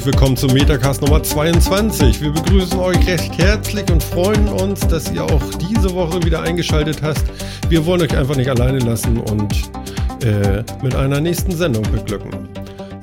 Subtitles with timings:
[0.00, 2.22] herzlich willkommen zum Metacast Nummer 22.
[2.22, 7.02] Wir begrüßen euch recht herzlich und freuen uns, dass ihr auch diese Woche wieder eingeschaltet
[7.02, 7.22] hast.
[7.68, 9.52] Wir wollen euch einfach nicht alleine lassen und
[10.24, 12.30] äh, mit einer nächsten Sendung beglücken.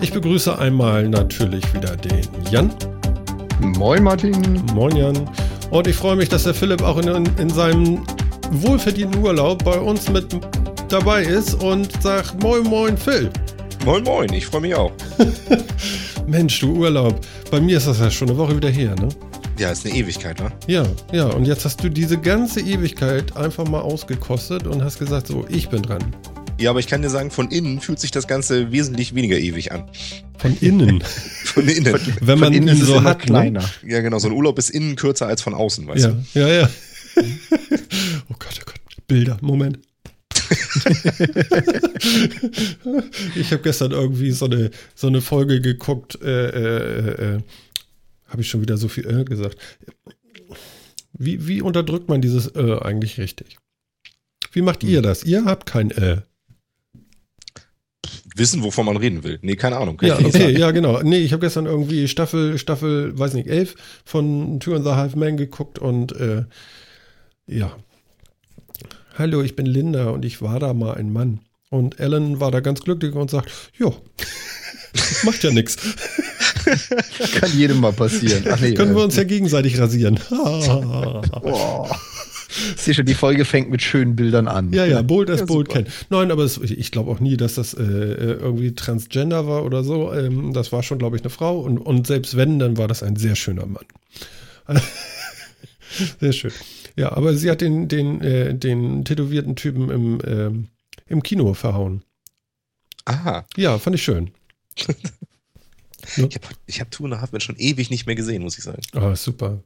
[0.01, 2.73] Ich begrüße einmal natürlich wieder den Jan.
[3.59, 4.63] Moin Martin.
[4.73, 5.29] Moin Jan.
[5.69, 8.07] Und ich freue mich, dass der Philipp auch in, in seinem
[8.49, 10.25] wohlverdienten Urlaub bei uns mit
[10.89, 13.29] dabei ist und sagt Moin Moin Phil.
[13.85, 14.91] Moin Moin, ich freue mich auch.
[16.27, 17.25] Mensch, du Urlaub.
[17.49, 19.07] Bei mir ist das ja schon eine Woche wieder her, ne?
[19.57, 20.51] Ja, ist eine Ewigkeit, ne?
[20.67, 21.27] Ja, ja.
[21.27, 25.69] Und jetzt hast du diese ganze Ewigkeit einfach mal ausgekostet und hast gesagt, so, ich
[25.69, 26.13] bin dran.
[26.59, 29.71] Ja, aber ich kann dir sagen, von innen fühlt sich das Ganze wesentlich weniger ewig
[29.71, 29.85] an.
[30.37, 31.01] Von innen.
[31.45, 31.97] von innen.
[32.19, 33.25] Wenn man ihn so hat, ne?
[33.25, 33.61] kleiner.
[33.61, 33.91] Ne?
[33.91, 34.19] Ja, genau.
[34.19, 36.39] So ein Urlaub ist innen kürzer als von außen, weißt ja, du?
[36.39, 36.69] Ja, ja.
[38.29, 38.81] oh Gott, oh Gott.
[39.07, 39.37] Bilder.
[39.41, 39.79] Moment.
[43.35, 47.39] Ich habe gestern irgendwie so eine, so eine Folge geguckt, äh, äh, äh,
[48.27, 49.57] habe ich schon wieder so viel äh, gesagt.
[51.13, 53.57] Wie, wie unterdrückt man dieses äh eigentlich richtig?
[54.51, 54.89] Wie macht hm.
[54.89, 55.23] ihr das?
[55.23, 56.21] Ihr habt kein äh.
[58.35, 59.39] Wissen, wovon man reden will.
[59.41, 59.99] Nee, keine Ahnung.
[60.03, 61.01] Ja, okay, ja, genau.
[61.01, 63.75] Nee, ich habe gestern irgendwie Staffel, Staffel, weiß nicht, elf
[64.05, 66.45] von Two and the Half Man geguckt und äh,
[67.47, 67.75] ja,
[69.17, 71.39] Hallo, ich bin Linda und ich war da mal ein Mann.
[71.71, 73.91] Und Ellen war da ganz glücklich und sagt, ja,
[75.23, 75.77] macht ja nichts.
[77.39, 78.43] Kann jedem mal passieren.
[78.61, 80.19] Nee, Können wir äh, uns ja gegenseitig rasieren.
[80.29, 81.87] oh.
[82.75, 84.71] Sieh schon, die Folge fängt mit schönen Bildern an.
[84.71, 85.87] Ja, ja, Bold as ja, Bold Can.
[86.11, 90.13] Nein, aber es, ich glaube auch nie, dass das äh, irgendwie Transgender war oder so.
[90.13, 91.59] Ähm, das war schon, glaube ich, eine Frau.
[91.59, 93.85] Und, und selbst wenn, dann war das ein sehr schöner Mann.
[96.19, 96.51] sehr schön.
[96.97, 100.51] Ja, aber sie hat den, den, äh, den tätowierten Typen im, äh,
[101.05, 102.03] im Kino verhauen.
[103.05, 103.45] Aha.
[103.55, 104.31] Ja, fand ich schön.
[104.77, 108.57] ich habe ich hab Two and a Half Men schon ewig nicht mehr gesehen, muss
[108.57, 108.81] ich sagen.
[108.93, 109.63] Ah, super.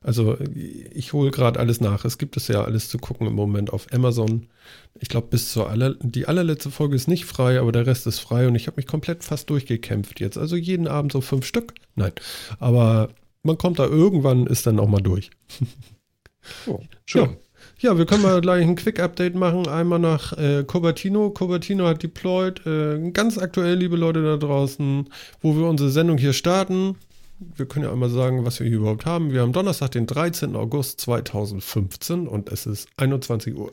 [0.00, 0.38] Also
[0.94, 2.04] ich hole gerade alles nach.
[2.04, 4.46] Es gibt es ja alles zu gucken im Moment auf Amazon.
[5.00, 8.20] Ich glaube, bis zur aller, die allerletzte Folge ist nicht frei, aber der Rest ist
[8.20, 10.38] frei und ich habe mich komplett fast durchgekämpft jetzt.
[10.38, 11.74] Also jeden Abend so fünf Stück.
[11.96, 12.12] Nein,
[12.60, 13.08] aber
[13.42, 15.30] man kommt da irgendwann, ist dann auch mal durch.
[16.66, 17.24] Oh, schön.
[17.24, 17.36] Ja.
[17.78, 19.68] Ja, wir können mal gleich ein Quick-Update machen.
[19.68, 21.28] Einmal nach äh, Cobertino.
[21.30, 22.64] Cobertino hat deployed.
[22.66, 25.10] Äh, ganz aktuell, liebe Leute da draußen,
[25.42, 26.96] wo wir unsere Sendung hier starten.
[27.38, 29.30] Wir können ja einmal sagen, was wir hier überhaupt haben.
[29.30, 30.56] Wir haben Donnerstag, den 13.
[30.56, 33.72] August 2015 und es ist 21 Uhr.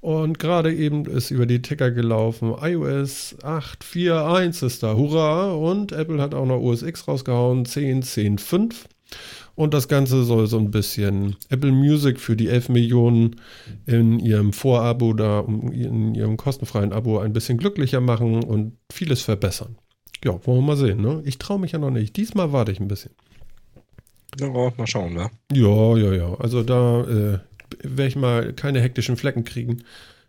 [0.00, 2.54] Und gerade eben ist über die Ticker gelaufen.
[2.58, 4.94] iOS 8.4.1 ist da.
[4.94, 5.52] Hurra!
[5.52, 7.66] Und Apple hat auch noch OS X rausgehauen.
[7.66, 8.74] 10.10.5.
[9.58, 13.40] Und das Ganze soll so ein bisschen Apple Music für die 11 Millionen
[13.86, 19.76] in ihrem Vorabo da, in ihrem kostenfreien Abo ein bisschen glücklicher machen und vieles verbessern.
[20.24, 21.00] Ja, wollen wir mal sehen.
[21.00, 21.22] Ne?
[21.24, 22.16] Ich traue mich ja noch nicht.
[22.16, 23.10] Diesmal warte ich ein bisschen.
[24.38, 25.28] Ja, mal schauen, ne?
[25.52, 26.34] Ja, ja, ja.
[26.38, 27.38] Also da äh,
[27.82, 29.82] werde ich mal keine hektischen Flecken kriegen.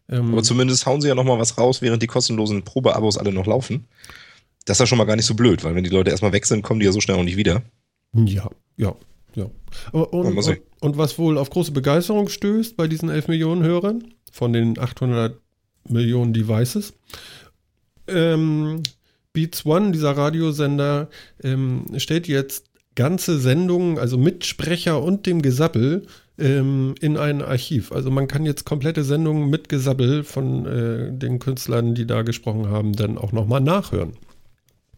[0.09, 3.31] Ähm, Aber zumindest hauen sie ja noch mal was raus, während die kostenlosen Probeabos alle
[3.31, 3.85] noch laufen.
[4.66, 6.47] Das ist ja schon mal gar nicht so blöd, weil wenn die Leute erstmal weg
[6.47, 7.61] sind, kommen die ja so schnell auch nicht wieder.
[8.13, 8.96] Ja, ja.
[9.35, 9.50] Ja.
[9.91, 14.53] Und, und, und, was wohl auf große Begeisterung stößt bei diesen 11 Millionen Hörern von
[14.53, 15.38] den 800
[15.88, 16.94] Millionen Devices,
[18.07, 18.84] ähm,
[19.34, 21.09] Beats One, dieser Radiosender,
[21.44, 26.06] ähm, stellt jetzt ganze Sendungen, also mit Sprecher und dem Gesabbel,
[26.38, 27.91] ähm, in ein Archiv.
[27.91, 32.69] Also man kann jetzt komplette Sendungen mit Gesabbel von äh, den Künstlern, die da gesprochen
[32.69, 34.13] haben, dann auch nochmal nachhören.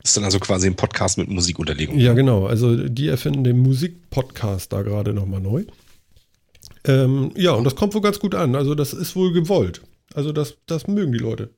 [0.01, 1.99] Das ist dann also quasi ein Podcast mit Musikunterlegung.
[1.99, 2.47] Ja, genau.
[2.47, 5.65] Also die erfinden den Musikpodcast da gerade nochmal neu.
[6.85, 8.55] Ähm, ja, und das kommt wohl ganz gut an.
[8.55, 9.81] Also das ist wohl gewollt.
[10.13, 11.51] Also das, das mögen die Leute.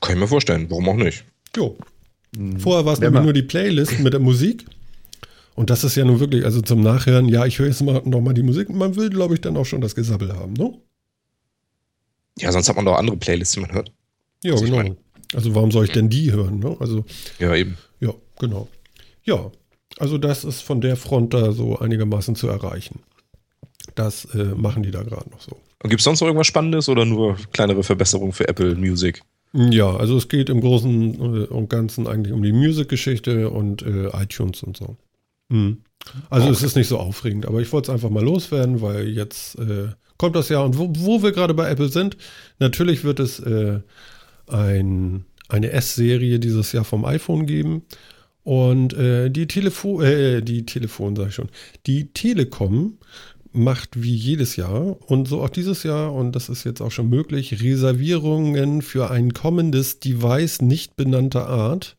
[0.00, 0.66] Kann ich mir vorstellen.
[0.70, 1.24] Warum auch nicht?
[1.54, 1.76] Jo.
[2.36, 2.58] Mhm.
[2.58, 4.64] Vorher war es nämlich nur die Playlist mit der Musik.
[5.54, 8.34] Und das ist ja nun wirklich, also zum Nachhören, ja, ich höre jetzt mal nochmal
[8.34, 8.68] die Musik.
[8.68, 10.74] Man will, glaube ich, dann auch schon das Gesabbel haben, ne?
[12.38, 13.90] Ja, sonst hat man doch andere Playlists, die man hört.
[14.44, 14.96] Ja, also genau.
[15.36, 16.60] Also warum soll ich denn die hören?
[16.60, 16.74] Ne?
[16.80, 17.04] Also,
[17.38, 17.76] ja, eben.
[18.00, 18.68] Ja, genau.
[19.22, 19.52] Ja,
[19.98, 23.00] also das ist von der Front da so einigermaßen zu erreichen.
[23.94, 25.58] Das äh, machen die da gerade noch so.
[25.82, 29.22] Und gibt es sonst noch irgendwas Spannendes oder nur kleinere Verbesserungen für Apple Music?
[29.52, 34.08] Ja, also es geht im Großen äh, und Ganzen eigentlich um die Music-Geschichte und äh,
[34.14, 34.96] iTunes und so.
[35.50, 35.82] Mhm.
[36.30, 36.56] Also okay.
[36.56, 39.88] es ist nicht so aufregend, aber ich wollte es einfach mal loswerden, weil jetzt äh,
[40.16, 42.16] kommt das ja und wo, wo wir gerade bei Apple sind,
[42.58, 43.80] natürlich wird es äh,
[44.48, 47.82] ein, eine S-Serie dieses Jahr vom iPhone geben.
[48.42, 51.48] Und äh, die Telefon, äh, die Telefon, sag ich schon,
[51.86, 52.98] die Telekom
[53.52, 57.08] macht wie jedes Jahr und so auch dieses Jahr, und das ist jetzt auch schon
[57.08, 61.96] möglich, Reservierungen für ein kommendes Device nicht benannter Art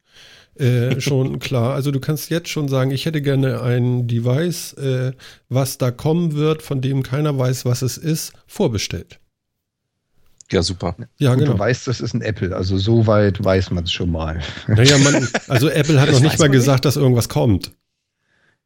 [0.57, 1.73] äh, schon klar.
[1.73, 5.13] Also du kannst jetzt schon sagen, ich hätte gerne ein Device, äh,
[5.49, 9.19] was da kommen wird, von dem keiner weiß, was es ist, vorbestellt.
[10.51, 10.95] Ja, super.
[11.17, 11.53] Ja, Gut, genau.
[11.53, 14.39] Du weißt, das ist ein Apple, also so weit weiß man es schon mal.
[14.67, 16.59] Naja, man, also Apple hat Das noch nicht mal man nicht.
[16.61, 17.71] gesagt, dass irgendwas kommt.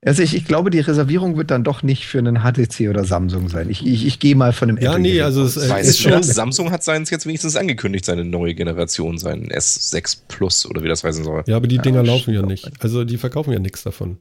[0.03, 3.49] Also ich, ich glaube, die Reservierung wird dann doch nicht für einen HTC oder Samsung
[3.49, 3.69] sein.
[3.69, 5.87] Ich, ich, ich gehe mal von dem Ja, Apple nee, Gerät also es äh, Weiß
[5.87, 6.23] ist ich schon.
[6.23, 11.03] Samsung hat seins jetzt wenigstens angekündigt, seine neue Generation, seinen S6 Plus oder wie das
[11.03, 11.43] heißen soll.
[11.45, 12.67] Ja, aber die Dinger Ja, laufen ja nicht.
[12.79, 14.17] Also die verkaufen ja nichts davon.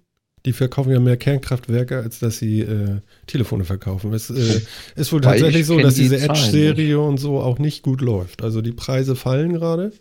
[0.46, 4.12] Die verkaufen ja mehr Kernkraftwerke, als dass sie äh, Telefone verkaufen.
[4.14, 4.60] Es äh,
[4.96, 8.00] ist wohl Weil tatsächlich ich so, dass die diese Edge-Serie und so auch nicht gut
[8.00, 8.42] läuft.
[8.42, 9.92] Also die Preise fallen gerade.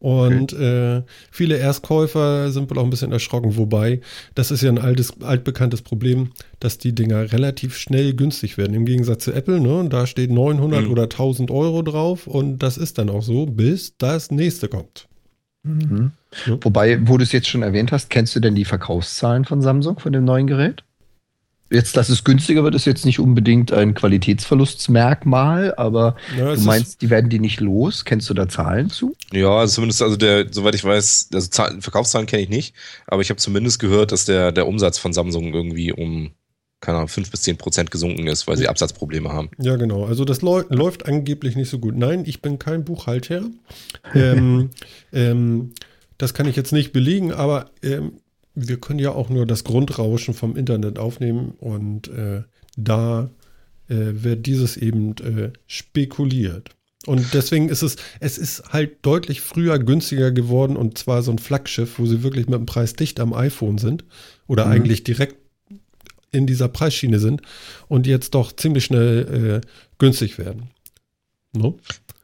[0.00, 1.02] Und äh,
[1.32, 4.00] viele Erstkäufer sind wohl auch ein bisschen erschrocken, wobei
[4.36, 8.74] das ist ja ein altes, altbekanntes Problem, dass die Dinger relativ schnell günstig werden.
[8.74, 9.88] Im Gegensatz zu Apple, ne?
[9.88, 10.90] Da steht 900 Mhm.
[10.92, 15.08] oder 1000 Euro drauf und das ist dann auch so, bis das nächste kommt.
[15.64, 16.12] Mhm.
[16.46, 16.58] Ja.
[16.60, 19.98] Wobei, wo du es jetzt schon erwähnt hast, kennst du denn die Verkaufszahlen von Samsung,
[19.98, 20.82] von dem neuen Gerät?
[21.70, 27.02] Jetzt, dass es günstiger wird, ist jetzt nicht unbedingt ein Qualitätsverlustmerkmal, aber Ja, du meinst,
[27.02, 28.06] die werden die nicht los?
[28.06, 29.14] Kennst du da Zahlen zu?
[29.32, 32.74] Ja, also zumindest, also der, soweit ich weiß, also Zahlen, Verkaufszahlen kenne ich nicht,
[33.06, 36.30] aber ich habe zumindest gehört, dass der, der Umsatz von Samsung irgendwie um,
[36.80, 39.50] keine Ahnung, 5 bis 10 Prozent gesunken ist, weil sie Absatzprobleme haben.
[39.58, 40.06] Ja, genau.
[40.06, 41.96] Also das läu läuft angeblich nicht so gut.
[41.96, 43.42] Nein, ich bin kein Buchhalter.
[44.14, 44.70] ähm,
[45.12, 45.72] ähm,
[46.18, 48.12] das kann ich jetzt nicht belegen, aber ähm,
[48.54, 52.42] wir können ja auch nur das Grundrauschen vom Internet aufnehmen und äh,
[52.76, 53.30] da
[53.88, 56.70] äh, wird dieses eben äh, spekuliert.
[57.06, 61.38] Und deswegen ist es, es ist halt deutlich früher günstiger geworden und zwar so ein
[61.38, 64.04] Flaggschiff, wo sie wirklich mit dem Preis dicht am iPhone sind
[64.46, 64.72] oder Mhm.
[64.72, 65.36] eigentlich direkt
[66.32, 67.40] in dieser Preisschiene sind
[67.86, 69.68] und jetzt doch ziemlich schnell äh,
[69.98, 70.70] günstig werden.
[71.54, 71.78] No?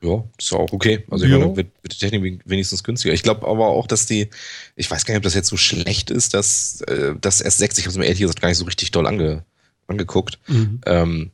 [0.05, 1.05] Ja, ist ja auch okay.
[1.11, 1.39] Also ich Ja.
[1.39, 3.15] meine, wird, wird die Technik wenigstens günstiger.
[3.15, 4.29] Ich glaube aber auch, dass die,
[4.77, 7.85] ich weiß gar nicht, ob das jetzt so schlecht ist, dass äh, das S6, ich
[7.85, 9.45] habe es mir ehrlich gesagt gar nicht so richtig doll ange,
[9.87, 10.39] angeguckt.
[10.47, 10.81] Mhm.
[10.87, 11.31] Ähm,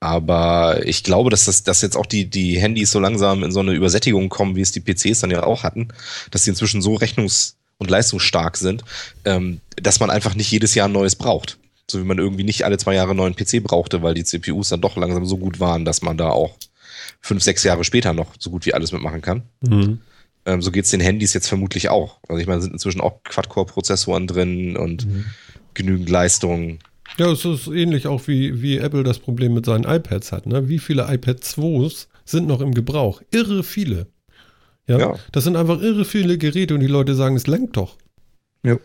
[0.00, 3.60] aber ich glaube, dass das dass jetzt auch die, die Handys so langsam in so
[3.60, 5.88] eine Übersättigung kommen, wie es die PCs dann ja auch hatten,
[6.30, 8.84] dass sie inzwischen so rechnungs- und leistungsstark sind,
[9.24, 11.58] ähm, dass man einfach nicht jedes Jahr ein neues braucht.
[11.90, 14.70] So wie man irgendwie nicht alle zwei Jahre einen neuen PC brauchte, weil die CPUs
[14.70, 16.56] dann doch langsam so gut waren, dass man da auch
[17.20, 19.42] fünf, sechs Jahre später noch so gut wie alles mitmachen kann.
[19.60, 20.00] Mhm.
[20.44, 22.18] Ähm, so geht's den Handys jetzt vermutlich auch.
[22.28, 25.06] Also ich meine, sind inzwischen auch Quad-Core-Prozessoren drin und
[25.74, 26.78] genügend Leistung.
[27.18, 30.46] Ja, es ist ähnlich auch wie, wie Apple das Problem mit seinen iPads hat.
[30.46, 30.68] Ne?
[30.68, 33.22] Wie viele iPad 2s sind noch im Gebrauch?
[33.30, 34.06] Irre viele.
[34.88, 35.14] Ja, Ja.
[35.32, 37.96] das sind einfach irre viele Geräte und die Leute sagen, es lenkt doch.
[38.64, 38.76] Ja.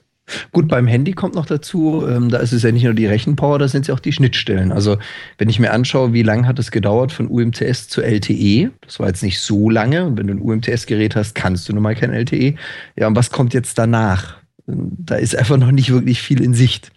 [0.51, 3.59] Gut, beim Handy kommt noch dazu, ähm, da ist es ja nicht nur die Rechenpower,
[3.59, 4.71] da sind es ja auch die Schnittstellen.
[4.71, 4.97] Also
[5.37, 9.07] wenn ich mir anschaue, wie lange hat es gedauert von UMTS zu LTE, das war
[9.07, 12.11] jetzt nicht so lange, und wenn du ein UMTS-Gerät hast, kannst du nun mal kein
[12.13, 12.55] LTE.
[12.95, 14.37] Ja, und was kommt jetzt danach?
[14.67, 16.91] Da ist einfach noch nicht wirklich viel in Sicht.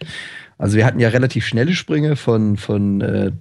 [0.57, 3.31] Also wir hatten ja relativ schnelle Sprünge von, von äh,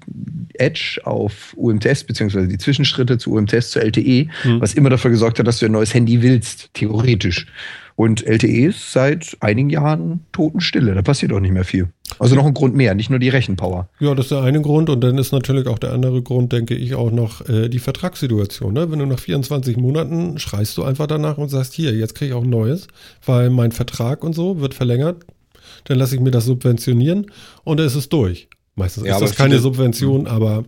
[0.54, 4.60] Edge auf UMTS, beziehungsweise die Zwischenschritte zu UMTS zu LTE, Mhm.
[4.60, 7.46] was immer dafür gesorgt hat, dass du ein neues Handy willst, theoretisch.
[7.96, 11.90] Und LTE ist seit einigen Jahren Totenstille, da passiert auch nicht mehr viel.
[12.18, 13.88] Also noch ein Grund mehr, nicht nur die Rechenpower.
[14.00, 16.74] Ja, das ist der eine Grund und dann ist natürlich auch der andere Grund, denke
[16.74, 18.74] ich, auch noch äh, die Vertragssituation.
[18.74, 18.90] Ne?
[18.90, 22.34] Wenn du nach 24 Monaten schreist du einfach danach und sagst, hier, jetzt kriege ich
[22.34, 22.88] auch ein neues,
[23.24, 25.24] weil mein Vertrag und so wird verlängert,
[25.84, 27.26] dann lasse ich mir das subventionieren
[27.62, 28.48] und dann ist es durch.
[28.74, 30.64] Meistens Ja, ist das keine Subvention, aber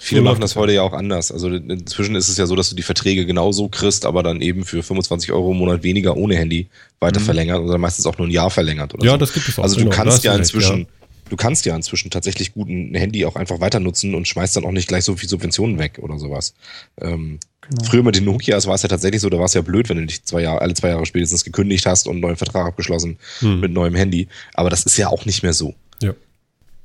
[0.00, 1.32] Viele So machen das heute ja auch anders.
[1.32, 4.64] Also inzwischen ist es ja so, dass du die Verträge genauso kriegst, aber dann eben
[4.64, 6.68] für 25 Euro im Monat weniger ohne Handy
[7.00, 9.16] weiter verlängert oder meistens auch nur ein Jahr verlängert oder ja, so.
[9.18, 9.62] das gibt es auch.
[9.64, 10.86] Also du genau, kannst ja recht, inzwischen,
[11.28, 14.64] du kannst ja inzwischen tatsächlich gut ein Handy auch einfach weiter nutzen und schmeißt dann
[14.64, 16.54] auch nicht gleich so viel Subventionen weg oder sowas.
[17.00, 17.38] Ähm,
[17.70, 17.84] Genau.
[17.84, 19.98] Früher mit den Nokias war es ja tatsächlich so, da war es ja blöd, wenn
[19.98, 23.18] du dich zwei Jahre, alle zwei Jahre spätestens gekündigt hast und einen neuen Vertrag abgeschlossen
[23.40, 23.60] Hm.
[23.60, 24.28] mit neuem Handy.
[24.54, 25.74] Aber das ist ja auch nicht mehr so.
[26.00, 26.14] Ja.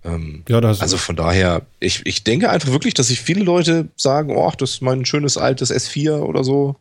[0.05, 4.35] Ähm, Ja, also von daher, ich, ich denke einfach wirklich, dass sich viele Leute sagen,
[4.35, 6.75] oh, das ist mein schönes altes S4 oder so.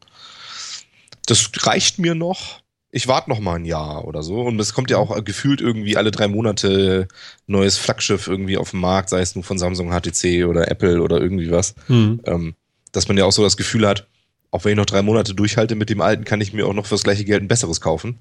[1.26, 2.61] Das reicht mir noch.
[2.91, 4.43] Ich warte noch mal ein Jahr oder so.
[4.43, 7.09] Und es kommt ja auch gefühlt irgendwie alle drei Monate
[7.47, 11.21] neues Flaggschiff irgendwie auf den Markt, sei es nur von Samsung, HTC oder Apple oder
[11.21, 11.75] irgendwie was.
[11.87, 12.21] Hm.
[12.26, 12.55] Ähm,
[12.91, 14.07] dass man ja auch so das Gefühl hat,
[14.50, 16.87] auch wenn ich noch drei Monate durchhalte mit dem alten, kann ich mir auch noch
[16.87, 18.19] fürs gleiche Geld ein besseres kaufen.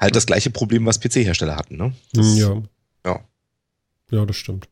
[0.00, 1.92] Halt das gleiche Problem, was PC-Hersteller hatten, ne?
[2.12, 2.62] Das, Hm, ja.
[3.04, 3.20] ja.
[4.10, 4.68] Ja, das stimmt.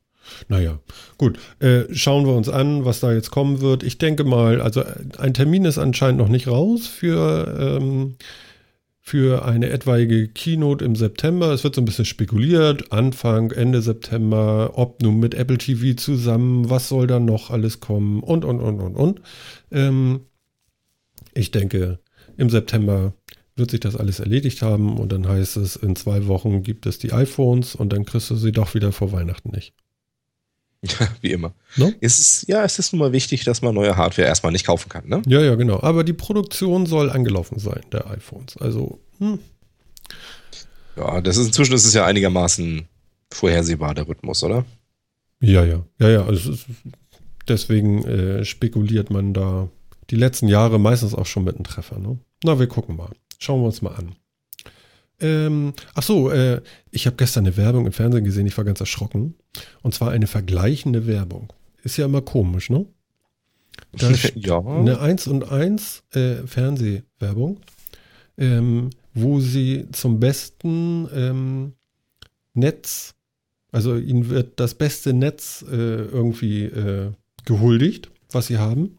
[0.48, 0.80] Naja,
[1.18, 1.38] gut.
[1.60, 3.82] Äh, schauen wir uns an, was da jetzt kommen wird.
[3.82, 8.16] Ich denke mal, also äh, ein Termin ist anscheinend noch nicht raus für, ähm,
[9.00, 11.52] für eine etwaige Keynote im September.
[11.52, 16.68] Es wird so ein bisschen spekuliert, Anfang, Ende September, ob nun mit Apple TV zusammen,
[16.70, 19.20] was soll da noch alles kommen und, und, und, und, und.
[19.70, 20.20] Ähm,
[21.34, 22.00] ich denke,
[22.36, 23.12] im September
[23.56, 26.98] wird sich das alles erledigt haben und dann heißt es, in zwei Wochen gibt es
[26.98, 29.74] die iPhones und dann kriegst du sie doch wieder vor Weihnachten nicht.
[30.82, 31.54] Ja, wie immer.
[31.76, 31.92] No?
[32.00, 34.88] Es ist, ja, es ist nun mal wichtig, dass man neue Hardware erstmal nicht kaufen
[34.88, 35.22] kann, ne?
[35.26, 35.80] Ja, ja, genau.
[35.82, 38.56] Aber die Produktion soll angelaufen sein, der iPhones.
[38.58, 39.38] Also, hm.
[40.96, 42.86] Ja, das ist inzwischen ist es ja einigermaßen
[43.32, 44.64] vorhersehbar, der Rhythmus, oder?
[45.40, 45.84] Ja, ja.
[45.98, 46.24] Ja, ja.
[46.24, 46.66] Also ist,
[47.48, 49.68] deswegen äh, spekuliert man da
[50.10, 51.98] die letzten Jahre meistens auch schon mit einem Treffer.
[51.98, 52.18] Ne?
[52.44, 53.10] Na, wir gucken mal.
[53.38, 54.16] Schauen wir uns mal an.
[55.18, 58.80] Ähm, ach so, äh, ich habe gestern eine Werbung im Fernsehen gesehen, ich war ganz
[58.80, 59.34] erschrocken.
[59.82, 61.52] Und zwar eine vergleichende Werbung.
[61.82, 62.86] Ist ja immer komisch, ne?
[63.92, 64.58] Da ist ja.
[64.58, 67.60] eine 1 und 1 äh, Fernsehwerbung,
[68.36, 71.72] ähm, wo sie zum besten ähm,
[72.52, 73.14] Netz,
[73.72, 77.12] also ihnen wird das beste Netz äh, irgendwie äh,
[77.44, 78.98] gehuldigt, was sie haben.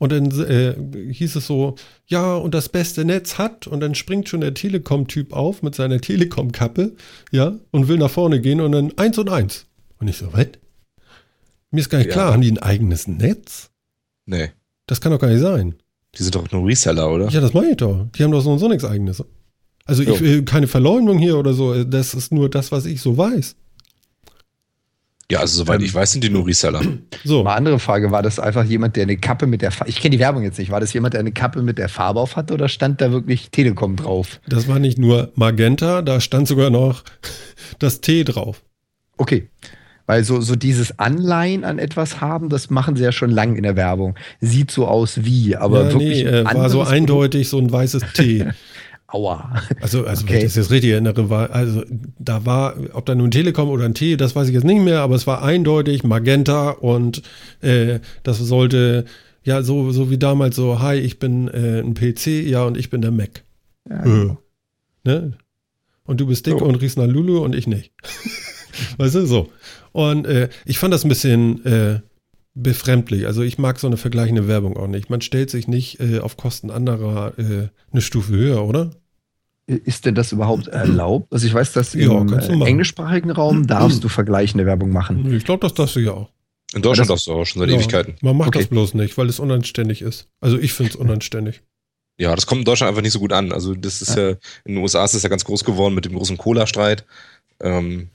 [0.00, 1.74] Und dann äh, hieß es so,
[2.06, 6.00] ja, und das beste Netz hat, und dann springt schon der Telekom-Typ auf mit seiner
[6.00, 6.96] Telekom-Kappe,
[7.30, 9.66] ja, und will nach vorne gehen und dann eins und eins.
[9.98, 10.46] Und ich so, was?
[11.70, 12.14] Mir ist gar nicht Ja.
[12.14, 13.70] klar, haben die ein eigenes Netz?
[14.24, 14.50] Nee.
[14.86, 15.74] Das kann doch gar nicht sein.
[16.16, 17.28] Die sind doch nur Reseller, oder?
[17.28, 18.06] Ja, das meine ich doch.
[18.16, 19.22] Die haben doch so und so nichts eigenes.
[19.84, 21.84] Also ich will keine Verleumdung hier oder so.
[21.84, 23.54] Das ist nur das, was ich so weiß.
[25.30, 26.82] Ja, also soweit ich weiß, sind die nur Reseller.
[27.22, 27.44] So.
[27.44, 30.16] Mal andere Frage, war das einfach jemand, der eine Kappe mit der Farbe, ich kenne
[30.16, 32.54] die Werbung jetzt nicht, war das jemand, der eine Kappe mit der Farbe auf hatte
[32.54, 34.40] oder stand da wirklich Telekom drauf?
[34.48, 37.04] Das war nicht nur Magenta, da stand sogar noch
[37.78, 38.62] das T drauf.
[39.18, 39.50] Okay.
[40.06, 43.62] Weil so, so dieses Anleihen an etwas haben, das machen sie ja schon lange in
[43.62, 44.16] der Werbung.
[44.40, 46.24] Sieht so aus wie, aber ja, wirklich.
[46.24, 48.48] nee, äh, war so eindeutig so ein weißes T.
[49.12, 49.62] Aua.
[49.80, 50.32] Also, also Okay.
[50.34, 51.82] wenn ich das jetzt richtig erinnere, war, also
[52.18, 54.80] da war, ob da nun ein Telekom oder ein T, das weiß ich jetzt nicht
[54.82, 57.22] mehr, aber es war eindeutig Magenta und
[57.60, 59.04] äh, das sollte,
[59.42, 62.90] ja, so, so wie damals so, hi, ich bin äh, ein PC, ja, und ich
[62.90, 63.42] bin der Mac.
[63.88, 64.36] Ja, Äh.
[65.04, 65.32] Ne?
[66.04, 66.64] Und du bist dick So.
[66.64, 67.92] und riechst nach Lulu und ich nicht.
[68.98, 69.48] weißt du, so.
[69.92, 72.00] Und äh, ich fand das ein bisschen äh,
[72.54, 73.26] befremdlich.
[73.26, 75.10] Also ich mag so eine vergleichende Werbung auch nicht.
[75.10, 78.90] Man stellt sich nicht äh, auf Kosten anderer äh, eine Stufe höher, oder?
[79.66, 81.32] Ist denn das überhaupt erlaubt?
[81.32, 85.32] Also ich weiß, dass Ja, im äh, englischsprachigen Raum darfst du vergleichende Werbung machen.
[85.32, 86.30] Ich glaube, das darfst du ja auch.
[86.74, 88.14] In Deutschland das- darfst du auch schon seit Ja, Ewigkeiten.
[88.20, 88.60] Man macht Okay.
[88.60, 90.28] das bloß nicht, weil es unanständig ist.
[90.40, 91.62] Also ich finde es unanständig.
[92.18, 93.52] Ja, das kommt in Deutschland einfach nicht so gut an.
[93.52, 96.14] Also das ist ja, in den USA ist das ja ganz groß geworden mit dem
[96.14, 97.06] großen Cola-Streit.
[97.62, 98.08] Ähm,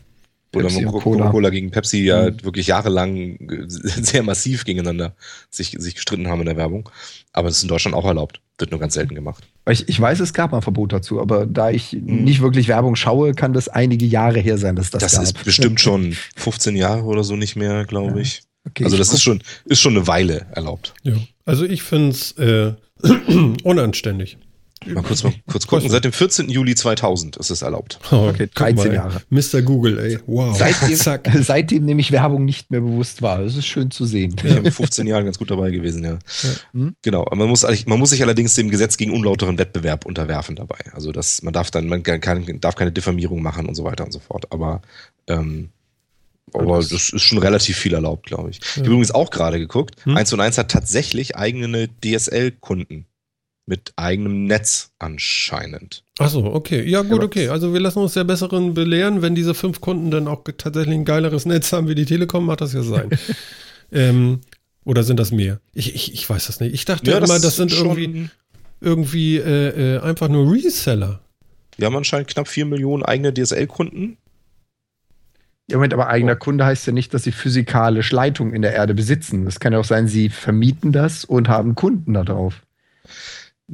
[0.56, 1.30] und Coca-Cola Cola.
[1.32, 2.44] Cola gegen Pepsi ja Mhm.
[2.44, 5.16] wirklich jahrelang äh, sehr massiv gegeneinander
[5.50, 6.90] sich, sich gestritten haben in der Werbung.
[7.34, 8.40] Aber das ist in Deutschland auch erlaubt.
[8.58, 9.44] Wird nur ganz selten gemacht.
[9.70, 12.24] Ich, ich weiß, es gab mal ein Verbot dazu, aber da ich Mhm.
[12.24, 15.24] nicht wirklich Werbung schaue, kann das einige Jahre her sein, dass das, Das, gab.
[15.24, 18.18] ist bestimmt schon 15 Jahre oder so nicht mehr, glaube Ja.
[18.18, 18.44] ich.
[18.68, 20.94] Okay, also das ist schon, ist schon eine Weile erlaubt.
[21.04, 21.14] Ja.
[21.46, 22.74] Also ich finde es äh,
[23.64, 24.38] unanständig.
[24.86, 25.89] Mal kurz, mal kurz gucken.
[25.89, 26.50] Seit dem 14.
[26.50, 27.98] Juli 2000 ist es erlaubt.
[28.12, 29.22] Oh, Okay, guck 13 mal, Jahre.
[29.29, 29.62] Mr.
[29.63, 30.20] Google, ey.
[30.27, 30.55] Wow.
[30.58, 31.27] Seitdem, Zack.
[31.41, 33.39] seitdem nämlich Werbung nicht mehr bewusst war.
[33.41, 34.36] Das ist schön zu sehen.
[34.38, 36.20] Ich bin in 15 Jahren ganz gut dabei gewesen, ja.
[36.74, 36.96] Hm?
[37.01, 40.77] Genau, man muss, man muss sich allerdings dem Gesetz gegen unlauteren Wettbewerb unterwerfen dabei.
[40.94, 44.12] Also das, man darf dann, man kann, darf keine Diffamierung machen und so weiter und
[44.12, 44.51] so fort.
[44.51, 44.82] Aber,
[45.27, 45.70] ähm,
[46.53, 48.60] aber das- das ist schon relativ viel erlaubt, glaube ich.
[48.62, 49.96] Ich habe übrigens auch gerade geguckt.
[50.03, 50.15] Hm?
[50.15, 53.05] 1 und 1 hat tatsächlich eigene DSL-Kunden
[53.67, 56.03] mit eigenem Netz anscheinend.
[56.19, 56.88] Ach so, okay.
[56.88, 57.50] Ja, gut, okay.
[57.50, 59.22] Also wir lassen uns der Besseren belehren.
[59.22, 62.62] Wenn diese fünf Kunden dann auch tatsächlich ein geileres Netz haben wie die Telekom, macht
[62.62, 63.10] das ja sein.
[63.91, 64.41] ähm,
[64.84, 65.60] oder sind das mehr?
[65.74, 66.74] Ich, ich, ich weiß das nicht.
[66.74, 68.29] Ich dachte immer, das sind schon- irgendwie,
[68.81, 71.22] irgendwie äh, äh, einfach nur Reseller.
[71.77, 74.17] Wir haben anscheinend knapp 4 Millionen eigene DSL-Kunden.
[75.69, 76.10] Ja, Moment, aber Oh.
[76.10, 79.45] eigener Kunde heißt ja nicht, dass sie physikalisch Leitungen in der Erde besitzen.
[79.45, 82.62] Das kann ja auch sein, sie vermieten das und haben Kunden da drauf.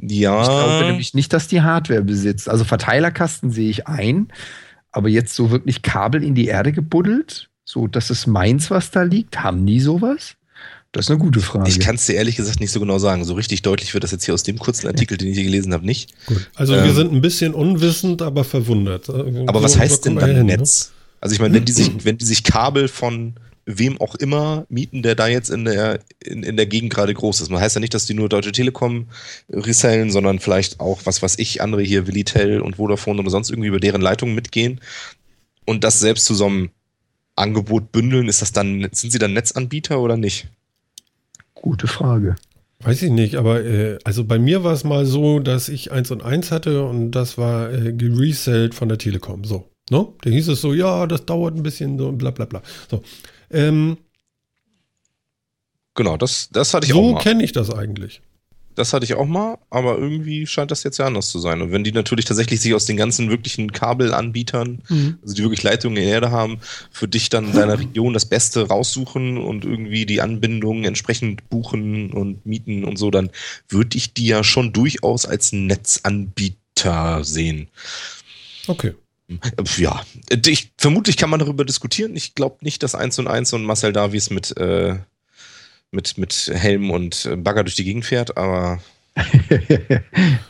[0.00, 0.40] Ja.
[0.42, 2.48] Ich glaube nämlich nicht, dass die Hardware besitzt.
[2.48, 4.28] Also Verteilerkasten sehe ich ein,
[4.90, 9.02] aber jetzt so wirklich Kabel in die Erde gebuddelt, so das ist meins, was da
[9.02, 10.34] liegt, haben die sowas?
[10.92, 11.70] Das ist eine gute Frage.
[11.70, 13.24] Ich kann es dir ehrlich gesagt nicht so genau sagen.
[13.24, 15.72] So richtig deutlich wird das jetzt hier aus dem kurzen Artikel, den ich hier gelesen
[15.72, 16.12] habe, nicht.
[16.26, 16.50] Gut.
[16.54, 16.84] Also Ähm.
[16.84, 19.08] wir sind ein bisschen unwissend, aber verwundert.
[19.08, 20.58] Aber so- was heißt denn dann hin, ne?
[20.58, 20.92] Netz?
[21.22, 23.34] Also ich meine, wenn die sich, wenn die sich Kabel von
[23.64, 27.40] wem auch immer mieten, der da jetzt in der, in, in der Gegend gerade groß
[27.40, 27.50] ist.
[27.50, 29.06] Man heißt ja nicht, dass die nur Deutsche Telekom
[29.50, 33.68] resellen, sondern vielleicht auch, was weiß ich, andere hier, Willitel und Vodafone oder sonst irgendwie
[33.68, 34.80] über deren Leitungen mitgehen
[35.64, 36.70] und das selbst zu so einem
[37.36, 40.48] Angebot bündeln, ist das dann, sind sie dann Netzanbieter oder nicht?
[41.54, 42.36] Gute Frage.
[42.80, 46.10] Weiß ich nicht, aber äh, also bei mir war es mal so, dass ich eins
[46.10, 49.44] und eins hatte und das war äh, geresellt von der Telekom.
[49.44, 50.08] So, ne?
[50.22, 52.60] Da hieß es so, ja, das dauert ein bisschen so und bla bla bla.
[52.90, 53.02] So,
[53.52, 53.96] ähm,
[55.94, 57.20] Genau, das, das hatte ich auch so mal.
[57.20, 58.22] kenne ich das eigentlich.
[58.74, 61.60] Das hatte ich auch mal, aber irgendwie scheint das jetzt ja anders zu sein.
[61.60, 65.18] Und wenn die natürlich tatsächlich sich aus den ganzen wirklichen Kabelanbietern, mhm.
[65.20, 66.58] also die wirklich Leitungen in der Erde haben,
[66.90, 72.12] für dich dann in deiner Region das Beste raussuchen und irgendwie die Anbindungen entsprechend buchen
[72.12, 73.28] und mieten und so, dann
[73.68, 77.68] würde ich die ja schon durchaus als Netzanbieter sehen.
[78.68, 78.94] Okay.
[79.76, 80.04] Ja,
[80.46, 82.16] ich, vermutlich kann man darüber diskutieren.
[82.16, 84.98] Ich glaube nicht, dass 1 und 1 und Marcel Davies mit äh,
[85.92, 88.80] mit, mit Helm und äh, Bagger durch die Gegend fährt, aber.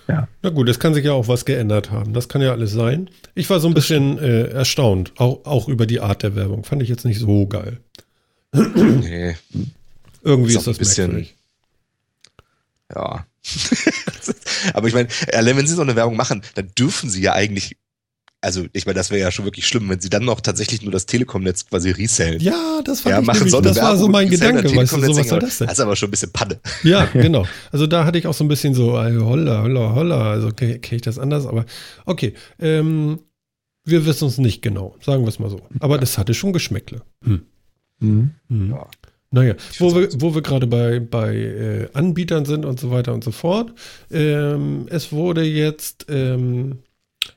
[0.08, 0.28] ja.
[0.40, 2.14] Na gut, es kann sich ja auch was geändert haben.
[2.14, 3.10] Das kann ja alles sein.
[3.34, 6.62] Ich war so ein bisschen äh, erstaunt, auch, auch über die Art der Werbung.
[6.62, 7.80] Fand ich jetzt nicht so geil.
[8.52, 9.36] nee.
[10.22, 11.10] Irgendwie ist, ist das ein bisschen.
[11.10, 11.36] Merkwürdig.
[12.94, 13.26] Ja.
[14.74, 15.08] aber ich meine,
[15.56, 17.76] wenn sie so eine Werbung machen, dann dürfen sie ja eigentlich
[18.42, 20.90] also ich meine, das wäre ja schon wirklich schlimm, wenn sie dann noch tatsächlich nur
[20.90, 22.40] das Telekom-Netz quasi resellen.
[22.40, 25.00] Ja, das fand ja, ich machen nämlich, so das war so mein Gedanke, weißt du,
[25.00, 25.68] so was soll das denn?
[25.68, 26.60] Das ist aber schon ein bisschen Panne.
[26.82, 27.46] Ja, genau.
[27.70, 31.02] Also da hatte ich auch so ein bisschen so, holla, holla, holla, also kenne ich
[31.02, 31.64] das anders, aber
[32.04, 32.34] okay.
[32.58, 33.20] Ähm,
[33.84, 35.60] wir wissen es nicht genau, sagen wir es mal so.
[35.78, 37.02] Aber das hatte schon Geschmäckle.
[37.24, 37.42] Hm.
[38.00, 38.30] Mhm.
[38.48, 38.70] Mhm.
[38.70, 38.86] Ja.
[39.30, 43.24] Naja, wo wir, wo wir gerade bei, bei äh, Anbietern sind und so weiter und
[43.24, 43.72] so fort.
[44.10, 46.80] Ähm, es wurde jetzt ähm,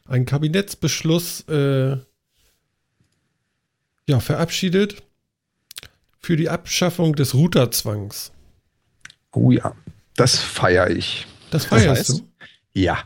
[0.07, 1.97] ein Kabinettsbeschluss äh,
[4.07, 5.03] ja, verabschiedet
[6.19, 8.31] für die Abschaffung des Routerzwangs.
[9.31, 9.75] Oh ja,
[10.15, 11.27] das feiere ich.
[11.51, 12.27] Das feierst das heißt, du?
[12.77, 12.97] Ja,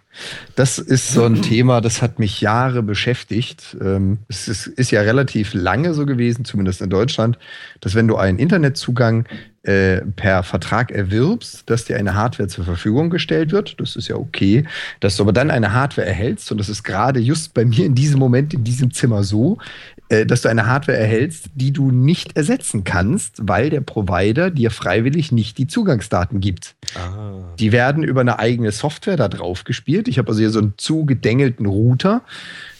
[0.55, 3.77] das ist so ein Thema, das hat mich Jahre beschäftigt.
[3.79, 7.37] Ähm, es ist, ja relativ lange so gewesen, zumindest in Deutschland,
[7.79, 9.27] dass wenn du einen Internetzugang
[9.61, 13.79] äh, per Vertrag erwirbst, dass dir eine Hardware zur Verfügung gestellt wird.
[13.79, 14.65] Das ist ja okay.
[15.01, 17.93] Dass du aber dann eine Hardware erhältst, und das ist gerade just bei mir in
[17.93, 19.59] diesem Moment, in diesem Zimmer so,
[20.25, 25.31] dass du eine Hardware erhältst, die du nicht ersetzen kannst, weil der Provider dir freiwillig
[25.31, 26.75] nicht die Zugangsdaten gibt.
[26.95, 27.53] Ah.
[27.59, 30.07] Die werden über eine eigene Software da drauf gespielt.
[30.07, 32.23] Ich habe also hier so einen zugedengelten Router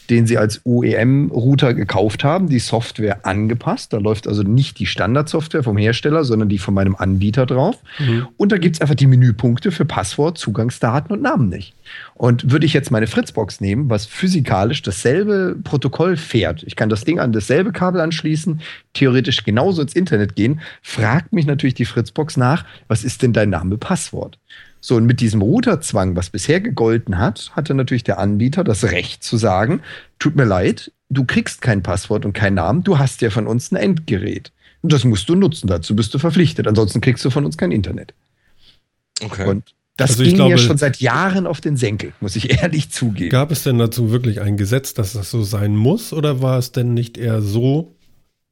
[0.09, 3.93] den sie als OEM-Router gekauft haben, die Software angepasst.
[3.93, 7.77] Da läuft also nicht die Standardsoftware vom Hersteller, sondern die von meinem Anbieter drauf.
[7.99, 8.27] Mhm.
[8.37, 11.75] Und da gibt es einfach die Menüpunkte für Passwort, Zugangsdaten und Namen nicht.
[12.15, 17.05] Und würde ich jetzt meine Fritzbox nehmen, was physikalisch dasselbe Protokoll fährt, ich kann das
[17.05, 18.61] Ding an dasselbe Kabel anschließen,
[18.93, 23.49] theoretisch genauso ins Internet gehen, fragt mich natürlich die Fritzbox nach, was ist denn dein
[23.49, 24.39] Name, Passwort?
[24.81, 29.23] So, und mit diesem Routerzwang, was bisher gegolten hat, hatte natürlich der Anbieter das Recht
[29.23, 29.81] zu sagen,
[30.19, 33.71] tut mir leid, du kriegst kein Passwort und keinen Namen, du hast ja von uns
[33.71, 34.51] ein Endgerät.
[34.81, 37.71] Und das musst du nutzen, dazu bist du verpflichtet, ansonsten kriegst du von uns kein
[37.71, 38.13] Internet.
[39.21, 39.47] Okay.
[39.47, 42.89] Und das also ging glaube, mir schon seit Jahren auf den Senkel, muss ich ehrlich
[42.89, 43.31] zugeben.
[43.31, 46.71] Gab es denn dazu wirklich ein Gesetz, dass das so sein muss, oder war es
[46.71, 47.95] denn nicht eher so,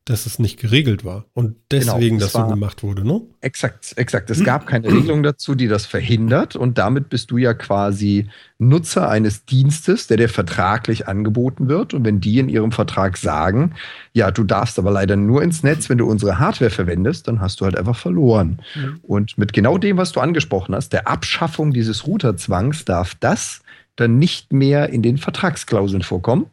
[0.09, 3.21] dass es nicht geregelt war und deswegen genau, das, das so gemacht wurde, ne?
[3.41, 4.29] Exakt, exakt.
[4.29, 8.27] Es gab keine Regelung dazu, die das verhindert und damit bist du ja quasi
[8.59, 13.73] Nutzer eines Dienstes, der dir vertraglich angeboten wird und wenn die in ihrem Vertrag sagen,
[14.13, 17.61] ja, du darfst aber leider nur ins Netz, wenn du unsere Hardware verwendest, dann hast
[17.61, 18.59] du halt einfach verloren.
[18.75, 18.99] Mhm.
[19.03, 23.61] Und mit genau dem, was du angesprochen hast, der Abschaffung dieses Routerzwangs darf das
[23.97, 26.45] dann nicht mehr in den Vertragsklauseln vorkommen.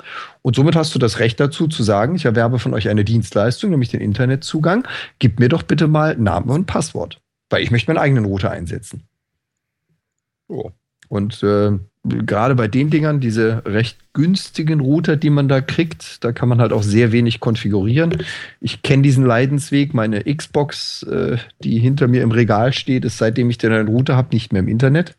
[0.43, 3.71] Und somit hast du das Recht dazu zu sagen, ich erwerbe von euch eine Dienstleistung,
[3.71, 4.89] nämlich den Internetzugang.
[5.19, 9.05] Gib mir doch bitte mal Namen und Passwort, weil ich möchte meinen eigenen Router einsetzen.
[10.49, 10.71] Oh.
[11.09, 16.33] Und äh, gerade bei den Dingern, diese recht günstigen Router, die man da kriegt, da
[16.33, 18.25] kann man halt auch sehr wenig konfigurieren.
[18.61, 19.93] Ich kenne diesen Leidensweg.
[19.93, 24.35] Meine Xbox, äh, die hinter mir im Regal steht, ist seitdem ich den Router habe,
[24.35, 25.15] nicht mehr im Internet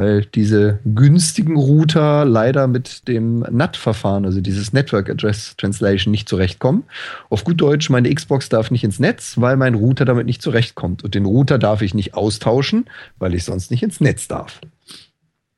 [0.00, 6.84] weil diese günstigen Router leider mit dem NAT-Verfahren, also dieses Network Address Translation, nicht zurechtkommen.
[7.28, 11.04] Auf gut Deutsch, meine Xbox darf nicht ins Netz, weil mein Router damit nicht zurechtkommt.
[11.04, 14.62] Und den Router darf ich nicht austauschen, weil ich sonst nicht ins Netz darf.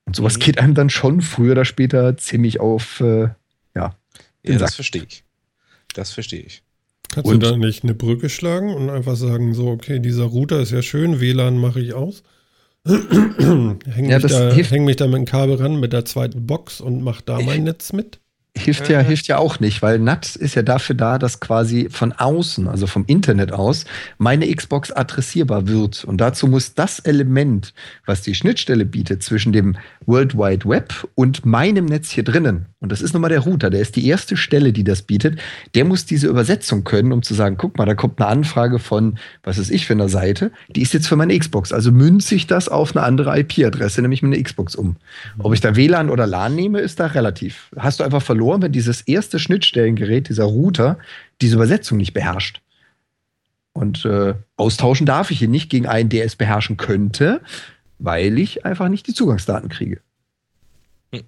[0.06, 0.40] Und sowas mhm.
[0.40, 3.28] geht einem dann schon früher oder später ziemlich auf, äh,
[3.76, 3.94] ja.
[4.42, 5.22] Ja, das verstehe ich.
[5.94, 6.64] Das verstehe ich.
[7.12, 10.58] Kannst und, du da nicht eine Brücke schlagen und einfach sagen, so, okay, dieser Router
[10.58, 12.24] ist ja schön, WLAN mache ich aus?
[12.86, 16.80] Häng, ja, mich da, häng mich da mit dem Kabel ran mit der zweiten Box
[16.80, 18.21] und mach da mein Netz mit
[18.56, 22.12] hilft ja, hilft ja auch nicht, weil NAT ist ja dafür da, dass quasi von
[22.12, 23.84] außen, also vom Internet aus,
[24.18, 26.04] meine Xbox adressierbar wird.
[26.04, 27.72] Und dazu muss das Element,
[28.04, 32.90] was die Schnittstelle bietet zwischen dem World Wide Web und meinem Netz hier drinnen, und
[32.90, 35.38] das ist nun mal der Router, der ist die erste Stelle, die das bietet,
[35.74, 39.18] der muss diese Übersetzung können, um zu sagen, guck mal, da kommt eine Anfrage von,
[39.44, 41.72] was ist ich für eine Seite, die ist jetzt für meine Xbox.
[41.72, 44.96] Also münze ich das auf eine andere IP-Adresse, nämlich meine Xbox um.
[45.38, 47.70] Ob ich da WLAN oder LAN nehme, ist da relativ.
[47.76, 50.98] Hast du einfach verloren verloren, wenn dieses erste Schnittstellengerät, dieser Router,
[51.40, 52.60] diese Übersetzung nicht beherrscht.
[53.72, 57.40] Und äh, austauschen darf ich ihn nicht gegen einen, der es beherrschen könnte,
[57.98, 60.00] weil ich einfach nicht die Zugangsdaten kriege.
[61.12, 61.22] Hm.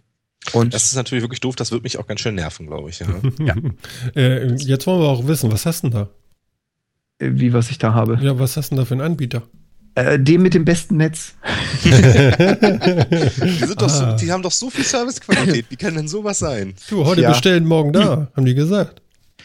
[0.53, 2.98] Und das ist natürlich wirklich doof, das wird mich auch ganz schön nerven, glaube ich.
[2.98, 3.07] Ja.
[3.38, 3.55] ja.
[4.14, 6.09] Äh, jetzt wollen wir auch wissen, was hast du denn da?
[7.24, 8.18] Äh, wie, was ich da habe?
[8.20, 9.42] Ja, was hast du denn da für einen Anbieter?
[9.96, 11.35] Äh, dem mit dem besten Netz.
[11.85, 11.92] die,
[13.76, 13.88] ah.
[13.88, 15.66] so, die, haben doch so viel Servicequalität.
[15.68, 16.74] Wie kann denn sowas sein?
[16.88, 17.30] Du, heute ja.
[17.30, 18.26] bestellen, morgen da, hm.
[18.35, 19.00] haben die gesagt.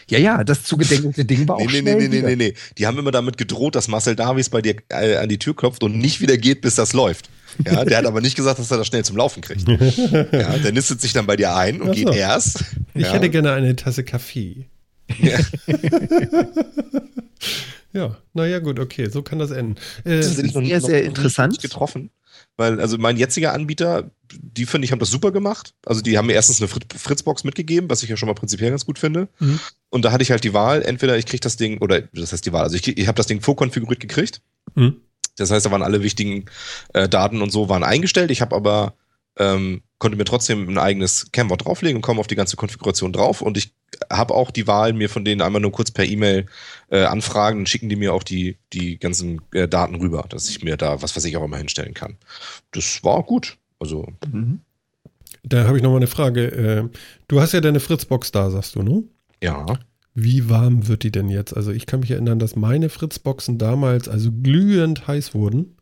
[0.08, 2.54] Ja, ja, das zugedeckte Ding war auch nee, nee, nee, nee, nee, nee.
[2.78, 5.84] Die haben immer damit gedroht, dass Marcel Davies bei dir äh, an die Tür klopft
[5.84, 7.30] und nicht wieder geht, bis das läuft.
[7.64, 9.68] Ja, der hat aber nicht gesagt, dass er das schnell zum Laufen kriegt.
[9.68, 11.92] Ja, der nistet sich dann bei dir ein und so.
[11.94, 12.64] geht erst.
[12.94, 13.12] Ich ja.
[13.12, 14.66] hätte gerne eine Tasse Kaffee.
[15.20, 15.38] Ja.
[17.92, 19.76] ja, naja, gut, okay, so kann das enden.
[20.04, 21.60] Äh, das ist sehr, sehr interessant.
[21.60, 22.10] Getroffen.
[22.56, 25.74] Weil, also mein jetziger Anbieter, die finde ich, haben das super gemacht.
[25.84, 28.86] Also die haben mir erstens eine Fritzbox mitgegeben, was ich ja schon mal prinzipiell ganz
[28.86, 29.28] gut finde.
[29.38, 29.58] Mhm.
[29.88, 32.46] Und da hatte ich halt die Wahl, entweder ich kriege das Ding, oder das heißt
[32.46, 34.42] die Wahl, also ich, ich habe das Ding vorkonfiguriert gekriegt.
[34.74, 35.00] Mhm.
[35.36, 36.44] Das heißt, da waren alle wichtigen
[36.92, 38.30] äh, Daten und so waren eingestellt.
[38.30, 38.94] Ich habe aber
[39.38, 43.42] ähm, konnte mir trotzdem ein eigenes Camwort drauflegen und komme auf die ganze Konfiguration drauf.
[43.42, 43.74] Und ich
[44.10, 46.46] habe auch die Wahl, mir von denen einmal nur kurz per E-Mail
[46.90, 50.62] äh, anfragen, dann schicken die mir auch die, die ganzen äh, Daten rüber, dass ich
[50.62, 52.16] mir da was weiß ich auch immer hinstellen kann.
[52.72, 53.56] Das war gut.
[53.78, 54.06] Also.
[54.30, 54.60] Mhm.
[55.42, 56.46] Da habe ich noch mal eine Frage.
[56.46, 56.88] Äh,
[57.28, 59.04] du hast ja deine Fritzbox da, sagst du, ne?
[59.42, 59.78] Ja.
[60.14, 61.56] Wie warm wird die denn jetzt?
[61.56, 65.76] Also ich kann mich erinnern, dass meine Fritzboxen damals also glühend heiß wurden.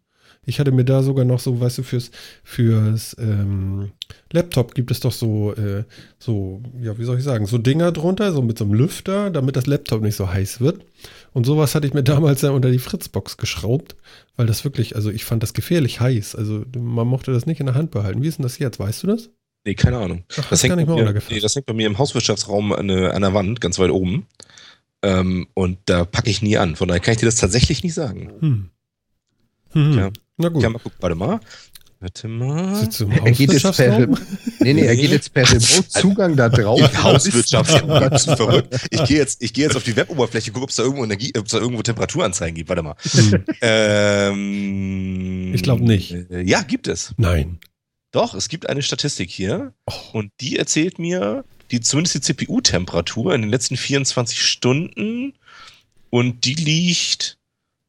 [0.46, 2.10] Ich hatte mir da sogar noch so, weißt du, fürs,
[2.42, 3.92] fürs ähm,
[4.32, 5.84] Laptop gibt es doch so, äh,
[6.18, 9.56] so, ja, wie soll ich sagen, so Dinger drunter, so mit so einem Lüfter, damit
[9.56, 10.86] das Laptop nicht so heiß wird.
[11.32, 13.96] Und sowas hatte ich mir damals ja unter die Fritzbox geschraubt,
[14.36, 16.34] weil das wirklich, also ich fand das gefährlich heiß.
[16.34, 18.22] Also man mochte das nicht in der Hand behalten.
[18.22, 18.78] Wie ist denn das jetzt?
[18.78, 19.30] Weißt du das?
[19.64, 20.24] Nee, keine Ahnung.
[20.38, 23.34] Ach, das, hängt bei mir, nee, das hängt bei mir im Hauswirtschaftsraum an, an der
[23.34, 24.26] Wand, ganz weit oben.
[25.02, 26.76] Ähm, und da packe ich nie an.
[26.76, 28.32] Von daher kann ich dir das tatsächlich nicht sagen.
[28.40, 28.70] Hm.
[29.72, 29.98] Hm.
[29.98, 30.10] Ja.
[30.38, 30.62] Na gut.
[30.62, 31.40] Ja, mal gucken, warte mal.
[32.00, 32.88] Warte mal.
[33.24, 34.06] Er geht jetzt per,
[34.60, 36.80] nee, nee, er geht jetzt per Remote Zugang da drauf.
[37.02, 38.10] Hauswirtschaftsraum.
[38.10, 38.88] Bist du verrückt?
[38.90, 41.32] Ich gehe jetzt, ich gehe jetzt auf die Weboberfläche, gucke, ob es da irgendwo Energie,
[41.36, 42.68] ob es da irgendwo Temperaturanzeigen gibt.
[42.68, 42.94] Warte mal.
[43.02, 43.44] Hm.
[43.62, 46.12] ähm, ich glaube nicht.
[46.12, 47.14] Äh, ja, gibt es.
[47.16, 47.58] Nein.
[48.12, 50.18] Doch, es gibt eine Statistik hier oh.
[50.18, 55.34] und die erzählt mir, die zumindest die CPU-Temperatur in den letzten 24 Stunden
[56.10, 57.38] und die liegt,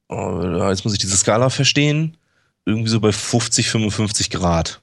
[0.09, 2.17] oh, jetzt muss ich diese Skala verstehen,
[2.65, 4.81] irgendwie so bei 50, 55 Grad.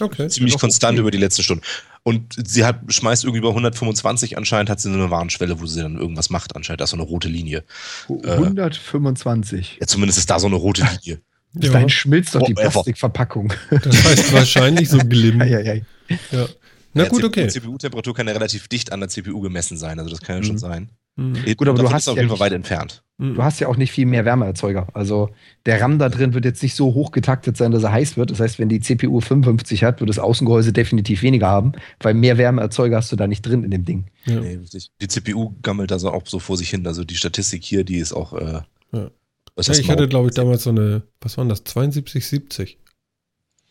[0.00, 0.28] Okay.
[0.28, 1.00] Ziemlich konstant okay.
[1.00, 1.64] über die letzten Stunden.
[2.04, 5.98] Und sie hat, schmeißt irgendwie bei 125 anscheinend, hat sie eine Warnschwelle, wo sie dann
[5.98, 6.80] irgendwas macht anscheinend.
[6.80, 7.64] Da ist so eine rote Linie.
[8.08, 9.76] 125.
[9.76, 11.20] Äh, ja, zumindest ist da so eine rote Linie.
[11.52, 13.52] Bis dahin schmilzt doch die Plastikverpackung.
[13.70, 15.40] Das heißt wahrscheinlich so Glimm.
[15.40, 16.48] ja, ja, ja.
[16.94, 17.46] Na ja, gut, okay.
[17.46, 20.42] Die CPU-Temperatur kann ja relativ dicht an der CPU gemessen sein, also das kann ja
[20.42, 20.46] mhm.
[20.46, 20.90] schon sein.
[21.18, 21.34] Mhm.
[21.56, 23.02] Gut, aber du hast auf jeden Fall weit entfernt.
[23.18, 23.34] Mhm.
[23.34, 24.86] Du hast ja auch nicht viel mehr Wärmeerzeuger.
[24.94, 25.30] Also
[25.66, 28.30] der RAM da drin wird jetzt nicht so hoch getaktet sein, dass er heiß wird.
[28.30, 32.38] Das heißt, wenn die CPU 55 hat, wird das Außengehäuse definitiv weniger haben, weil mehr
[32.38, 34.06] Wärmeerzeuger hast du da nicht drin in dem Ding.
[34.26, 34.38] Ja.
[34.38, 34.60] Nee,
[35.00, 36.86] die CPU gammelt also auch so vor sich hin.
[36.86, 38.32] Also die Statistik hier, die ist auch.
[38.34, 38.60] Äh,
[38.92, 39.10] ja.
[39.56, 42.78] ja ich hatte, glaube ich, damals so eine, was waren das, 72, 70.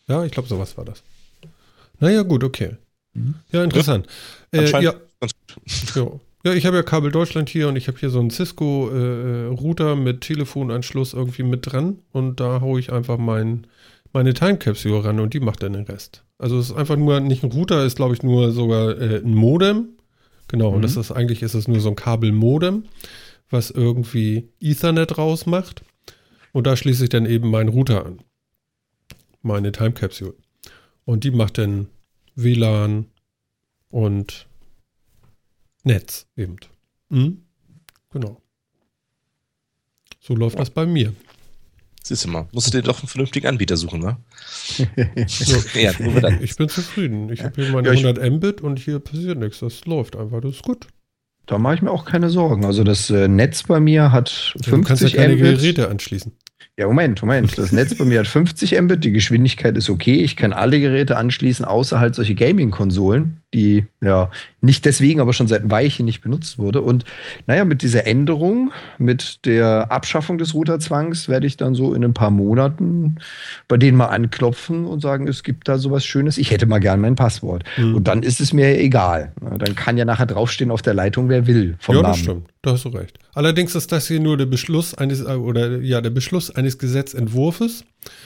[0.09, 1.01] Ja, ich glaube, sowas war das.
[2.01, 2.75] Naja, gut, okay.
[3.13, 3.35] Mhm.
[3.53, 4.05] Ja, interessant.
[4.53, 4.93] Ja, äh, ja.
[5.21, 5.31] Ganz
[5.95, 6.19] gut.
[6.47, 6.53] Ja.
[6.53, 10.21] Ich habe ja Kabel Deutschland hier und ich habe hier so einen Cisco-Router äh, mit
[10.21, 13.67] Telefonanschluss irgendwie mit dran und da haue ich einfach mein,
[14.13, 16.23] meine Time Capsule ran und die macht dann den Rest.
[16.37, 19.33] Also es ist einfach nur nicht ein Router, ist glaube ich nur sogar äh, ein
[19.33, 19.89] Modem.
[20.47, 20.77] Genau, mhm.
[20.77, 22.85] und das ist eigentlich ist es nur so ein Kabelmodem,
[23.49, 25.83] was irgendwie Ethernet rausmacht.
[26.53, 28.19] Und da schließe ich dann eben meinen Router an.
[29.41, 30.35] Meine Time Capsule.
[31.05, 31.87] Und die macht dann
[32.35, 33.07] WLAN
[33.89, 34.46] und
[35.87, 36.57] Netz eben.
[37.09, 37.43] Mhm.
[38.11, 38.41] Genau.
[40.19, 40.59] So läuft ja.
[40.59, 41.13] das bei mir.
[42.03, 44.17] Siehst du mal, musst du dir doch einen vernünftigen Anbieter suchen, ne?
[45.73, 45.91] ja,
[46.39, 47.29] ich bin zufrieden.
[47.29, 49.59] Ich habe hier meine ja, 100 Mbit und hier passiert nichts.
[49.59, 50.87] Das läuft einfach, das ist gut.
[51.47, 52.65] Da mache ich mir auch keine Sorgen.
[52.65, 54.73] Also das äh, Netz bei mir hat 50 Mbit.
[54.73, 55.59] Du kannst ja keine Mbit.
[55.59, 56.33] Geräte anschließen.
[56.77, 57.57] Ja, Moment, Moment.
[57.57, 60.21] Das Netz bei mir hat 50 Mbit, die Geschwindigkeit ist okay.
[60.21, 64.29] Ich kann alle Geräte anschließen, außer halt solche Gaming-Konsolen, die ja
[64.61, 66.81] nicht deswegen, aber schon seit Weichen nicht benutzt wurde.
[66.81, 67.05] Und
[67.45, 72.13] naja, mit dieser Änderung, mit der Abschaffung des Routerzwangs, werde ich dann so in ein
[72.13, 73.17] paar Monaten
[73.67, 76.37] bei denen mal anklopfen und sagen, es gibt da sowas Schönes.
[76.37, 77.63] Ich hätte mal gern mein Passwort.
[77.77, 77.95] Mhm.
[77.95, 79.31] Und dann ist es mir egal.
[79.39, 81.75] Dann kann ja nachher draufstehen auf der Leitung, wer will.
[81.79, 82.49] Vom ja, das stimmt.
[82.61, 83.17] Da hast du recht.
[83.33, 87.85] Allerdings ist das hier nur der Beschluss eines, oder ja, der Beschluss eines Gesetzentwurfs.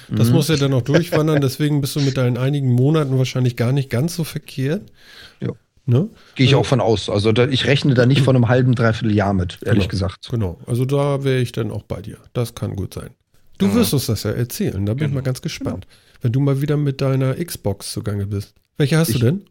[0.09, 0.33] Das mhm.
[0.33, 3.89] muss ja dann noch durchwandern, deswegen bist du mit deinen einigen Monaten wahrscheinlich gar nicht
[3.89, 4.91] ganz so verkehrt.
[5.39, 5.49] Ja.
[5.85, 6.09] Ne?
[6.35, 7.09] Gehe ich also, auch von aus.
[7.09, 10.29] Also da, ich rechne da nicht von einem halben, dreiviertel Jahr mit, ehrlich genau, gesagt.
[10.29, 10.59] Genau.
[10.67, 12.17] Also da wäre ich dann auch bei dir.
[12.33, 13.11] Das kann gut sein.
[13.57, 13.75] Du Ja.
[13.75, 15.15] wirst uns das ja erzählen, da bin ich Genau.
[15.15, 15.87] mal ganz gespannt.
[16.21, 18.53] Wenn du mal wieder mit deiner Xbox zugange bist.
[18.77, 19.45] Welche hast Ich- du denn?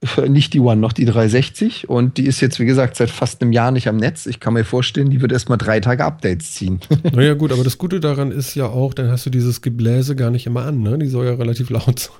[0.28, 1.88] Nicht die One, noch die 360.
[1.88, 4.26] Und die ist jetzt, wie gesagt, seit fast einem Jahr nicht am Netz.
[4.26, 6.80] Ich kann mir vorstellen, die wird erstmal drei Tage Updates ziehen.
[7.12, 10.30] Naja, gut, aber das Gute daran ist ja auch, dann hast du dieses Gebläse gar
[10.30, 10.98] nicht immer an, ne?
[10.98, 12.14] Die soll ja relativ laut sein.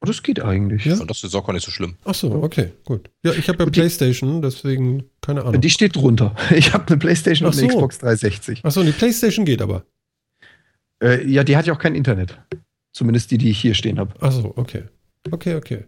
[0.00, 0.84] Oh, das geht eigentlich.
[0.84, 0.98] Ja?
[0.98, 1.96] Und das ist auch gar nicht so schlimm.
[2.04, 3.10] Ach so, okay, gut.
[3.24, 5.60] Ja, ich habe ja die- Playstation, deswegen keine Ahnung.
[5.60, 6.34] Die steht drunter.
[6.54, 7.76] Ich habe eine Playstation Ach und eine so.
[7.76, 8.60] Xbox 360.
[8.62, 9.84] Ach so, die Playstation geht aber.
[11.02, 12.38] Äh, ja, die hat ja auch kein Internet.
[12.92, 14.14] Zumindest die, die ich hier stehen habe.
[14.20, 14.84] Ach so, okay.
[15.30, 15.84] Okay, okay.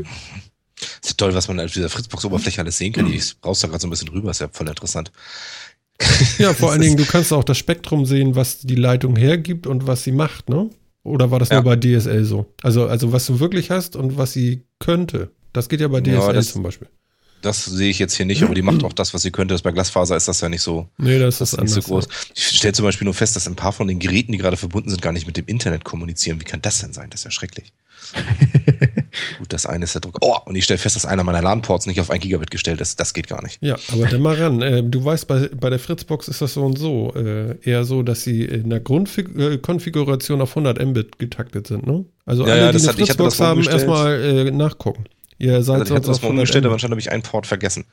[0.00, 3.06] Ist ja toll, was man auf dieser Fritzbox-Oberfläche alles sehen kann.
[3.12, 5.12] Ich brauchst da gerade so ein bisschen rüber, ist ja voll interessant.
[6.38, 9.16] Ja, vor Das allen ist- Dingen, du kannst auch das Spektrum sehen, was die Leitung
[9.16, 10.70] hergibt und was sie macht, ne?
[11.02, 11.62] Oder war das Ja.
[11.62, 12.46] nur bei DSL so?
[12.62, 15.30] Also, also was du wirklich hast und was sie könnte.
[15.52, 16.88] Das geht ja bei DSL Ja, das- zum Beispiel.
[17.42, 19.54] Das sehe ich jetzt hier nicht, aber die macht auch das, was sie könnte.
[19.54, 21.94] Das bei Glasfaser ist das ja nicht so, Nee, das das ist ist nicht so
[21.94, 22.08] anders.
[22.10, 22.32] groß.
[22.34, 24.90] Ich stelle zum Beispiel nur fest, dass ein paar von den Geräten, die gerade verbunden
[24.90, 26.38] sind, gar nicht mit dem Internet kommunizieren.
[26.38, 27.08] Wie kann das denn sein?
[27.08, 27.72] Das ist ja schrecklich.
[29.38, 30.18] Gut, das eine ist der Druck.
[30.20, 33.00] Oh, und ich stelle fest, dass einer meiner LAN-Ports nicht auf 1 Gigabit gestellt ist.
[33.00, 33.58] Das geht gar nicht.
[33.60, 34.62] Ja, aber dann mal ran.
[34.62, 37.12] Äh, du weißt, bei, bei der Fritzbox ist das so und so.
[37.14, 42.04] Äh, eher so, dass sie in der Grundkonfiguration auf 100 Mbit getaktet sind, ne?
[42.26, 45.04] Also Ja, alle, ja, die das eine hat- Fritzbox haben, erstmal äh, nachgucken.
[45.40, 47.46] Ihr seid Also ich sonst das mal 100 umgestellt, aber anscheinend habe ich einen Port
[47.46, 47.86] vergessen.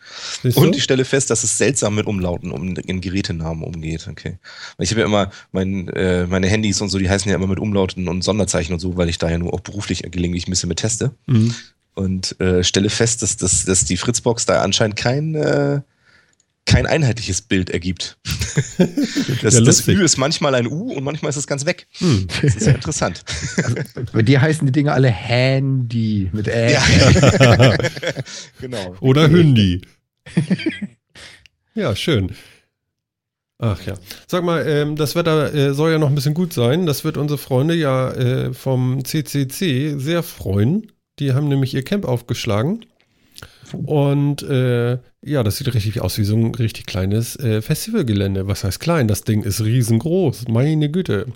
[0.43, 0.61] Siehst du?
[0.61, 4.05] Und ich stelle fest, dass es seltsam mit Umlauten um, in Gerätenamen umgeht.
[4.09, 4.37] Okay.
[4.75, 7.47] Weil ich habe ja immer mein, äh, meine Handys und so, die heißen ja immer
[7.47, 10.49] mit Umlauten und Sonderzeichen und so, weil ich da ja nur auch beruflich gelegentlich ein
[10.51, 11.11] bisschen mit teste.
[11.25, 11.55] Mhm.
[11.93, 15.79] Und äh, stelle fest, dass, dass, dass die Fritzbox da anscheinend kein, äh,
[16.67, 18.19] kein einheitliches Bild ergibt.
[19.41, 19.87] das, Ja, das.
[19.87, 21.87] Ü ist manchmal ein U und manchmal ist es ganz weg.
[21.97, 22.27] Hm.
[22.41, 23.23] Das ist ja interessant.
[24.13, 26.73] Bei dir heißen die Dinge alle Handy mit Ä.
[26.73, 27.77] Ja.
[28.61, 28.95] genau.
[28.99, 29.81] Oder Hündi.
[31.73, 32.35] ja, schön.
[33.59, 33.95] Ach ja.
[34.27, 36.85] Sag mal, ähm, das Wetter äh, soll ja noch ein bisschen gut sein.
[36.85, 40.91] Das wird unsere Freunde ja äh, vom CCC sehr freuen.
[41.17, 42.85] Die haben nämlich ihr Camp aufgeschlagen.
[43.73, 48.47] Und äh, ja, das sieht richtig aus wie so ein richtig kleines äh, Festivalgelände.
[48.47, 49.07] Was heißt klein?
[49.07, 50.47] Das Ding ist riesengroß.
[50.47, 51.27] Meine Güte.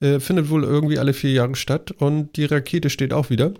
[0.00, 3.52] Äh, findet wohl irgendwie alle vier Jahre statt und die Rakete steht auch wieder.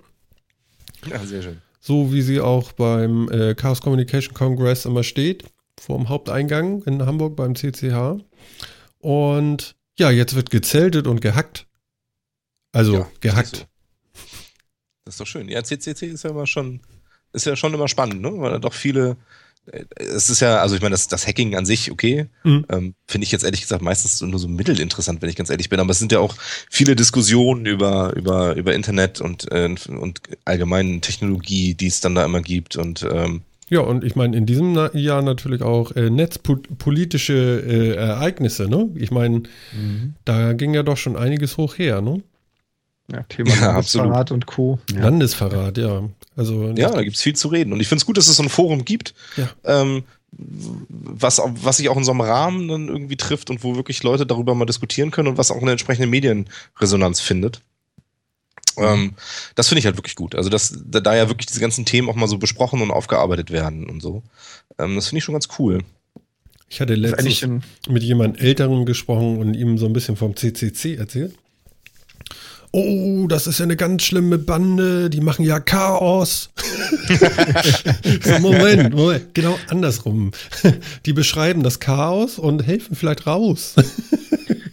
[1.06, 1.58] Ja, sehr schön.
[1.80, 5.44] So wie sie auch beim äh, Chaos Communication Congress immer steht,
[5.78, 8.22] vor dem Haupteingang in Hamburg beim CCH.
[8.98, 11.66] Und ja, jetzt wird gezeltet und gehackt.
[12.72, 13.56] Also Ja, gehackt.
[13.56, 13.64] so.
[15.04, 15.48] Das ist doch schön.
[15.48, 16.80] Ja, CCC ist ja immer schon,
[17.32, 18.32] ist ja schon immer spannend, ne?
[18.36, 19.16] Weil da doch viele,
[19.96, 22.64] es ist ja, also ich meine, das, das Hacking an sich, okay, Mhm.
[22.70, 25.78] ähm, finde ich jetzt ehrlich gesagt meistens nur so mittelinteressant, wenn ich ganz ehrlich bin.
[25.80, 26.34] Aber es sind ja auch
[26.70, 32.24] viele Diskussionen über, über, über Internet und, äh, und allgemein Technologie, die es dann da
[32.24, 32.76] immer gibt.
[32.76, 37.94] Und ähm, Ja, und ich meine, in diesem Na Jahr natürlich auch äh, netzpolitische äh,
[37.96, 38.88] Ereignisse, ne?
[38.94, 39.42] Ich meine,
[39.72, 40.14] Mhm.
[40.24, 42.22] da ging ja doch schon einiges hoch her, ne?
[43.12, 44.78] Ja, Thema Ja, Landesverrat und Co.
[44.92, 45.00] Ja.
[45.00, 46.02] Landesverrat, ja.
[46.36, 47.72] Also, ja, da gibt's viel zu reden.
[47.72, 49.48] Und ich finde es gut, dass es so ein Forum gibt, Ja.
[49.64, 54.02] ähm, was, was sich auch in so einem Rahmen dann irgendwie trifft und wo wirklich
[54.04, 57.60] Leute darüber mal diskutieren können und was auch eine entsprechende Medienresonanz findet.
[58.76, 59.14] Ähm,
[59.56, 60.34] das finde ich halt wirklich gut.
[60.36, 63.50] Also, dass da, da ja wirklich diese ganzen Themen auch mal so besprochen und aufgearbeitet
[63.50, 64.22] werden und so.
[64.78, 65.80] Ähm, das finde ich schon ganz cool.
[66.68, 67.44] ich hatte letztens
[67.88, 71.34] mit jemand Älterem gesprochen und ihm so ein bisschen vom CCC erzählt.
[72.72, 76.50] Oh, das ist ja eine ganz schlimme Bande, die machen ja Chaos.
[78.22, 80.30] so, Moment, Moment, genau andersrum.
[81.04, 83.74] Die beschreiben das Chaos und helfen vielleicht raus.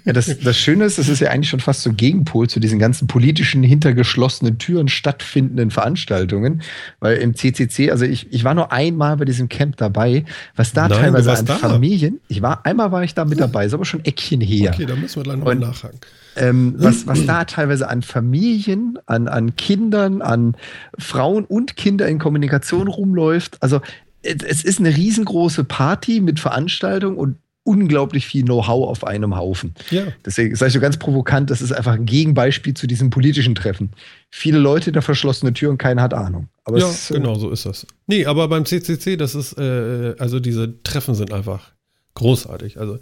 [0.08, 2.62] Ja, das, das Schöne ist, das ist ja eigentlich schon fast so ein Gegenpol zu
[2.62, 6.62] diesen ganzen politischen, hinter geschlossenen Türen stattfindenden Veranstaltungen.
[7.02, 10.24] Weil im CCC, also ich, ich war nur einmal bei diesem Camp dabei,
[10.56, 11.56] was da Nein, teilweise an da.
[11.56, 14.72] Familien, ich war, einmal war ich da mit dabei, ist aber schon Eckchen her.
[14.74, 16.00] Okay, da müssen wir gleich nochmal nachhaken.
[16.38, 20.56] ähm, was, was da teilweise an Familien, an, an Kindern, an
[20.98, 23.62] Frauen und Kinder in Kommunikation rumläuft.
[23.62, 23.82] Also
[24.22, 27.36] es, es ist eine riesengroße Party mit Veranstaltung und
[27.67, 29.73] unglaublich viel Know-how auf einem Haufen.
[29.91, 30.08] Ja.
[30.25, 33.91] Deswegen sage ich so ganz provokant, das ist einfach ein Gegenbeispiel zu diesem politischen Treffen.
[34.30, 36.47] Viele Leute hinter verschlossene Türen, keiner hat Ahnung.
[36.63, 37.86] Aber ja, ist, äh, genau, so ist das.
[38.08, 41.73] Nee, aber beim CCC, das ist, äh, also diese Treffen sind einfach
[42.13, 42.80] großartig.
[42.80, 42.99] Also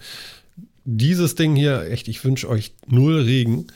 [0.84, 3.68] dieses Ding hier, echt, ich wünsche euch null Regen.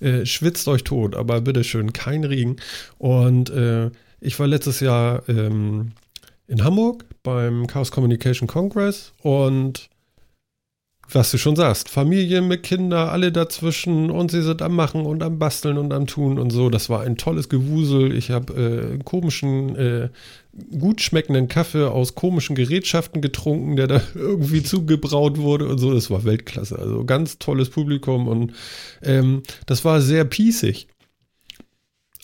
[0.00, 2.56] Äh, schwitzt euch tot, aber bitteschön, kein Regen.
[2.98, 5.92] Und äh, ich war letztes Jahr ähm,
[6.46, 9.88] in Hamburg beim Chaos Communication Congress und
[11.08, 15.22] was du schon sagst, Familien mit Kindern, alle dazwischen und sie sind am Machen und
[15.22, 16.68] am Basteln und am Tun und so.
[16.68, 18.14] Das war ein tolles Gewusel.
[18.14, 20.08] Ich habe äh, komischen, äh,
[20.78, 25.94] gut schmeckenden Kaffee aus komischen Gerätschaften getrunken, der da irgendwie zugebraut wurde und so.
[25.94, 26.78] Das war Weltklasse.
[26.78, 28.52] Also ganz tolles Publikum und
[29.02, 30.88] ähm, das war sehr pießig.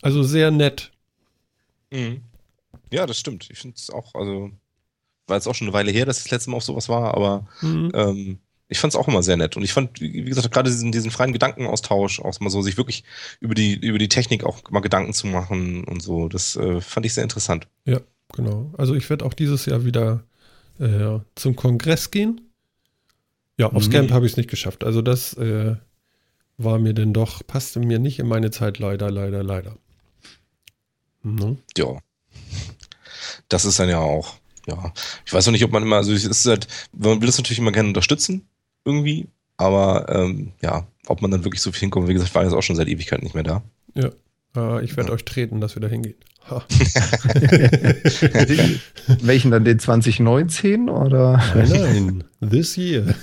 [0.03, 0.91] Also sehr nett.
[1.93, 2.23] Mhm.
[2.93, 3.49] Ja, das stimmt.
[3.51, 4.51] Ich finde es auch, also
[5.27, 7.47] war jetzt auch schon eine Weile her, dass das letzte Mal auf sowas war, aber
[7.61, 7.93] mhm.
[7.95, 8.39] ähm,
[8.73, 9.57] ich fand es auch immer sehr nett.
[9.57, 13.05] Und ich fand, wie gesagt, gerade diesen, diesen freien Gedankenaustausch, auch mal so, sich wirklich
[13.41, 17.07] über die, über die Technik auch mal Gedanken zu machen und so, das äh, fand
[17.07, 17.69] ich sehr interessant.
[17.85, 18.01] Ja,
[18.33, 18.73] genau.
[18.77, 20.25] Also ich werde auch dieses Jahr wieder
[20.81, 22.41] äh, zum Kongress gehen.
[23.59, 23.93] Ja, aufs mhm.
[23.93, 24.83] Camp habe ich es nicht geschafft.
[24.83, 25.77] Also das äh,
[26.59, 29.77] war mir denn doch, passte mir nicht in meine Zeit leider, leider, leider.
[31.23, 31.59] Mhm.
[31.77, 31.99] Ja.
[33.49, 34.93] Das ist dann ja auch, ja.
[35.27, 37.59] Ich weiß noch nicht, ob man immer, also es ist halt, man will das natürlich
[37.59, 38.49] immer gerne unterstützen,
[38.85, 39.29] irgendwie.
[39.57, 42.55] Aber ähm, ja, ob man dann wirklich so viel hinkommt, wie gesagt, ich war jetzt
[42.55, 43.63] auch schon seit Ewigkeit nicht mehr da.
[43.95, 44.11] Ja,
[44.57, 45.15] äh, ich werde ja.
[45.15, 46.17] euch treten, dass wir da hingehen.
[49.23, 51.41] Welchen dann den 2019 oder?
[51.55, 53.15] Nein, nein, this year.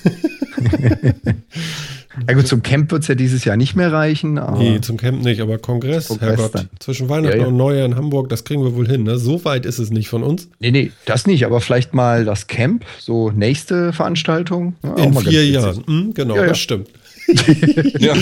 [2.28, 4.40] Ja gut, zum Camp wird es ja dieses Jahr nicht mehr reichen.
[4.58, 6.70] nee, zum Camp nicht, aber Kongress, Kongress Herrgott, dann.
[6.80, 7.48] zwischen Weihnachten ja, ja.
[7.48, 9.04] und Neujahr in Hamburg, das kriegen wir wohl hin.
[9.04, 9.18] Ne?
[9.18, 10.50] So weit ist es nicht von uns.
[10.60, 14.76] Nee, nee, das nicht, aber vielleicht mal das Camp, so nächste Veranstaltung.
[14.84, 16.90] Ja, in vier Jahren, mhm, genau, das stimmt.
[18.00, 18.16] ja.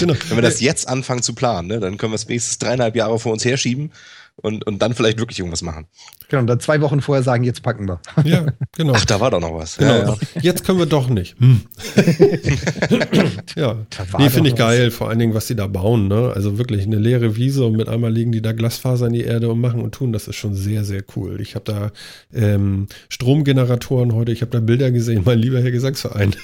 [0.00, 0.14] Genau.
[0.28, 3.18] Wenn wir das jetzt anfangen zu planen, ne, dann können wir es wenigstens dreieinhalb Jahre
[3.18, 3.90] vor uns herschieben
[4.36, 5.86] und, und dann vielleicht wirklich irgendwas machen.
[6.28, 8.00] Genau, und dann zwei Wochen vorher sagen, jetzt packen wir.
[8.24, 8.94] Ja, genau.
[8.96, 9.76] Ach, da war doch noch was.
[9.76, 9.92] Genau.
[9.92, 10.16] Ja, ja.
[10.40, 11.38] Jetzt können wir doch nicht.
[11.38, 11.60] Hm.
[13.56, 13.76] ja,
[14.18, 16.08] nee, finde ich geil, vor allen Dingen, was die da bauen.
[16.08, 16.32] Ne?
[16.34, 19.50] Also wirklich eine leere Wiese und mit einmal legen die da Glasfaser in die Erde
[19.50, 20.12] und machen und tun.
[20.12, 21.40] Das ist schon sehr, sehr cool.
[21.40, 21.90] Ich habe da
[22.34, 26.34] ähm, Stromgeneratoren heute, ich habe da Bilder gesehen, mein lieber Herr Gesangsverein.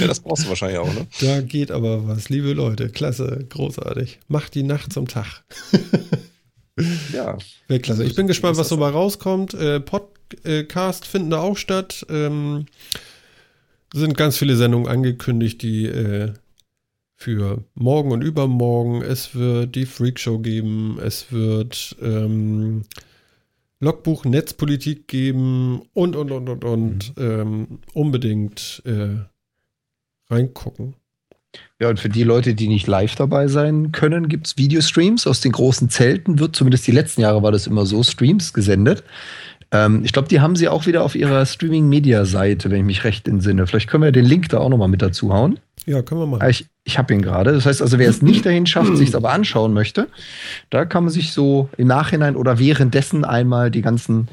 [0.00, 1.06] Ja, das brauchst du wahrscheinlich auch, ne?
[1.20, 2.88] Da geht aber was, liebe Leute.
[2.88, 4.18] Klasse, großartig.
[4.28, 5.44] Macht die Nacht zum Tag.
[7.12, 7.38] ja.
[7.66, 8.04] Wäre klasse.
[8.04, 9.54] Ich bin gespannt, was so mal rauskommt.
[9.54, 12.06] Äh, Podcast finden da auch statt.
[12.08, 12.66] Ähm,
[13.94, 16.32] sind ganz viele Sendungen angekündigt, die äh,
[17.16, 19.02] für morgen und übermorgen.
[19.02, 20.98] Es wird die Freakshow geben.
[21.02, 22.82] Es wird ähm,
[23.80, 27.16] Logbuch Netzpolitik geben und, und, und, und, und.
[27.16, 27.24] Mhm.
[27.24, 29.16] Ähm, unbedingt äh,
[30.30, 30.94] reingucken.
[31.80, 35.40] Ja, und für die Leute, die nicht live dabei sein können, gibt es Videostreams aus
[35.40, 36.38] den großen Zelten.
[36.38, 39.04] Wird zumindest die letzten Jahre war das immer so, Streams gesendet.
[39.70, 43.28] Ähm, ich glaube, die haben sie auch wieder auf ihrer Streaming-Media-Seite, wenn ich mich recht
[43.28, 43.66] entsinne.
[43.66, 45.58] Vielleicht können wir den Link da auch nochmal mit dazu hauen.
[45.86, 46.48] Ja, können wir machen.
[46.50, 47.52] Ich, ich habe ihn gerade.
[47.52, 50.08] Das heißt also, wer es nicht dahin schafft, sich es aber anschauen möchte,
[50.70, 54.28] da kann man sich so im Nachhinein oder währenddessen einmal die ganzen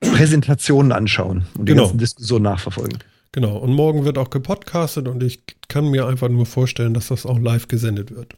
[0.00, 1.84] Präsentationen anschauen und die genau.
[1.84, 2.98] ganzen Diskussionen nachverfolgen.
[3.32, 7.24] Genau, und morgen wird auch gepodcastet und ich kann mir einfach nur vorstellen, dass das
[7.24, 8.36] auch live gesendet wird.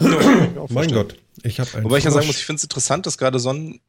[0.00, 1.84] Ja, mein Gott, ich habe einen.
[1.84, 3.80] Wobei ich ja sagen muss, ich finde es interessant, dass gerade so ein,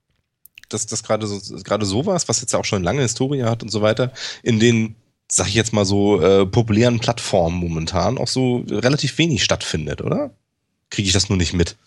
[0.69, 3.63] dass das gerade so, gerade sowas, was jetzt ja auch schon eine lange Historie hat
[3.63, 4.11] und so weiter,
[4.43, 4.95] in den,
[5.29, 10.31] sag ich jetzt mal so, äh, populären Plattformen momentan auch so relativ wenig stattfindet, oder?
[10.89, 11.77] Kriege ich das nur nicht mit?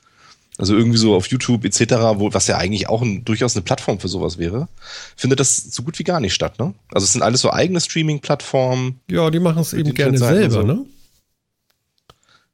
[0.57, 1.81] Also irgendwie so auf YouTube etc.,
[2.17, 4.69] wo, was ja eigentlich auch ein, durchaus eine Plattform für sowas wäre,
[5.17, 6.75] findet das so gut wie gar nicht statt, ne?
[6.93, 9.01] Also es sind alles so eigene Streaming-Plattformen.
[9.11, 10.63] Ja, die machen es eben gerne selber, so.
[10.63, 10.85] ne?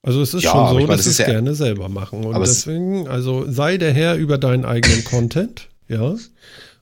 [0.03, 2.25] Also es ist ja, schon so, dass sie es ja, gerne selber machen.
[2.25, 6.01] Und deswegen, also sei der Herr über deinen eigenen Content, ja.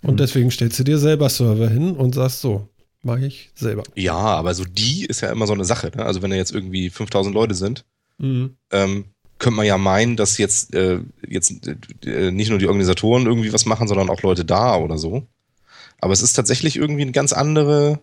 [0.03, 0.17] Und mhm.
[0.17, 2.69] deswegen stellst du dir selber Server hin und sagst so,
[3.03, 3.83] mache ich selber.
[3.97, 6.05] Ja, aber so die ist ja immer so eine Sache, ne?
[6.05, 7.85] Also wenn da jetzt irgendwie 5000 Leute sind,
[8.19, 8.57] mhm.
[8.71, 9.07] ähm,
[9.39, 11.53] könnte man ja meinen, dass jetzt, äh, jetzt
[12.05, 15.27] äh, nicht nur die Organisatoren irgendwie was machen, sondern auch Leute da oder so.
[16.01, 18.01] Aber es ist tatsächlich irgendwie eine ganz andere,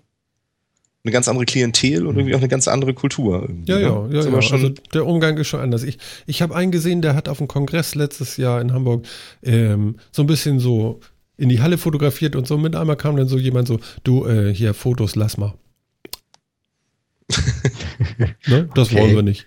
[1.03, 3.49] eine ganz andere Klientel und irgendwie auch eine ganz andere Kultur.
[3.65, 4.15] Ja, ja, ne?
[4.15, 4.51] ja, ja.
[4.51, 5.83] Also der Umgang ist schon anders.
[5.83, 9.05] Ich, ich habe einen gesehen, der hat auf dem Kongress letztes Jahr in Hamburg
[9.43, 10.99] ähm, so ein bisschen so
[11.37, 12.57] in die Halle fotografiert und so.
[12.57, 15.53] Mit einmal kam dann so jemand so, du, äh, hier Fotos, lass mal.
[18.47, 18.69] ne?
[18.75, 19.01] Das okay.
[19.01, 19.45] wollen wir nicht.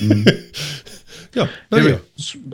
[0.00, 0.24] Mhm.
[1.34, 1.98] Ja, ja,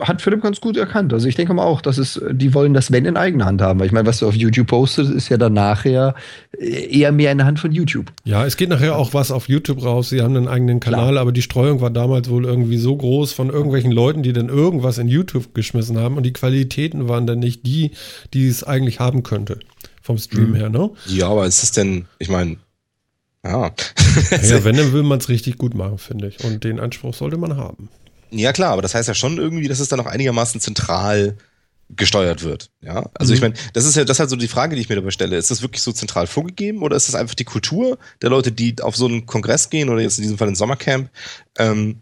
[0.01, 1.11] hat Philipp ganz gut erkannt.
[1.11, 3.79] Also ich denke mal auch, dass es, die wollen das wenn in eigener Hand haben.
[3.79, 6.13] Weil ich meine, was du auf YouTube postest, ist ja dann nachher
[6.59, 8.11] eher mehr in der Hand von YouTube.
[8.23, 10.09] Ja, es geht nachher auch was auf YouTube raus.
[10.09, 11.21] Sie haben einen eigenen Kanal, Klar.
[11.21, 14.99] aber die Streuung war damals wohl irgendwie so groß von irgendwelchen Leuten, die dann irgendwas
[14.99, 17.91] in YouTube geschmissen haben und die Qualitäten waren dann nicht die,
[18.33, 19.59] die es eigentlich haben könnte.
[20.01, 20.55] Vom Stream mhm.
[20.55, 20.91] her, ne?
[21.07, 22.57] Ja, aber ist es denn, ich meine,
[23.43, 23.71] ja.
[24.31, 26.43] ja, wenn, dann will man es richtig gut machen, finde ich.
[26.43, 27.89] Und den Anspruch sollte man haben.
[28.31, 31.37] Ja, klar, aber das heißt ja schon irgendwie, dass es dann auch einigermaßen zentral
[31.89, 32.69] gesteuert wird.
[32.81, 33.35] Ja, also mhm.
[33.35, 35.11] ich meine, das ist ja das ist halt so die Frage, die ich mir dabei
[35.11, 35.37] stelle.
[35.37, 38.75] Ist das wirklich so zentral vorgegeben oder ist das einfach die Kultur der Leute, die
[38.81, 41.09] auf so einen Kongress gehen oder jetzt in diesem Fall ein Sommercamp,
[41.57, 42.01] ähm,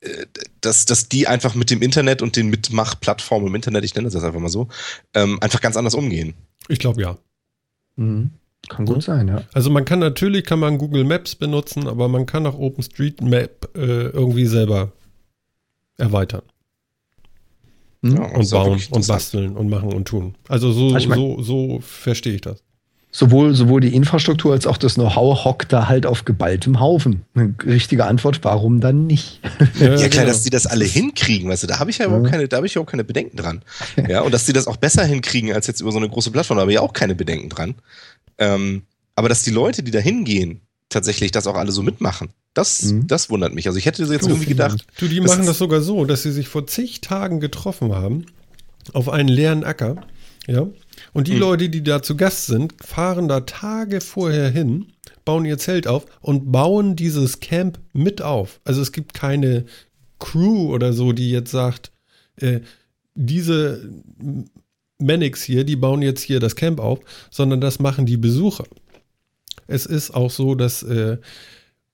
[0.00, 0.26] äh,
[0.60, 4.14] dass, dass die einfach mit dem Internet und den Mitmachplattformen im Internet, ich nenne das
[4.14, 4.68] jetzt einfach mal so,
[5.14, 6.34] ähm, einfach ganz anders umgehen?
[6.68, 7.16] Ich glaube ja.
[7.96, 8.32] Mhm.
[8.68, 9.42] Kann gut sein, ja.
[9.54, 14.08] Also man kann natürlich kann man Google Maps benutzen, aber man kann auch OpenStreetMap äh,
[14.08, 14.92] irgendwie selber
[16.02, 16.42] erweitern.
[18.02, 18.16] Mhm.
[18.16, 20.34] Ja, und bauen und basteln und machen und tun.
[20.48, 22.62] Also so, ich mein, so, so verstehe ich das.
[23.14, 27.26] Sowohl, sowohl die Infrastruktur als auch das Know-how hockt da halt auf geballtem Haufen.
[27.34, 29.40] Eine richtige Antwort, warum dann nicht?
[29.78, 30.26] Ja, ja klar, genau.
[30.26, 32.66] dass die das alle hinkriegen, weißt du, da habe ich ja überhaupt keine, da habe
[32.66, 33.62] ich überhaupt keine Bedenken dran.
[34.08, 36.56] Ja, und dass die das auch besser hinkriegen als jetzt über so eine große Plattform,
[36.56, 37.74] da habe ich auch keine Bedenken dran.
[38.38, 38.82] Ähm,
[39.14, 42.30] aber dass die Leute, die da hingehen, tatsächlich das auch alle so mitmachen.
[42.54, 43.06] Das, mhm.
[43.06, 43.66] das wundert mich.
[43.66, 44.86] Also ich hätte jetzt du, irgendwie gedacht.
[44.98, 48.26] Du, die machen das sogar so, dass sie sich vor zig Tagen getroffen haben
[48.92, 50.04] auf einen leeren Acker.
[50.46, 50.66] Ja.
[51.12, 51.40] Und die mhm.
[51.40, 54.86] Leute, die da zu Gast sind, fahren da Tage vorher hin,
[55.24, 58.60] bauen ihr Zelt auf und bauen dieses Camp mit auf.
[58.64, 59.64] Also es gibt keine
[60.18, 61.92] Crew oder so, die jetzt sagt,
[62.36, 62.60] äh,
[63.14, 63.88] diese
[64.98, 67.00] Mannix hier, die bauen jetzt hier das Camp auf,
[67.30, 68.64] sondern das machen die Besucher.
[69.66, 71.18] Es ist auch so, dass äh,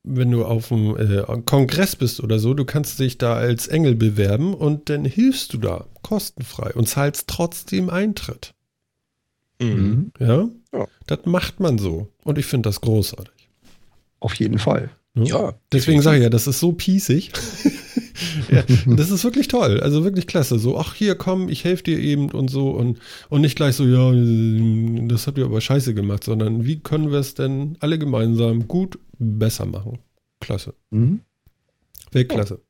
[0.08, 3.94] wenn du auf dem äh, Kongress bist oder so, du kannst dich da als Engel
[3.94, 8.54] bewerben und dann hilfst du da kostenfrei und zahlst trotzdem Eintritt.
[9.60, 10.12] Mhm.
[10.18, 10.48] Ja?
[10.72, 10.86] ja?
[11.06, 12.08] Das macht man so.
[12.24, 13.48] Und ich finde das großartig.
[14.20, 14.90] Auf jeden Fall.
[15.14, 15.24] Ja.
[15.24, 17.32] ja Deswegen sage ich ja, das ist so pießig.
[18.50, 19.80] ja, das ist wirklich toll.
[19.80, 20.58] Also wirklich klasse.
[20.58, 22.70] So, ach hier, komm, ich helfe dir eben und so.
[22.70, 22.98] Und,
[23.28, 24.12] und nicht gleich so, ja,
[25.08, 28.98] das habt ihr aber scheiße gemacht, sondern wie können wir es denn alle gemeinsam gut
[29.18, 29.98] besser machen?
[30.40, 30.74] Klasse.
[30.90, 31.20] Mhm.
[32.12, 32.60] Weltklasse.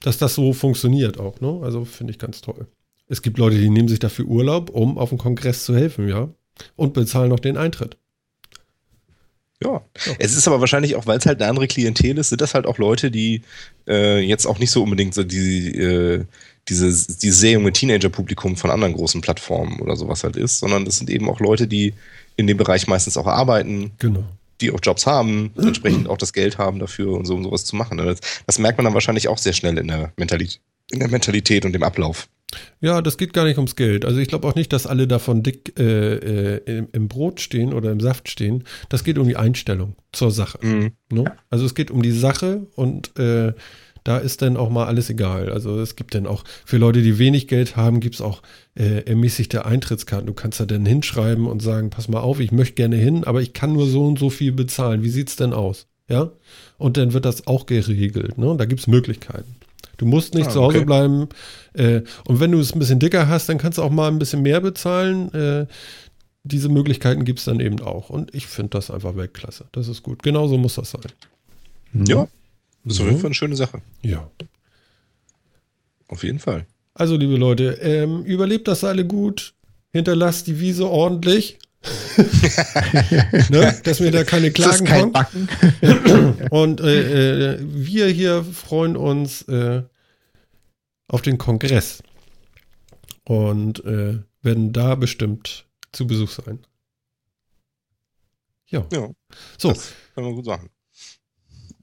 [0.00, 1.60] Dass das so funktioniert auch, ne?
[1.62, 2.66] Also finde ich ganz toll.
[3.08, 6.28] Es gibt Leute, die nehmen sich dafür Urlaub, um auf dem Kongress zu helfen, ja.
[6.74, 7.96] Und bezahlen noch den Eintritt.
[9.62, 9.70] Ja.
[9.70, 9.82] ja.
[10.18, 12.66] Es ist aber wahrscheinlich auch, weil es halt eine andere Klientel ist, sind das halt
[12.66, 13.42] auch Leute, die
[13.86, 16.24] äh, jetzt auch nicht so unbedingt so die, äh,
[16.68, 20.98] diese, dieses sehr junge Teenager-Publikum von anderen großen Plattformen oder sowas halt ist, sondern das
[20.98, 21.94] sind eben auch Leute, die
[22.36, 23.92] in dem Bereich meistens auch arbeiten.
[23.98, 24.24] Genau.
[24.60, 27.76] Die auch Jobs haben, entsprechend auch das Geld haben dafür und so, um sowas zu
[27.76, 27.98] machen.
[27.98, 31.64] Das, das merkt man dann wahrscheinlich auch sehr schnell in der Mentalität, in der Mentalität
[31.64, 32.28] und dem Ablauf.
[32.80, 34.04] Ja, das geht gar nicht ums Geld.
[34.04, 37.72] Also ich glaube auch nicht, dass alle davon dick äh, äh, im, im, Brot stehen
[37.72, 38.64] oder im Saft stehen.
[38.88, 40.58] Das geht um die Einstellung zur Sache.
[40.62, 40.92] Mhm.
[41.10, 41.24] Ne?
[41.50, 43.52] Also es geht um die Sache und äh,
[44.06, 45.50] da ist dann auch mal alles egal.
[45.50, 48.40] Also es gibt dann auch, für Leute, die wenig Geld haben, gibt es auch
[48.76, 50.28] äh, ermäßigte Eintrittskarten.
[50.28, 53.42] Du kannst da dann hinschreiben und sagen, pass mal auf, ich möchte gerne hin, aber
[53.42, 55.02] ich kann nur so und so viel bezahlen.
[55.02, 55.88] Wie sieht es denn aus?
[56.08, 56.30] Ja?
[56.78, 58.38] Und dann wird das auch geregelt.
[58.38, 58.54] Ne?
[58.56, 59.56] Da gibt es Möglichkeiten.
[59.96, 60.86] Du musst nicht ah, zu Hause okay.
[60.86, 61.28] bleiben.
[61.72, 64.20] Äh, und wenn du es ein bisschen dicker hast, dann kannst du auch mal ein
[64.20, 65.34] bisschen mehr bezahlen.
[65.34, 65.66] Äh,
[66.44, 68.08] diese Möglichkeiten gibt es dann eben auch.
[68.08, 69.64] Und ich finde das einfach Weltklasse.
[69.72, 70.22] Das ist gut.
[70.22, 71.10] Genauso muss das sein.
[72.06, 72.28] Ja,
[72.86, 73.82] das ist auf jeden Fall eine schöne Sache.
[74.02, 74.30] Ja.
[76.08, 76.66] Auf jeden Fall.
[76.94, 79.54] Also, liebe Leute, ähm, überlebt das alle gut.
[79.92, 81.58] Hinterlasst die Wiese ordentlich.
[83.50, 83.78] ne?
[83.84, 85.48] Dass mir da keine Klagen kommen.
[86.50, 89.82] Und äh, äh, wir hier freuen uns äh,
[91.08, 92.02] auf den Kongress
[93.24, 96.66] und äh, werden da bestimmt zu Besuch sein.
[98.68, 98.86] Ja.
[98.92, 99.10] ja
[99.58, 99.68] so.
[99.68, 100.70] Das können wir gut sagen.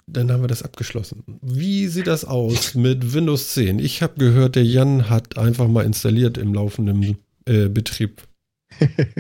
[0.08, 1.24] Dann haben wir das abgeschlossen.
[1.42, 3.80] Wie sieht das aus mit Windows 10?
[3.80, 8.24] Ich habe gehört, der Jan hat einfach mal installiert im laufenden äh, Betrieb.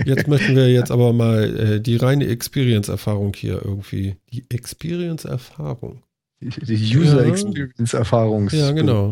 [0.06, 4.16] Jetzt möchten wir jetzt aber mal äh, die reine Experience-Erfahrung hier irgendwie.
[4.32, 6.02] Die Experience-Erfahrung.
[6.42, 8.50] Die User Experience-Erfahrung.
[8.52, 9.12] Ja, genau.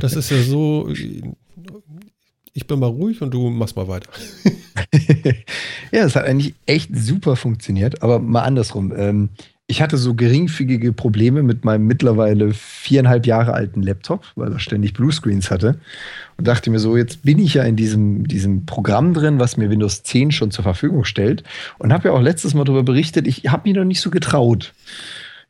[0.00, 0.92] Das ist ja so.
[2.52, 4.10] Ich bin mal ruhig und du machst mal weiter.
[5.92, 8.92] ja, es hat eigentlich echt super funktioniert, aber mal andersrum.
[8.96, 9.30] Ähm,
[9.68, 14.92] ich hatte so geringfügige Probleme mit meinem mittlerweile viereinhalb Jahre alten Laptop, weil er ständig
[14.92, 15.80] Bluescreens hatte.
[16.36, 19.68] Und dachte mir so, jetzt bin ich ja in diesem, diesem Programm drin, was mir
[19.68, 21.42] Windows 10 schon zur Verfügung stellt.
[21.78, 24.72] Und habe ja auch letztes Mal darüber berichtet, ich habe mich noch nicht so getraut.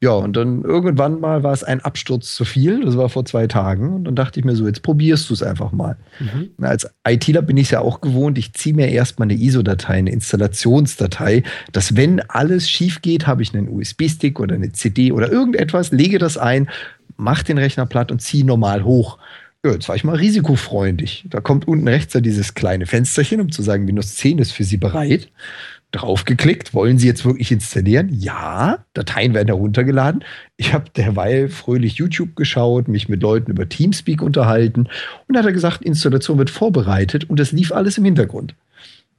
[0.02, 2.84] Ja, und dann irgendwann mal war es ein Absturz zu viel.
[2.84, 3.94] Das war vor zwei Tagen.
[3.94, 5.96] Und dann dachte ich mir so, jetzt probierst du es einfach mal.
[6.20, 6.50] Mhm.
[6.58, 8.36] Na, als ITler bin ich es ja auch gewohnt.
[8.36, 13.54] Ich ziehe mir erstmal eine ISO-Datei, eine Installationsdatei, dass wenn alles schief geht, habe ich
[13.54, 16.68] einen USB-Stick oder eine CD oder irgendetwas, lege das ein,
[17.16, 19.16] mache den Rechner platt und ziehe normal hoch.
[19.64, 21.24] Ja, jetzt war ich mal risikofreundlich.
[21.30, 24.64] Da kommt unten rechts ja dieses kleine Fensterchen, um zu sagen, Windows 10 ist für
[24.64, 25.30] Sie bereit
[25.96, 28.08] Draufgeklickt, wollen Sie jetzt wirklich installieren?
[28.12, 30.24] Ja, Dateien werden heruntergeladen.
[30.56, 34.88] Ich habe derweil fröhlich YouTube geschaut, mich mit Leuten über Teamspeak unterhalten
[35.26, 38.54] und da hat er gesagt, Installation wird vorbereitet und das lief alles im Hintergrund.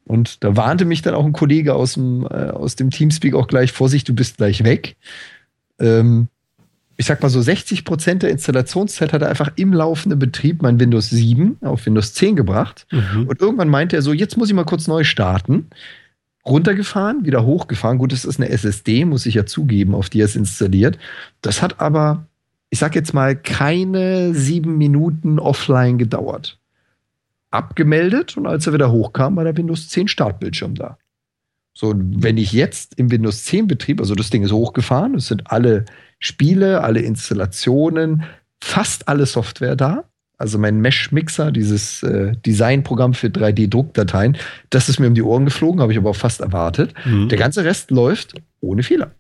[0.06, 3.48] Und da warnte mich dann auch ein Kollege aus dem, äh, aus dem Teamspeak auch
[3.48, 4.96] gleich, Vorsicht, du bist gleich weg.
[5.80, 6.30] Ähm,
[6.96, 10.80] ich sag mal so 60 Prozent der Installationszeit hat er einfach im laufenden Betrieb mein
[10.80, 12.88] Windows 7 auf Windows 10 gebracht.
[12.92, 13.28] Mhm.
[13.28, 15.68] Und irgendwann meinte er so, jetzt muss ich mal kurz neu starten.
[16.48, 17.98] Runtergefahren, wieder hochgefahren.
[17.98, 20.98] Gut, das ist eine SSD, muss ich ja zugeben, auf die er es installiert.
[21.42, 22.26] Das hat aber,
[22.70, 26.60] ich sag jetzt mal, keine sieben Minuten offline gedauert.
[27.52, 30.98] Abgemeldet und als er wieder hochkam, war der Windows 10 Startbildschirm da.
[31.74, 35.52] So, wenn ich jetzt im Windows 10 Betrieb, also das Ding ist hochgefahren, es sind
[35.52, 35.86] alle
[36.20, 38.24] Spiele, alle Installationen,
[38.60, 40.06] fast alle Software da.
[40.38, 44.38] Also mein Mesh-Mixer, dieses äh, Designprogramm für 3D-Druckdateien,
[44.70, 46.94] das ist mir um die Ohren geflogen, habe ich aber auch fast erwartet.
[47.06, 47.30] Mhm.
[47.30, 49.12] Der ganze Rest läuft ohne Fehler.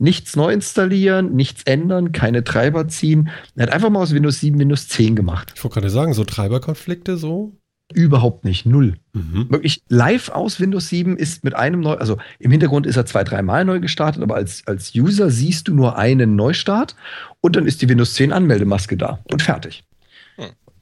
[0.00, 3.30] Nichts neu installieren, nichts ändern, keine Treiber ziehen.
[3.56, 5.52] Er hat einfach mal aus Windows 7 Windows 10 gemacht.
[5.56, 7.56] Ich wollte gerade sagen, so Treiberkonflikte so?
[7.94, 8.96] Überhaupt nicht, null.
[9.14, 9.46] Mhm.
[9.48, 13.24] Wirklich live aus Windows 7 ist mit einem neu, also im Hintergrund ist er zwei,
[13.24, 16.96] dreimal neu gestartet, aber als, als User siehst du nur einen Neustart
[17.40, 19.84] und dann ist die Windows 10 Anmeldemaske da und fertig.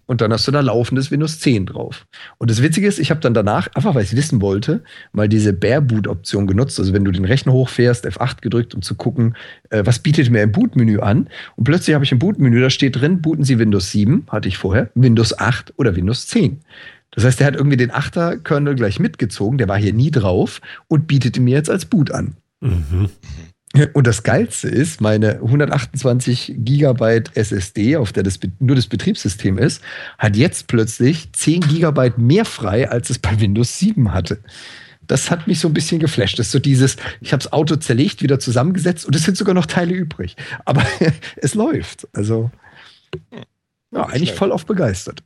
[0.06, 2.06] Und dann hast du da laufendes Windows 10 drauf.
[2.38, 4.82] Und das Witzige ist, ich habe dann danach, einfach weil ich es wissen wollte,
[5.12, 6.78] mal diese Bare-Boot-Option genutzt.
[6.78, 9.36] Also wenn du den Rechner hochfährst, F8 gedrückt, um zu gucken,
[9.70, 11.28] äh, was bietet mir im Bootmenü an.
[11.56, 14.58] Und plötzlich habe ich im Bootmenü, da steht drin, booten Sie Windows 7, hatte ich
[14.58, 16.60] vorher, Windows 8 oder Windows 10.
[17.10, 21.06] Das heißt, er hat irgendwie den 8er-Kernel gleich mitgezogen, der war hier nie drauf und
[21.06, 22.36] bietete mir jetzt als Boot an.
[22.60, 23.10] Mhm.
[23.92, 29.82] Und das Geilste ist, meine 128 Gigabyte SSD, auf der das nur das Betriebssystem ist,
[30.18, 34.38] hat jetzt plötzlich 10 Gigabyte mehr frei, als es bei Windows 7 hatte.
[35.06, 36.38] Das hat mich so ein bisschen geflasht.
[36.38, 39.54] Das ist so dieses, ich habe das Auto zerlegt, wieder zusammengesetzt und es sind sogar
[39.54, 40.36] noch Teile übrig.
[40.64, 40.82] Aber
[41.36, 42.08] es läuft.
[42.12, 42.50] Also,
[43.92, 45.22] ja, eigentlich voll auf begeistert.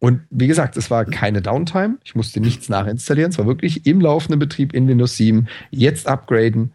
[0.00, 1.96] Und wie gesagt, es war keine Downtime.
[2.04, 3.30] Ich musste nichts nachinstallieren.
[3.30, 5.48] Es war wirklich im laufenden Betrieb in Windows 7.
[5.70, 6.72] Jetzt upgraden.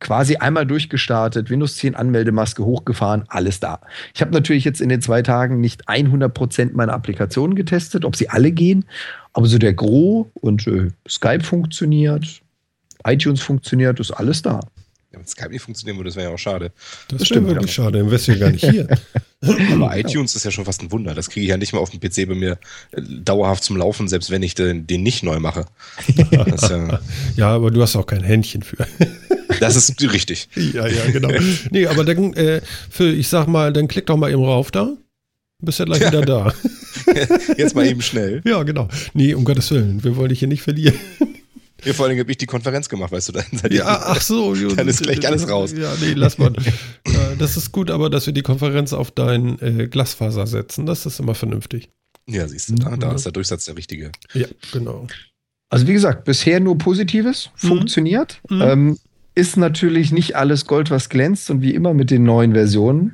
[0.00, 3.80] Quasi einmal durchgestartet, Windows 10 Anmeldemaske hochgefahren, alles da.
[4.14, 8.28] Ich habe natürlich jetzt in den zwei Tagen nicht 100% meiner Applikationen getestet, ob sie
[8.28, 8.84] alle gehen,
[9.32, 12.42] aber so der Gro und äh, Skype funktioniert,
[13.04, 14.60] iTunes funktioniert, ist alles da.
[15.12, 16.70] Ja, wenn Skype nicht funktionieren würde, das wäre ja auch schade.
[17.08, 18.86] Das, das stimmt wirklich schade, dann wärst du ja gar nicht hier.
[19.72, 21.14] Aber iTunes ist ja schon fast ein Wunder.
[21.14, 22.58] Das kriege ich ja nicht mal auf dem PC bei mir
[22.92, 25.64] äh, dauerhaft zum Laufen, selbst wenn ich den, den nicht neu mache.
[26.30, 26.98] Das, äh
[27.36, 28.86] ja, aber du hast auch kein Händchen für.
[29.60, 30.48] Das ist richtig.
[30.56, 31.30] Ja, ja, genau.
[31.70, 34.96] Nee, aber dann, äh, für, ich sag mal, dann klick doch mal eben rauf da.
[35.60, 36.08] Bist ja gleich ja.
[36.08, 36.54] wieder da.
[37.56, 38.42] Jetzt mal eben schnell.
[38.44, 38.88] Ja, genau.
[39.14, 40.94] Nee, um Gottes Willen, wir wollen dich hier nicht verlieren.
[41.84, 44.88] Ja, vor allem habe ich die Konferenz gemacht, weißt du, dann ja, ach so, dann
[44.88, 45.72] ist gleich alles raus.
[45.76, 46.52] Ja, nee, lass mal.
[47.38, 51.20] das ist gut, aber dass wir die Konferenz auf dein äh, Glasfaser setzen, das ist
[51.20, 51.88] immer vernünftig.
[52.28, 54.12] Ja, siehst du, da, da ist der Durchsatz der richtige.
[54.34, 55.06] Ja, genau.
[55.70, 57.68] Also wie gesagt, bisher nur Positives, mhm.
[57.68, 58.40] funktioniert.
[58.48, 58.62] Mhm.
[58.62, 58.98] Ähm,
[59.38, 63.12] ist natürlich nicht alles Gold, was glänzt und wie immer mit den neuen Versionen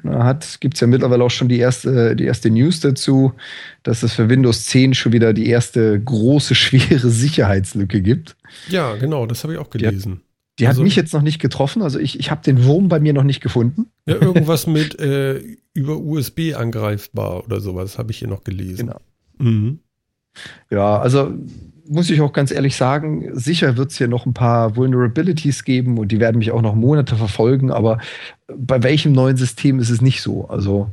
[0.58, 3.34] gibt es ja mittlerweile auch schon die erste, die erste News dazu,
[3.82, 8.36] dass es für Windows 10 schon wieder die erste große, schwere Sicherheitslücke gibt.
[8.68, 10.22] Ja, genau, das habe ich auch gelesen.
[10.58, 12.88] Die, die also, hat mich jetzt noch nicht getroffen, also ich, ich habe den Wurm
[12.88, 13.90] bei mir noch nicht gefunden.
[14.06, 15.42] Ja, irgendwas mit äh,
[15.74, 18.86] über USB angreifbar oder sowas habe ich hier noch gelesen.
[18.86, 19.00] Genau.
[19.38, 19.80] Mhm.
[20.70, 21.34] Ja, also
[21.86, 25.98] muss ich auch ganz ehrlich sagen, sicher wird es hier noch ein paar Vulnerabilities geben
[25.98, 27.98] und die werden mich auch noch Monate verfolgen, aber
[28.46, 30.48] bei welchem neuen System ist es nicht so?
[30.48, 30.90] Also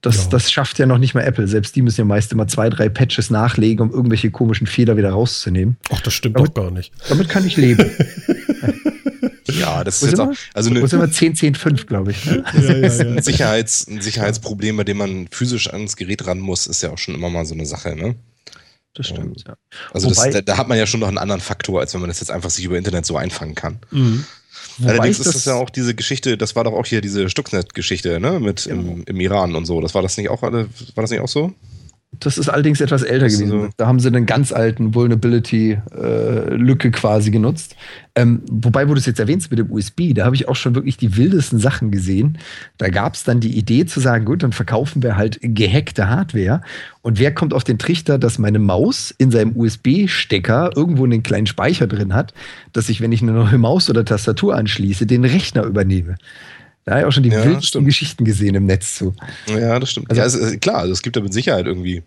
[0.00, 0.30] das, ja.
[0.30, 1.48] das schafft ja noch nicht mal Apple.
[1.48, 5.10] Selbst die müssen ja meist immer zwei, drei Patches nachlegen, um irgendwelche komischen Fehler wieder
[5.10, 5.76] rauszunehmen.
[5.90, 6.92] Ach, das stimmt damit, doch gar nicht.
[7.08, 7.90] Damit kann ich leben.
[9.46, 10.32] ja, das ist jetzt auch.
[10.54, 11.10] Also eine, sind wir?
[11.10, 12.24] 10, 10, 5, glaube ich.
[12.26, 12.44] Ne?
[12.54, 13.00] Ja, ja, ja.
[13.00, 16.98] Ein, Sicherheits, ein Sicherheitsproblem, bei dem man physisch ans Gerät ran muss, ist ja auch
[16.98, 18.14] schon immer mal so eine Sache, ne?
[18.98, 19.56] Das stimmt, ja.
[19.92, 22.00] Also Wobei, das, da, da, hat man ja schon noch einen anderen Faktor, als wenn
[22.00, 23.78] man das jetzt einfach sich über Internet so einfangen kann.
[23.92, 24.24] Mhm.
[24.84, 28.40] Allerdings ist das ja auch diese Geschichte, das war doch auch hier diese Stuxnet-Geschichte, ne,
[28.40, 28.72] mit ja.
[28.72, 29.80] im, im, Iran und so.
[29.80, 31.52] Das war das nicht auch, war das nicht auch so?
[32.20, 33.48] Das ist allerdings etwas älter gewesen.
[33.48, 33.68] So.
[33.76, 37.76] Da haben sie einen ganz alten Vulnerability-Lücke äh, quasi genutzt.
[38.14, 40.74] Ähm, wobei, wo du es jetzt erwähnst mit dem USB, da habe ich auch schon
[40.74, 42.38] wirklich die wildesten Sachen gesehen.
[42.76, 46.62] Da gab es dann die Idee zu sagen, gut, dann verkaufen wir halt gehackte Hardware.
[47.02, 51.46] Und wer kommt auf den Trichter, dass meine Maus in seinem USB-Stecker irgendwo einen kleinen
[51.46, 52.34] Speicher drin hat,
[52.72, 56.16] dass ich, wenn ich eine neue Maus oder Tastatur anschließe, den Rechner übernehme?
[56.88, 59.14] Da habe ich auch schon die ja, wildesten Geschichten gesehen im Netz zu.
[59.46, 60.08] Ja, das stimmt.
[60.08, 62.02] Also, ja, es, klar, also es gibt da mit Sicherheit irgendwie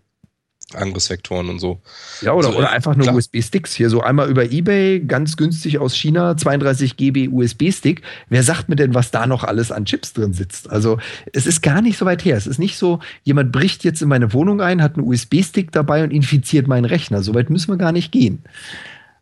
[0.74, 1.82] Angriffsvektoren und so.
[2.22, 3.14] Ja, oder, So, oder einfach nur.
[3.14, 3.76] USB-Sticks.
[3.76, 8.02] Hier so einmal über Ebay, ganz günstig aus China, 32 GB USB-Stick.
[8.30, 10.68] Wer sagt mir denn, was da noch alles an Chips drin sitzt?
[10.68, 10.98] Also,
[11.32, 12.36] es ist gar nicht so weit her.
[12.36, 16.04] Es ist nicht so, jemand bricht jetzt in meine Wohnung ein, hat einen USB-Stick dabei
[16.04, 17.22] und infiziert meinen Rechner.
[17.22, 18.42] So weit müssen wir gar nicht gehen.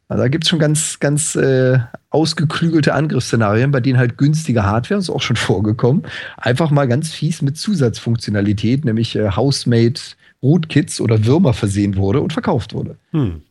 [0.10, 1.80] Also, da gibt es schon ganz, ganz äh,
[2.10, 6.03] ausgeklügelte Angriffsszenarien, bei denen halt günstige Hardware, ist auch schon vorgekommen,
[6.36, 10.01] einfach mal ganz fies mit Zusatzfunktionalität, nämlich äh, Housemade
[10.41, 12.97] Rootkits oder Würmer versehen wurde und verkauft wurde.
[13.12, 13.41] Hm.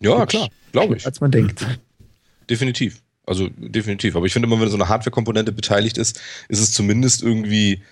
[0.00, 1.06] Ja, klar, glaube ich.
[1.06, 1.66] Als man denkt.
[2.50, 3.00] Definitiv.
[3.26, 4.14] Also definitiv.
[4.14, 7.82] Aber ich finde immer, wenn so eine Hardware-Komponente beteiligt ist, ist es zumindest irgendwie,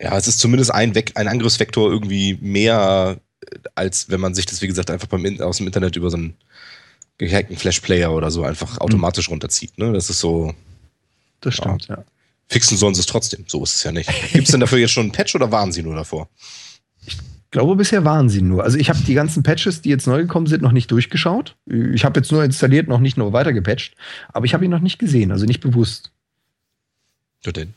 [0.00, 4.46] ja, es ist zumindest ein, Vek ein Angriffsvektor irgendwie mehr, äh, als wenn man sich
[4.46, 6.34] das, wie gesagt, einfach beim aus dem Internet über so einen
[7.28, 9.78] gehackten Flash-Player oder so einfach automatisch runterzieht.
[9.78, 9.92] Ne?
[9.92, 10.54] Das ist so,
[11.40, 12.02] Das stimmt, ja.
[12.48, 13.44] fixen sollen sie es trotzdem.
[13.46, 14.10] So ist es ja nicht.
[14.32, 16.28] Gibt es denn dafür jetzt schon einen Patch oder waren sie nur davor?
[17.06, 17.16] Ich
[17.50, 18.64] glaube, bisher waren sie nur.
[18.64, 21.56] Also ich habe die ganzen Patches, die jetzt neu gekommen sind, noch nicht durchgeschaut.
[21.66, 23.96] Ich habe jetzt nur installiert, noch nicht nur weiter gepatcht.
[24.32, 26.12] Aber ich habe ihn noch nicht gesehen, also nicht bewusst.
[27.44, 27.74] Ja, denn.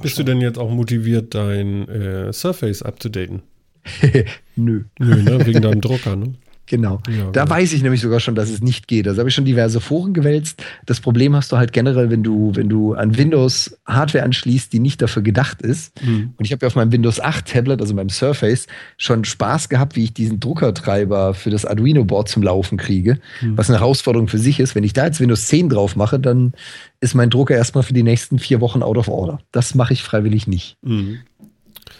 [0.00, 3.42] Bist du denn jetzt auch motiviert, dein äh, Surface abzudaten?
[4.56, 5.46] Nö, Nö, ne?
[5.46, 6.34] Wegen deinem Drucker, ne?
[6.72, 7.00] Genau.
[7.08, 7.50] Ja, Da gut.
[7.50, 9.06] weiß ich nämlich sogar schon, dass es nicht geht.
[9.06, 10.62] Also habe ich schon diverse Foren gewälzt.
[10.86, 14.78] Das Problem hast du halt generell, wenn du, wenn du an Windows Hardware anschließt, die
[14.80, 15.92] nicht dafür gedacht ist.
[16.00, 16.32] Hm.
[16.36, 18.66] Und ich habe ja auf meinem Windows 8 Tablet, also meinem Surface,
[18.96, 23.18] schon Spaß gehabt, wie ich diesen Druckertreiber für das Arduino-Board zum Laufen kriege.
[23.40, 23.56] Hm.
[23.58, 24.74] Was eine Herausforderung für sich ist.
[24.74, 26.52] Wenn ich da jetzt Windows 10 drauf mache, dann
[27.00, 29.40] ist mein Drucker erstmal für die nächsten vier Wochen out of order.
[29.52, 30.76] Das mache ich freiwillig nicht.
[30.82, 31.18] Mhm.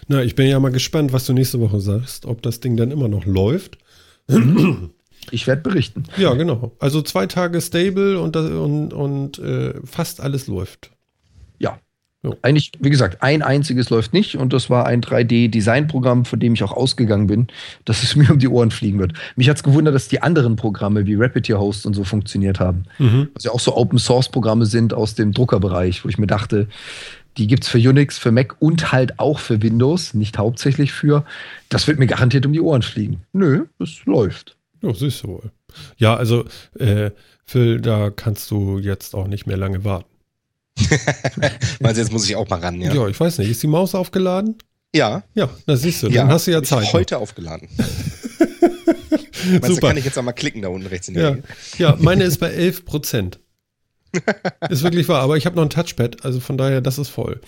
[0.08, 2.90] Na, ich bin ja mal gespannt, was du nächste Woche sagst, ob das Ding dann
[2.90, 3.78] immer noch läuft.
[5.30, 6.04] Ich werde berichten.
[6.16, 6.72] Ja, genau.
[6.78, 10.90] Also zwei Tage stable und, und, und äh, fast alles läuft.
[11.58, 11.78] Ja.
[12.24, 12.36] Jo.
[12.42, 16.62] Eigentlich, wie gesagt, ein einziges läuft nicht und das war ein 3D-Design-Programm, von dem ich
[16.62, 17.48] auch ausgegangen bin,
[17.84, 19.14] dass es mir um die Ohren fliegen wird.
[19.34, 22.84] Mich hat's gewundert, dass die anderen Programme wie Rapid Host und so funktioniert haben.
[22.98, 23.28] Mhm.
[23.34, 26.68] Was ja auch so Open-Source-Programme sind aus dem Druckerbereich, wo ich mir dachte,
[27.38, 31.24] die gibt's für Unix, für Mac und halt auch für Windows, nicht hauptsächlich für.
[31.68, 33.22] Das wird mir garantiert um die Ohren fliegen.
[33.32, 34.56] Nö, es läuft.
[34.82, 35.50] Ja, siehst du wohl.
[35.96, 36.44] Ja, also,
[36.78, 37.10] äh,
[37.44, 40.08] Phil, da kannst du jetzt auch nicht mehr lange warten.
[41.80, 42.92] Meinst du, jetzt muss ich auch mal ran, ja?
[42.92, 43.50] Ja, ich weiß nicht.
[43.50, 44.56] Ist die Maus aufgeladen?
[44.94, 45.22] Ja.
[45.34, 46.08] Ja, da siehst du.
[46.08, 46.92] Dann hast du ja Zeit.
[46.92, 47.68] Heute aufgeladen.
[49.50, 49.88] Meinst du, Super.
[49.88, 51.42] kann ich jetzt einmal klicken da unten rechts in der Ja, Ecke?
[51.78, 53.40] ja, meine ist bei 11 Prozent.
[54.70, 57.40] Ist wirklich wahr, aber ich habe noch ein Touchpad, also von daher, das ist voll.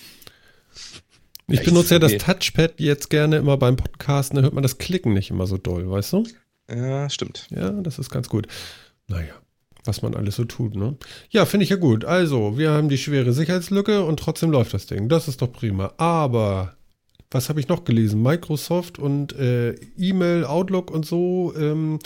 [1.47, 1.65] Ich Echt?
[1.67, 2.17] benutze ja das.
[2.17, 5.91] Touchpad jetzt gerne immer beim Podcasten, da hört man das Klicken nicht immer so doll,
[5.91, 6.27] weißt du?
[6.71, 7.47] Ja, stimmt.
[7.51, 8.47] Ja, das ist ganz gut.
[9.09, 9.35] Naja,
[9.85, 10.97] was man alles so tut, ne?
[11.31, 12.05] Ja, finde ich ja gut.
[12.07, 15.11] Also, wir haben die schwere Sicherheitslücke und trotzdem läuft das Ding.
[15.11, 15.93] Das ist doch prima.
[15.99, 16.77] Aber,
[17.35, 18.23] was habe ich noch gelesen?
[18.23, 21.53] Microsoft und äh, E-Mail, Outlook und so.
[21.57, 21.99] Ähm,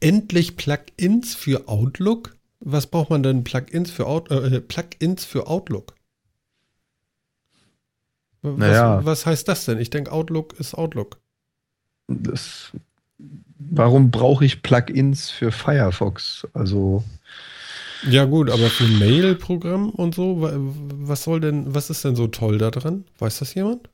[0.00, 2.36] endlich Plugins für Outlook?
[2.60, 5.94] Was braucht man denn Plugins für, Out äh, Plugins für Outlook?
[8.42, 9.04] Was, Naja.
[9.04, 9.78] was heißt das denn?
[9.78, 11.18] Ich denke, Outlook ist Outlook.
[12.08, 12.72] Das,
[13.58, 16.46] warum brauche ich Plugins für Firefox?
[16.52, 17.04] Also,
[18.08, 22.16] Ja, gut, aber für ein Mail-Programm und so, wa- was soll denn, was ist denn
[22.16, 23.04] so toll daran?
[23.18, 23.88] Weiß das jemand?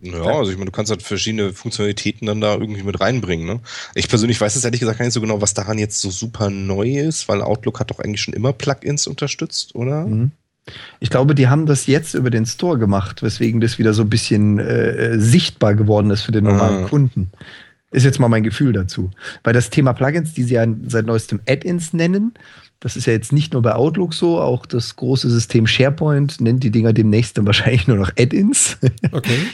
[0.00, 3.46] Ja, also ich meine, du kannst halt verschiedene Funktionalitäten dann da irgendwie mit reinbringen.
[3.46, 3.60] Ne?
[3.94, 6.50] Ich persönlich weiß es ehrlich gesagt gar nicht so genau, was daran jetzt so super
[6.50, 10.04] neu ist, weil Outlook hat doch eigentlich schon immer Plugins unterstützt, oder?
[10.06, 10.32] mhm.
[10.98, 14.10] ich glaube, die haben das jetzt über den Store gemacht, weswegen das wieder so ein
[14.10, 16.88] bisschen äh, sichtbar geworden ist für den normalen Ah.
[16.88, 17.30] Kunden.
[17.92, 19.10] Ist jetzt mal mein Gefühl dazu.
[19.44, 22.32] Weil das Thema Plugins, die sie ja seit neuestem Add-ins nennen,
[22.82, 26.62] das ist ja jetzt nicht nur bei Outlook so, auch das große System SharePoint nennt
[26.64, 28.76] die Dinger demnächst dann wahrscheinlich nur noch Add-ins.
[29.12, 29.38] Okay.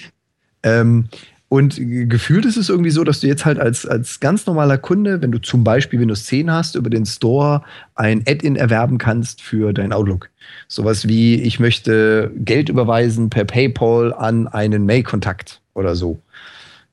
[0.64, 1.04] Ähm,
[1.48, 4.76] und ge- gefühlt ist es irgendwie so, dass du jetzt halt als, als ganz normaler
[4.76, 7.62] Kunde, wenn du zum Beispiel Windows 10 hast, über den Store
[7.94, 10.30] ein Add-in erwerben kannst für dein Outlook.
[10.66, 16.20] Sowas wie, ich möchte Geld überweisen per PayPal an einen Mail-Kontakt oder so.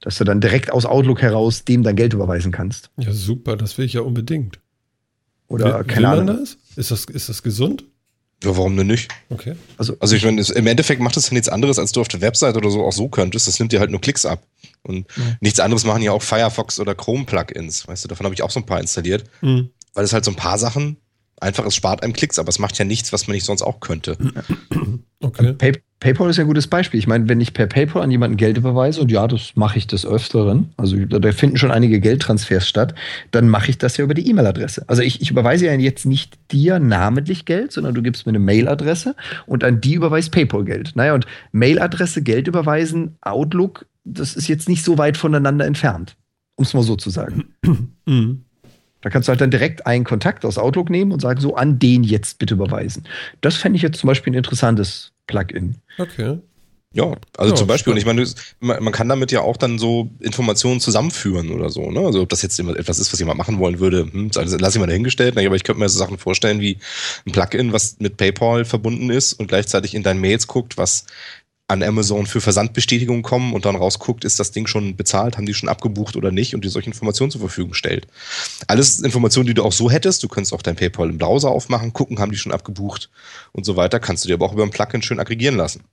[0.01, 2.91] Dass du dann direkt aus Outlook heraus dem dann Geld überweisen kannst.
[2.97, 4.59] Ja, super, das will ich ja unbedingt.
[5.47, 6.37] Oder will, keine will Ahnung.
[6.39, 6.57] das?
[6.75, 7.05] Ist das?
[7.05, 7.83] Ist das gesund?
[8.43, 9.09] Ja, warum denn nicht?
[9.29, 9.55] Okay.
[9.77, 12.07] Also, Also ich meine, es- im Endeffekt macht es ja nichts anderes, als du auf
[12.09, 13.47] der Website oder so auch so könntest.
[13.47, 14.43] Das nimmt dir halt nur Klicks ab.
[14.83, 15.23] Und Ja.
[15.39, 17.87] nichts anderes machen ja auch Firefox oder Chrome-Plugins.
[17.87, 19.69] Weißt du, davon habe ich auch so ein paar installiert, Hm.
[19.93, 20.97] weil es halt so ein paar Sachen
[21.39, 23.79] einfach, es spart einem Klicks, aber es macht ja nichts, was man nicht sonst auch
[23.79, 24.17] könnte.
[25.25, 25.53] Okay.
[25.53, 26.99] Pay PayPal ist ja ein gutes Beispiel.
[26.99, 29.87] Ich meine, wenn ich per PayPal an jemanden Geld überweise, und ja, das mache ich
[29.87, 32.93] des Öfteren, also da finden schon einige Geldtransfers statt,
[33.31, 34.83] dann mache ich das ja über die E-Mail-Adresse.
[34.87, 38.39] Also ich, ich überweise ja jetzt nicht dir namentlich Geld, sondern du gibst mir eine
[38.39, 39.15] Mail-Adresse
[39.47, 40.91] und an die überweist PayPal Geld.
[40.95, 46.17] Naja, und Mail-Adresse, Geld überweisen, Outlook, das ist jetzt nicht so weit voneinander entfernt,
[46.55, 47.45] um es mal so zu sagen.
[49.05, 51.77] Da kannst du halt dann direkt einen Kontakt aus Outlook nehmen und sagen, so an
[51.77, 53.03] den jetzt bitte überweisen.
[53.41, 55.75] Das fände ich jetzt zum Beispiel ein interessantes Plugin.
[55.99, 56.39] Okay.
[56.91, 58.25] Ja, also ja, zum Beispiel, und ich meine,
[58.61, 61.99] man kann damit ja auch dann so Informationen zusammenführen oder so, ne?
[61.99, 64.87] Also ob das jetzt etwas ist, was jemand machen wollen würde, hm, lass ich mal
[64.87, 66.79] dahingestellt, aber ich könnte mir so Sachen vorstellen wie
[67.27, 71.05] ein Plugin, was mit PayPal verbunden ist und gleichzeitig in deinen Mails guckt, was
[71.67, 75.53] an Amazon für Versandbestätigungen kommen und dann rausguckt, ist das Ding schon bezahlt, haben die
[75.55, 78.07] schon abgebucht oder nicht und dir solche Informationen zur Verfügung stellt.
[78.67, 81.91] Alles Informationen, die du auch so hättest, du könntest auch dein PayPal im Browser aufmachen,
[81.91, 83.09] gucken, haben die schon abgebucht
[83.51, 85.83] und so weiter, kannst du dir aber auch über ein Plugin schön aggregieren lassen.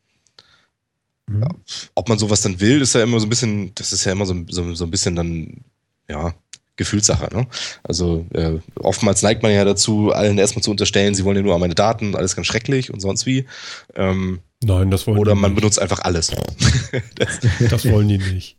[1.27, 1.43] Mhm.
[1.43, 1.49] Ja,
[1.95, 4.27] ob man sowas dann will, ist ja immer so ein bisschen, das ist ja immer
[4.27, 5.65] so, so, so ein bisschen dann,
[6.09, 6.35] ja,
[6.77, 7.35] Gefühlssache.
[7.35, 7.47] Ne?
[7.83, 11.55] Also äh, oftmals neigt man ja dazu, allen erstmal zu unterstellen, sie wollen ja nur
[11.55, 13.47] an meine Daten, alles ganz schrecklich und sonst wie.
[13.95, 15.61] Ähm, Nein, das wollen Oder man nicht.
[15.61, 16.31] benutzt einfach alles.
[17.17, 18.57] das, das wollen die nicht.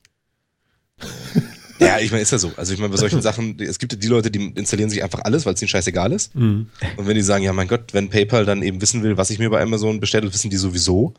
[1.79, 2.51] Ja, ich meine, ist ja so.
[2.55, 5.21] Also ich meine, bei solchen Sachen, es gibt ja die Leute, die installieren sich einfach
[5.23, 6.35] alles, weil es ihnen scheißegal ist.
[6.35, 6.69] Mhm.
[6.97, 9.39] Und wenn die sagen, ja mein Gott, wenn PayPal dann eben wissen will, was ich
[9.39, 11.13] mir bei Amazon bestelle, wissen die sowieso.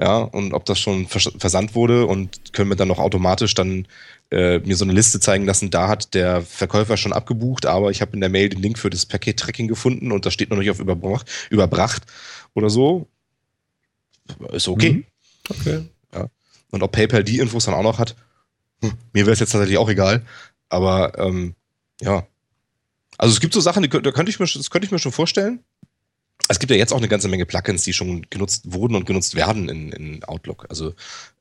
[0.00, 3.86] Ja, und ob das schon versandt wurde und können wir dann noch automatisch dann
[4.30, 8.00] äh, mir so eine Liste zeigen lassen, da hat der Verkäufer schon abgebucht, aber ich
[8.00, 10.70] habe in der Mail den Link für das Paket-Tracking gefunden und da steht noch nicht
[10.70, 12.04] auf überbracht, überbracht
[12.54, 13.08] oder so
[14.52, 14.92] ist okay.
[14.92, 15.04] Mhm.
[15.48, 15.84] Okay.
[16.14, 16.26] Ja.
[16.70, 18.14] Und ob PayPal die Infos dann auch noch hat,
[18.82, 20.24] hm, mir wäre es jetzt tatsächlich auch egal.
[20.68, 21.54] Aber ähm,
[22.00, 22.26] ja.
[23.18, 25.12] Also es gibt so Sachen, die, da könnte ich mir, das könnte ich mir schon
[25.12, 25.60] vorstellen.
[26.48, 29.34] Es gibt ja jetzt auch eine ganze Menge Plugins, die schon genutzt wurden und genutzt
[29.34, 30.66] werden in, in Outlook.
[30.70, 30.94] Also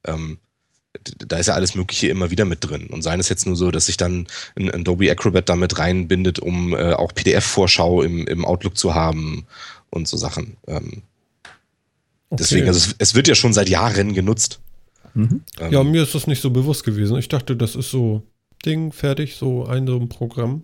[0.05, 0.39] ähm,
[1.03, 2.87] da ist ja alles Mögliche immer wieder mit drin.
[2.87, 6.73] Und seien es jetzt nur so, dass sich dann ein Adobe Acrobat damit reinbindet, um
[6.73, 9.45] äh, auch PDF-Vorschau im, im Outlook zu haben
[9.89, 10.57] und so Sachen.
[10.67, 11.03] Ähm,
[12.29, 12.43] Okay.
[12.43, 14.59] Deswegen, also es, es, wird ja schon seit Jahren genutzt.
[15.13, 15.41] Mhm.
[15.59, 17.17] Ähm, ja, mir ist das nicht so bewusst gewesen.
[17.17, 18.23] Ich dachte, das ist so
[18.65, 20.63] Ding, fertig, so ein, so ein Programm.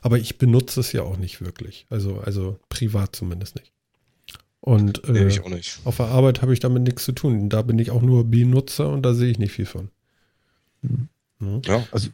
[0.00, 1.86] Aber ich benutze es ja auch nicht wirklich.
[1.90, 3.72] Also, also privat zumindest nicht.
[4.60, 5.80] Und äh, nee, nicht.
[5.82, 7.48] auf der Arbeit habe ich damit nichts zu tun.
[7.48, 9.88] Da bin ich auch nur Benutzer und da sehe ich nicht viel von.
[10.82, 11.62] Mhm.
[11.64, 12.10] Ja, also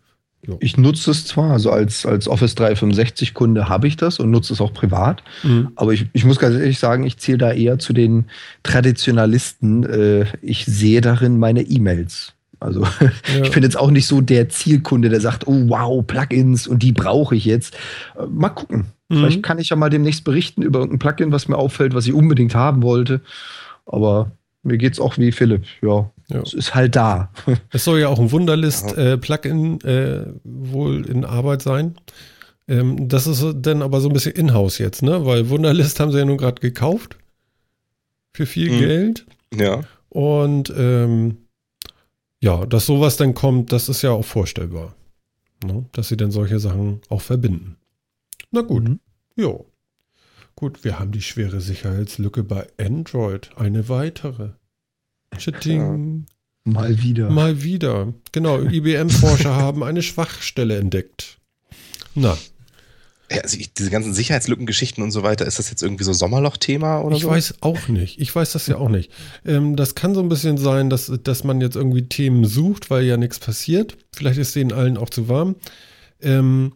[0.61, 4.53] ich nutze es zwar, also als, als Office 365 Kunde habe ich das und nutze
[4.53, 5.71] es auch privat, mhm.
[5.75, 8.27] aber ich, ich muss ganz ehrlich sagen, ich zähle da eher zu den
[8.63, 9.85] Traditionalisten.
[9.85, 12.35] Äh, ich sehe darin meine E-Mails.
[12.61, 13.43] Also ja.
[13.43, 16.93] ich bin jetzt auch nicht so der Zielkunde, der sagt, oh wow, Plugins und die
[16.93, 17.75] brauche ich jetzt.
[18.17, 18.87] Äh, mal gucken.
[19.09, 19.17] Mhm.
[19.17, 22.13] Vielleicht kann ich ja mal demnächst berichten über irgendein Plugin, was mir auffällt, was ich
[22.13, 23.21] unbedingt haben wollte.
[23.87, 24.31] Aber
[24.63, 26.11] mir geht es auch wie Philipp, ja.
[26.31, 26.41] Ja.
[26.41, 27.33] Es ist halt da.
[27.71, 31.97] Es soll ja auch ein Wunderlist-Plugin äh, wohl in Arbeit sein.
[32.69, 35.25] Ähm, das ist dann aber so ein bisschen in-house jetzt, ne?
[35.25, 37.17] Weil Wunderlist haben sie ja nun gerade gekauft.
[38.35, 38.79] Für viel mhm.
[38.79, 39.27] Geld.
[39.55, 39.81] Ja.
[40.11, 41.39] Und ähm,
[42.41, 44.95] ja, dass sowas dann kommt, das ist ja auch vorstellbar.
[45.65, 45.87] Ne?
[45.93, 47.77] Dass sie dann solche Sachen auch verbinden.
[48.51, 48.85] Na gut.
[48.85, 49.01] Mhm.
[49.35, 49.67] Jo.
[50.55, 53.51] Gut, wir haben die schwere Sicherheitslücke bei Android.
[53.57, 54.51] Eine weitere.
[55.37, 56.27] Chitting.
[56.65, 57.31] Mal wieder.
[57.31, 58.13] Mal wieder.
[58.33, 61.39] Genau, IBM-Forscher haben eine Schwachstelle entdeckt.
[62.15, 62.37] Na.
[63.31, 67.01] Ja, also ich, diese ganzen Sicherheitslückengeschichten und so weiter, ist das jetzt irgendwie so Sommerloch-Thema
[67.03, 67.29] oder ich so?
[67.29, 68.21] Ich weiß auch nicht.
[68.21, 69.11] Ich weiß das ja auch nicht.
[69.45, 73.05] Ähm, das kann so ein bisschen sein, dass, dass man jetzt irgendwie Themen sucht, weil
[73.05, 73.99] ja nichts passiert.
[74.15, 75.57] Vielleicht ist denen allen auch zu warm.
[76.21, 76.73] Ähm,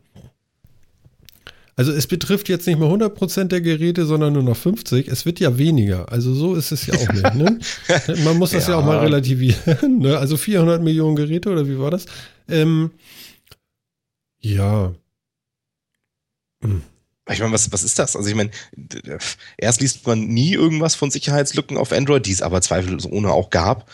[1.83, 5.09] also es betrifft jetzt nicht mehr 100% der Geräte, sondern nur noch 50.
[5.09, 6.12] Es wird ja weniger.
[6.12, 7.35] Also so ist es ja auch nicht.
[7.35, 7.59] Ne?
[8.24, 8.74] Man muss das ja.
[8.74, 9.99] ja auch mal relativieren.
[9.99, 10.16] Ne?
[10.16, 12.07] Also 400 Millionen Geräte oder wie war das?
[12.49, 12.93] Ähm,
[14.39, 14.95] ja.
[16.62, 16.83] Hm.
[17.28, 18.14] Ich meine, was, was ist das?
[18.14, 18.53] Also ich meine,
[19.59, 23.91] erst liest man nie irgendwas von Sicherheitslücken auf Android, die es aber zweifelsohne auch gab.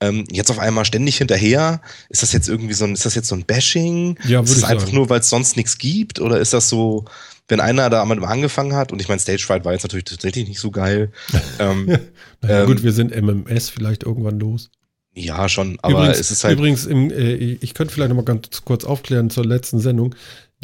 [0.00, 1.80] Ähm, jetzt auf einmal ständig hinterher.
[2.08, 4.16] Ist das jetzt irgendwie so ein, ist das jetzt so ein Bashing?
[4.28, 6.20] Ja, ist das einfach nur, weil es sonst nichts gibt?
[6.20, 7.06] Oder ist das so,
[7.52, 10.48] wenn einer da mal angefangen hat, und ich meine, Stage Fright war jetzt natürlich tatsächlich
[10.48, 11.12] nicht so geil.
[11.58, 11.98] ähm,
[12.40, 14.70] naja, ähm, gut, wir sind MMS vielleicht irgendwann los.
[15.14, 16.58] Ja, schon, aber übrigens, es ist halt.
[16.58, 20.14] Übrigens, im, äh, ich könnte vielleicht noch mal ganz kurz aufklären zur letzten Sendung.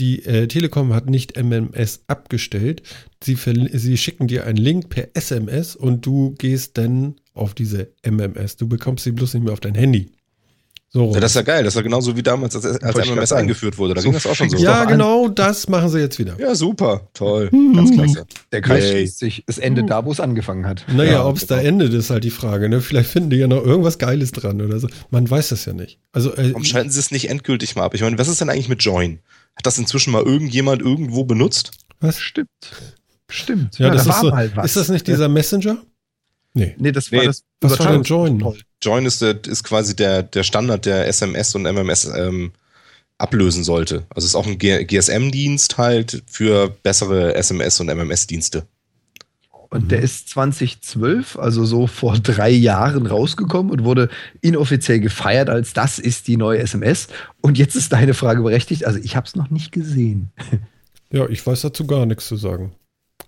[0.00, 2.82] Die äh, Telekom hat nicht MMS abgestellt.
[3.22, 3.36] Sie,
[3.72, 8.56] sie schicken dir einen Link per SMS und du gehst dann auf diese MMS.
[8.56, 10.12] Du bekommst sie bloß nicht mehr auf dein Handy.
[10.90, 11.12] So.
[11.12, 11.64] Ja, das ist ja geil.
[11.64, 13.92] Das war genauso wie damals, als, als MMS eingeführt wurde.
[13.92, 14.56] Da So ging das auch schon so.
[14.56, 16.34] ja, genau, das machen sie jetzt wieder.
[16.40, 17.08] Ja, super.
[17.12, 17.50] Toll.
[17.50, 18.26] Ganz klasse.
[18.52, 19.44] Der Kreis schließt sich.
[19.46, 20.86] Es endet da, wo es angefangen hat.
[20.90, 21.68] Naja, Ja, ob es da genau.
[21.68, 22.70] endet, ist halt die Frage.
[22.70, 22.80] Ne?
[22.80, 24.88] Vielleicht finden die ja noch irgendwas Geiles dran oder so.
[25.10, 25.98] Man weiß das ja nicht.
[26.12, 27.94] Also, äh, Warum schalten sie es nicht endgültig mal ab?
[27.94, 29.18] Ich meine, was ist denn eigentlich mit Join?
[29.56, 31.72] Hat das inzwischen mal irgendjemand irgendwo benutzt?
[32.00, 32.18] was?
[32.18, 32.48] Stimmt.
[33.30, 33.78] Stimmt.
[33.78, 34.64] Ja, das da ist, so, mal was.
[34.66, 35.76] ist das nicht dieser Messenger?
[36.54, 36.74] Nee.
[36.78, 37.42] Nee, das war Nee, das.
[37.60, 38.02] Was war denn.
[38.02, 38.44] Join?
[38.82, 42.52] Join ist, der, ist quasi der, der Standard, der SMS und MMS ähm,
[43.18, 44.06] ablösen sollte.
[44.10, 48.66] Also es ist auch ein GSM-Dienst halt für bessere SMS- und MMS-Dienste.
[49.70, 54.08] Und der ist 2012, also so vor drei Jahren rausgekommen und wurde
[54.40, 57.08] inoffiziell gefeiert als das ist die neue SMS.
[57.42, 58.86] Und jetzt ist deine Frage berechtigt.
[58.86, 60.30] Also ich habe es noch nicht gesehen.
[61.10, 62.74] Ja, ich weiß dazu gar nichts zu sagen.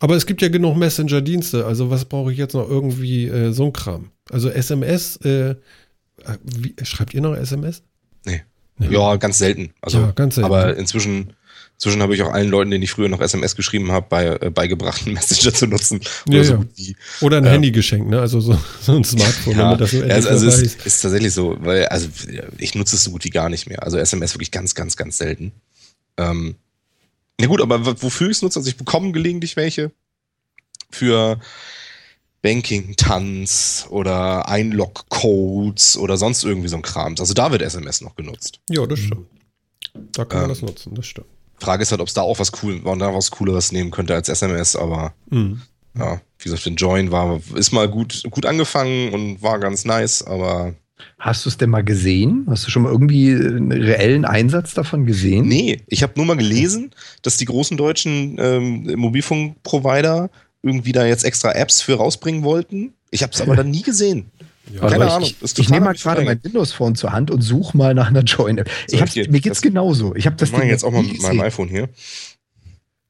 [0.01, 1.65] Aber es gibt ja genug Messenger-Dienste.
[1.65, 4.11] Also was brauche ich jetzt noch irgendwie äh, so ein Kram?
[4.31, 5.57] Also SMS, äh, äh,
[6.45, 7.83] wie, schreibt ihr noch SMS?
[8.25, 8.43] Nee.
[8.79, 8.89] Nee.
[8.89, 9.73] Ja, ganz selten.
[9.83, 10.47] Also, Ja, ganz selten.
[10.47, 11.35] Aber inzwischen,
[11.75, 14.51] inzwischen habe ich auch allen Leuten, denen ich früher noch SMS geschrieben habe, bei, äh,
[14.51, 16.01] beigebracht, einen Messenger zu nutzen.
[16.27, 16.57] Oder Ja, so ja.
[16.59, 16.97] gut wie.
[17.21, 17.51] Oder ein Ja.
[17.51, 18.21] Handy geschenkt, ne?
[18.21, 20.87] Also so, so ein Smartphone, Ja, damit das so also, also es ist.
[20.87, 22.09] ist tatsächlich so, weil, also
[22.59, 23.83] ich nutze es so gut wie gar nicht mehr.
[23.83, 25.53] Also SMS wirklich ganz, ganz, ganz selten.
[26.17, 26.57] Ähm,
[27.39, 29.91] na gut, aber wofür ich es nutze, also ich bekomme gelegentlich welche
[30.91, 31.41] für
[32.43, 37.15] Banking, Tanz oder Einlog-Codes oder sonst irgendwie so ein Kram.
[37.19, 38.61] Also da wird SMS noch genutzt.
[38.71, 39.27] Ja, das stimmt.
[40.13, 40.55] Da kann man Ähm.
[40.57, 41.27] das nutzen, das stimmt.
[41.59, 44.15] Frage ist halt, ob es da auch was cool, man da was Cooleres nehmen könnte
[44.15, 45.61] als SMS, aber Mhm.
[45.99, 50.23] ja, wie gesagt, den Join war, ist mal gut, gut angefangen und war ganz nice,
[50.23, 50.75] aber
[51.19, 52.47] Hast du es denn mal gesehen?
[52.51, 55.49] Hast du schon mal irgendwie einen reellen Einsatz davon gesehen?
[55.49, 56.91] Nee, ich habe nur mal gelesen,
[57.23, 60.31] dass die großen deutschen ähm, Mobilfunkprovider
[60.63, 62.95] irgendwie da jetzt extra Apps für rausbringen wollten.
[63.11, 64.31] Ich habe es aber dann nie gesehen.
[64.73, 66.45] Ja, Keine mal, Ahnung, Ich, ich nehme mal gerade mein vorbeigegangen.
[66.45, 68.71] Windows-Phone zur Hand und suche mal nach einer Join-App.
[68.87, 70.15] So, Ich Mir geht's das- genauso.
[70.15, 71.89] Ich habe das Das Ding jetzt auch mal mit meinem iPhone hier.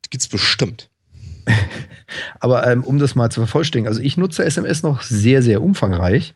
[0.04, 0.88] Die gibt's bestimmt.
[2.40, 6.34] Aber ähm, um das mal zu vervollständigen, also ich nutze SMS noch sehr, sehr umfangreich.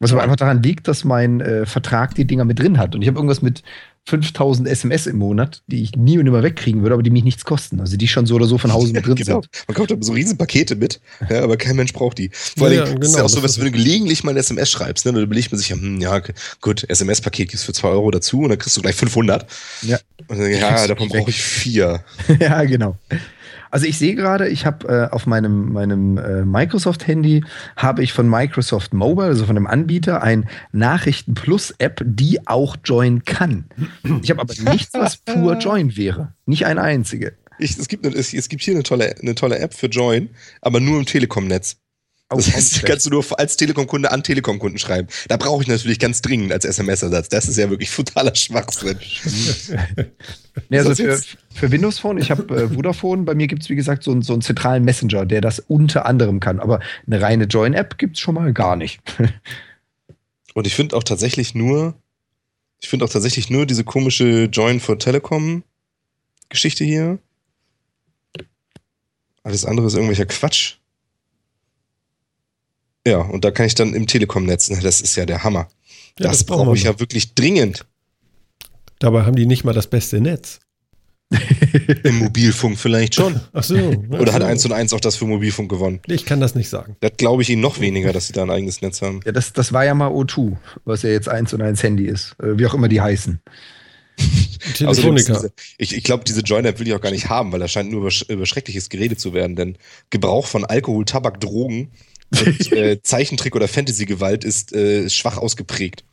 [0.00, 2.94] Was aber einfach daran liegt, dass mein äh, Vertrag die Dinger mit drin hat.
[2.94, 3.62] Und ich habe irgendwas mit
[4.08, 7.44] 5000 SMS im Monat, die ich nie und nimmer wegkriegen würde, aber die mich nichts
[7.44, 7.78] kosten.
[7.78, 9.42] Also die schon so oder so von Hause mit drin genau.
[9.42, 9.50] sind.
[9.66, 10.98] Man kauft da so riesen Pakete mit,
[11.28, 12.30] ja, aber kein Mensch braucht die.
[12.32, 14.38] Vor allem, ja, das ist genau, ja auch so, was, wenn du gelegentlich mal ein
[14.38, 16.22] SMS schreibst, ne, dann überlegt man sich ja, hm, ja,
[16.62, 19.46] gut, SMS-Paket gibt's für 2 Euro dazu und dann kriegst du gleich 500.
[19.82, 19.98] Ja.
[20.26, 22.02] Und dann, ja, davon brauche ich vier.
[22.40, 22.96] ja, genau.
[23.70, 27.44] Also ich sehe gerade, ich habe äh, auf meinem, meinem äh, Microsoft-Handy
[27.76, 32.76] habe ich von Microsoft Mobile, also von einem Anbieter, ein Nachrichten Plus App, die auch
[32.84, 33.66] Join kann.
[34.22, 36.34] Ich habe aber nichts, was pur Join wäre.
[36.46, 37.34] Nicht eine einzige.
[37.58, 40.80] Ich, es, gibt, es, es gibt hier eine tolle, eine tolle App für Join, aber
[40.80, 41.76] nur im Telekom-Netz.
[42.30, 45.08] Das heißt, nicht kannst du nur als Telekom-Kunde an Telekom-Kunden schreiben.
[45.28, 47.30] Da brauche ich natürlich ganz dringend als SMS-Ersatz.
[47.30, 48.98] Das ist ja wirklich totaler Schwachsinn.
[50.68, 51.18] Nee, also für,
[51.54, 54.20] für Windows Phone, ich habe äh, Vodafone, bei mir gibt es wie gesagt so, einen-
[54.22, 56.60] so einen zentralen Messenger, der das unter anderem kann.
[56.60, 59.00] Aber eine reine Join-App gibt es schon mal gar nicht.
[60.54, 61.94] Und ich finde auch tatsächlich nur,
[62.80, 65.62] ich finde auch tatsächlich nur diese komische Join for Telekom
[66.50, 67.18] Geschichte hier.
[69.44, 70.74] Alles andere ist irgendwelcher Quatsch.
[73.08, 75.68] Ja, und da kann ich dann im Telekom-Netz, ne, das ist ja der Hammer.
[76.18, 77.86] Ja, das das brauche ich ja wirklich dringend
[78.98, 80.60] Dabei haben die nicht mal das beste Netz.
[82.04, 83.38] im Mobilfunk vielleicht schon.
[83.52, 83.76] Ach so.
[83.76, 84.42] Oder hat.
[84.42, 86.00] 1 und 1 auch das für Mobilfunk gewonnen?
[86.06, 86.96] Ich kann das nicht sagen.
[87.00, 89.20] Das glaube ich ihnen noch weniger, dass sie da ein eigenes Netz haben.
[89.26, 90.56] Ja, das, das war ja mal O2,
[90.86, 92.34] was ja jetzt eins und eins Handy ist.
[92.42, 93.40] Äh, wie auch immer die heißen.
[94.80, 95.34] Also Telefonica.
[95.34, 97.92] diese, ich ich glaube, diese Join-App will ich auch gar nicht haben, weil da scheint
[97.92, 99.54] nur über, über Schreckliches geredet zu werden.
[99.54, 99.78] Denn
[100.10, 101.92] Gebrauch von Alkohol, Tabak, Drogen
[102.30, 106.04] und äh, Zeichentrick oder Fantasy-Gewalt ist äh, schwach ausgeprägt.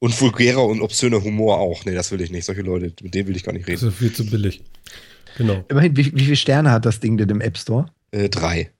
[0.00, 1.84] Und vulgärer und obszöner Humor auch.
[1.84, 2.44] Nee, das will ich nicht.
[2.44, 3.88] Solche Leute, mit denen will ich gar nicht Das reden.
[3.88, 4.62] ist viel zu billig.
[5.38, 5.64] Genau.
[5.68, 7.86] Immerhin, wie, wie viele Sterne hat das Ding denn im App Store?
[8.10, 8.70] Äh, drei.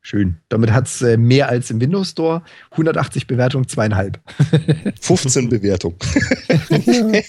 [0.00, 0.36] Schön.
[0.48, 2.42] Damit hat es äh, mehr als im Windows Store.
[2.70, 4.20] 180 Bewertungen, zweieinhalb.
[5.00, 5.96] 15 Bewertungen.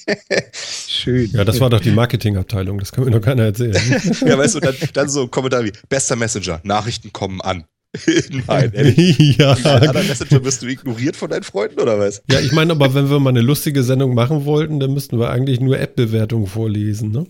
[0.87, 1.29] Schön.
[1.31, 2.79] Ja, das war doch die Marketingabteilung.
[2.79, 3.73] Das kann mir noch keiner erzählen.
[4.25, 7.65] ja, weißt du, dann, dann so ein Kommentar wie: Bester Messenger, Nachrichten kommen an.
[8.47, 9.19] Nein, ehrlich.
[9.37, 12.21] ja, anderen Messenger wirst du ignoriert von deinen Freunden oder was?
[12.29, 15.31] ja, ich meine, aber wenn wir mal eine lustige Sendung machen wollten, dann müssten wir
[15.31, 17.11] eigentlich nur App-Bewertungen vorlesen.
[17.11, 17.25] Ne?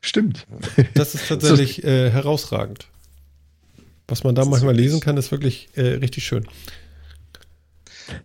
[0.00, 0.46] Stimmt.
[0.94, 2.88] Das ist tatsächlich äh, herausragend.
[4.08, 6.46] Was man da manchmal lesen kann, ist wirklich äh, richtig schön.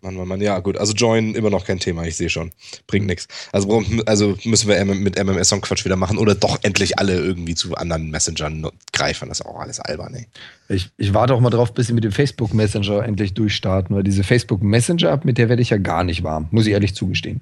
[0.01, 0.41] Mann, Mann, Mann.
[0.41, 0.77] Ja, gut.
[0.77, 2.51] Also Join immer noch kein Thema, ich sehe schon.
[2.87, 3.27] Bringt nichts.
[3.51, 7.15] Also, also müssen wir mit MMS so einen Quatsch wieder machen oder doch endlich alle
[7.15, 9.29] irgendwie zu anderen Messengern greifen.
[9.29, 10.27] Das ist auch alles albern, ey.
[10.69, 14.03] Ich, ich warte auch mal drauf, bis sie mit dem Facebook Messenger endlich durchstarten, weil
[14.03, 17.41] diese Facebook Messenger-App, mit der werde ich ja gar nicht warm, muss ich ehrlich zugestehen.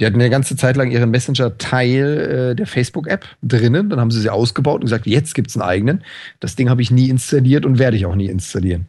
[0.00, 3.90] Die hatten eine ganze Zeit lang ihren Messenger-Teil äh, der Facebook-App drinnen.
[3.90, 6.04] Dann haben sie sie ausgebaut und gesagt, jetzt gibt es einen eigenen.
[6.40, 8.86] Das Ding habe ich nie installiert und werde ich auch nie installieren.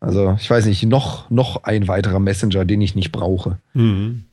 [0.00, 3.58] Also, ich weiß nicht, noch, noch ein weiterer Messenger, den ich nicht brauche.
[3.74, 4.24] Mhm.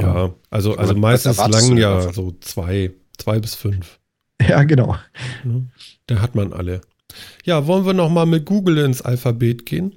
[0.00, 3.98] Ja, also, also meistens lang ja so zwei, zwei bis fünf.
[4.46, 4.96] Ja, genau.
[5.44, 5.60] Ja,
[6.08, 6.80] da hat man alle.
[7.44, 9.94] Ja, wollen wir noch mal mit Google ins Alphabet gehen?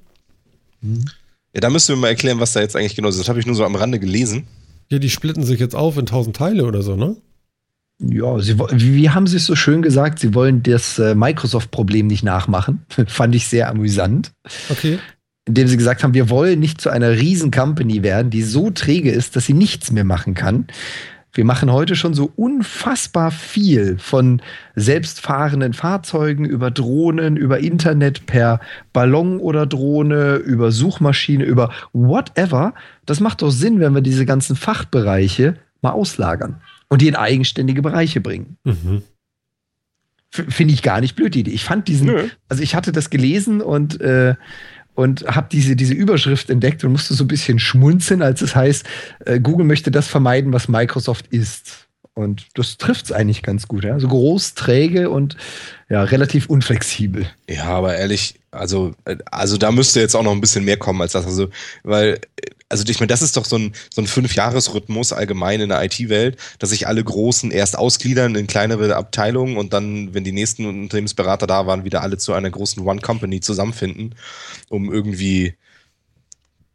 [0.82, 1.06] Mhm.
[1.54, 3.20] Ja, da müssen wir mal erklären, was da jetzt eigentlich genau ist.
[3.20, 4.46] Das habe ich nur so am Rande gelesen.
[4.90, 7.18] Ja, die splitten sich jetzt auf in tausend Teile oder so, ne?
[8.00, 10.20] Ja, sie, wie haben sie es so schön gesagt?
[10.20, 12.86] Sie wollen das äh, Microsoft-Problem nicht nachmachen.
[13.08, 14.32] Fand ich sehr amüsant.
[14.70, 15.00] Okay.
[15.46, 19.36] Indem sie gesagt haben, wir wollen nicht zu einer Riesen-Company werden, die so träge ist,
[19.36, 20.68] dass sie nichts mehr machen kann.
[21.34, 24.42] Wir machen heute schon so unfassbar viel von
[24.76, 28.60] selbstfahrenden Fahrzeugen über Drohnen, über Internet per
[28.92, 32.74] Ballon oder Drohne, über Suchmaschine, über whatever.
[33.06, 37.82] Das macht doch Sinn, wenn wir diese ganzen Fachbereiche mal auslagern und die in eigenständige
[37.82, 38.58] Bereiche bringen.
[38.64, 39.04] Mhm.
[40.30, 41.52] Finde ich gar nicht blöd, die Idee.
[41.52, 42.28] Ich fand diesen, Nö.
[42.50, 44.36] also ich hatte das gelesen und, äh,
[44.94, 48.86] und habe diese, diese Überschrift entdeckt und musste so ein bisschen schmunzeln, als es heißt,
[49.26, 51.88] äh, Google möchte das vermeiden, was Microsoft ist.
[52.14, 53.84] Und das trifft es eigentlich ganz gut.
[53.84, 53.94] Ja?
[53.94, 55.38] Also groß, träge und
[55.88, 57.30] ja, relativ unflexibel.
[57.48, 61.00] Ja, aber ehrlich, also, äh, also da müsste jetzt auch noch ein bisschen mehr kommen
[61.02, 61.26] als das.
[61.26, 61.50] Also,
[61.84, 62.20] weil
[62.70, 66.38] also ich meine, das ist doch so ein, so ein Fünf-Jahres-Rhythmus allgemein in der IT-Welt,
[66.60, 71.48] dass sich alle Großen erst ausgliedern in kleinere Abteilungen und dann, wenn die nächsten Unternehmensberater
[71.48, 74.16] da waren, wieder alle zu einer großen One-Company zusammenfinden,
[74.70, 75.56] um irgendwie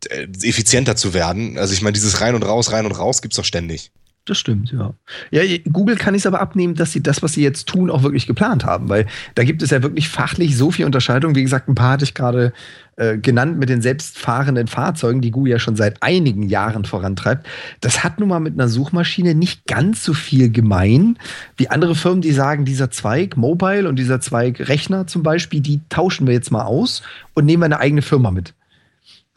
[0.09, 1.59] äh, effizienter zu werden.
[1.59, 3.93] Also ich meine, dieses rein und raus, rein und raus gibt's doch ständig.
[4.25, 4.95] Das stimmt, ja.
[5.33, 5.43] Ja,
[5.73, 8.65] Google kann es aber abnehmen, dass sie das, was sie jetzt tun, auch wirklich geplant
[8.65, 11.35] haben, weil da gibt es ja wirklich fachlich so viel Unterscheidung.
[11.35, 12.53] Wie gesagt, ein paar hatte ich gerade
[12.97, 17.49] äh, genannt mit den selbstfahrenden Fahrzeugen, die Google ja schon seit einigen Jahren vorantreibt.
[17.81, 21.19] Das hat nun mal mit einer Suchmaschine nicht ganz so viel gemein
[21.57, 25.81] wie andere Firmen, die sagen, dieser Zweig Mobile und dieser Zweig Rechner zum Beispiel, die
[25.89, 27.03] tauschen wir jetzt mal aus
[27.35, 28.55] und nehmen eine eigene Firma mit.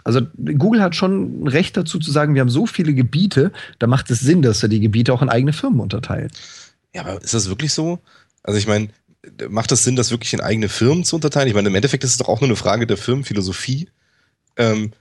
[0.05, 3.87] Also Google hat schon ein Recht dazu zu sagen, wir haben so viele Gebiete, da
[3.87, 6.31] macht es Sinn, dass er die Gebiete auch in eigene Firmen unterteilt.
[6.93, 7.99] Ja, aber ist das wirklich so?
[8.43, 8.89] Also ich meine,
[9.49, 11.47] macht das Sinn, das wirklich in eigene Firmen zu unterteilen?
[11.47, 13.89] Ich meine, im Endeffekt ist es doch auch nur eine Frage der Firmenphilosophie.
[14.57, 14.91] Ähm,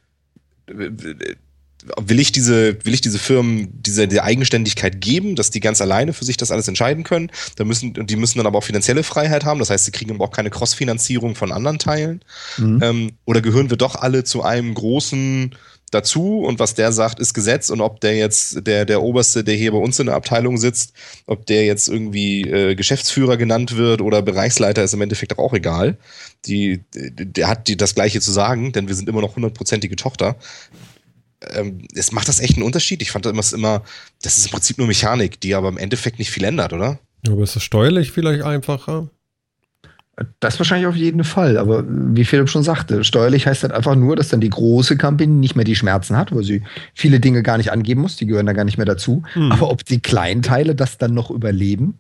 [2.01, 6.13] will ich diese, will ich diese Firmen diese, diese Eigenständigkeit geben, dass die ganz alleine
[6.13, 7.31] für sich das alles entscheiden können?
[7.57, 9.59] Da müssen, die müssen dann aber auch finanzielle Freiheit haben.
[9.59, 12.23] Das heißt, sie kriegen aber auch keine Crossfinanzierung von anderen Teilen.
[12.57, 12.81] Mhm.
[12.83, 15.55] Ähm, oder gehören wir doch alle zu einem großen
[15.91, 19.55] dazu und was der sagt, ist Gesetz und ob der jetzt, der, der Oberste, der
[19.55, 20.93] hier bei uns in der Abteilung sitzt,
[21.27, 25.97] ob der jetzt irgendwie äh, Geschäftsführer genannt wird oder Bereichsleiter, ist im Endeffekt auch egal.
[26.47, 30.37] Die, der hat die, das Gleiche zu sagen, denn wir sind immer noch hundertprozentige Tochter
[31.51, 33.03] ähm, es macht das echt einen Unterschied.
[33.03, 33.83] Ich fand das immer,
[34.23, 36.99] das ist im Prinzip nur Mechanik, die aber im Endeffekt nicht viel ändert, oder?
[37.27, 39.11] Ja, aber ist das steuerlich vielleicht einfacher?
[40.39, 41.59] Das wahrscheinlich auf jeden Fall.
[41.59, 45.33] Aber wie Philipp schon sagte, steuerlich heißt das einfach nur, dass dann die große Company
[45.33, 46.63] nicht mehr die Schmerzen hat, weil sie
[46.95, 49.25] viele Dinge gar nicht angeben muss, die gehören da gar nicht mehr dazu.
[49.33, 49.51] Hm.
[49.51, 51.97] Aber ob die kleinen Teile das dann noch überleben,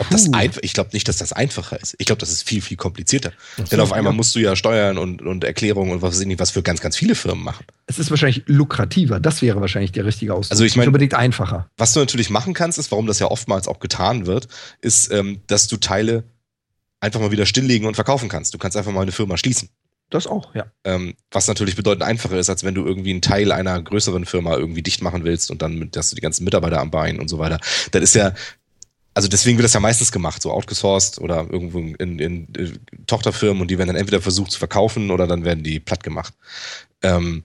[0.00, 1.94] ob das einfach, ich glaube nicht, dass das einfacher ist.
[1.98, 3.32] Ich glaube, das ist viel, viel komplizierter.
[3.56, 4.16] So, Denn auf einmal ja.
[4.16, 6.80] musst du ja Steuern und, und Erklärungen und was weiß ich nicht, was für ganz,
[6.80, 7.64] ganz viele Firmen machen.
[7.86, 9.20] Es ist wahrscheinlich lukrativer.
[9.20, 10.52] Das wäre wahrscheinlich der richtige Ausdruck.
[10.52, 11.68] Also ich meine, unbedingt einfacher.
[11.76, 14.48] Was du natürlich machen kannst, ist, warum das ja oftmals auch getan wird,
[14.80, 16.24] ist, ähm, dass du Teile
[17.00, 18.54] einfach mal wieder stilllegen und verkaufen kannst.
[18.54, 19.68] Du kannst einfach mal eine Firma schließen.
[20.10, 20.66] Das auch, ja.
[20.84, 24.56] Ähm, was natürlich bedeutend einfacher ist, als wenn du irgendwie einen Teil einer größeren Firma
[24.56, 27.38] irgendwie dicht machen willst und dann hast du die ganzen Mitarbeiter am Bein und so
[27.38, 27.58] weiter.
[27.90, 28.32] Das ist ja,
[29.14, 32.72] also deswegen wird das ja meistens gemacht, so outgesourced oder irgendwo in, in, in, äh,
[33.06, 36.34] Tochterfirmen und die werden dann entweder versucht zu verkaufen oder dann werden die platt gemacht.
[37.02, 37.44] Ähm,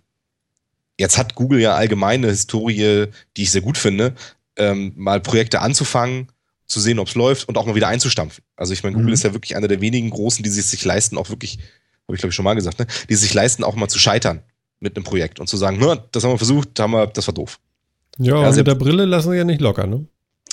[0.97, 3.07] jetzt hat Google ja allgemeine Historie,
[3.37, 4.15] die ich sehr gut finde,
[4.57, 6.31] ähm, mal Projekte anzufangen,
[6.65, 8.43] zu sehen, ob es läuft und auch mal wieder einzustampfen.
[8.55, 9.13] Also ich meine, Google mhm.
[9.13, 11.59] ist ja wirklich einer der wenigen Großen, die sich, sich leisten, auch wirklich,
[12.07, 14.41] habe ich glaube ich schon mal gesagt, ne, die sich leisten, auch mal zu scheitern
[14.79, 15.79] mit einem Projekt und zu sagen,
[16.11, 17.59] das haben wir versucht, haben wir, das war doof.
[18.17, 20.05] Ja, also mit der Brille lassen sie ja nicht locker, ne?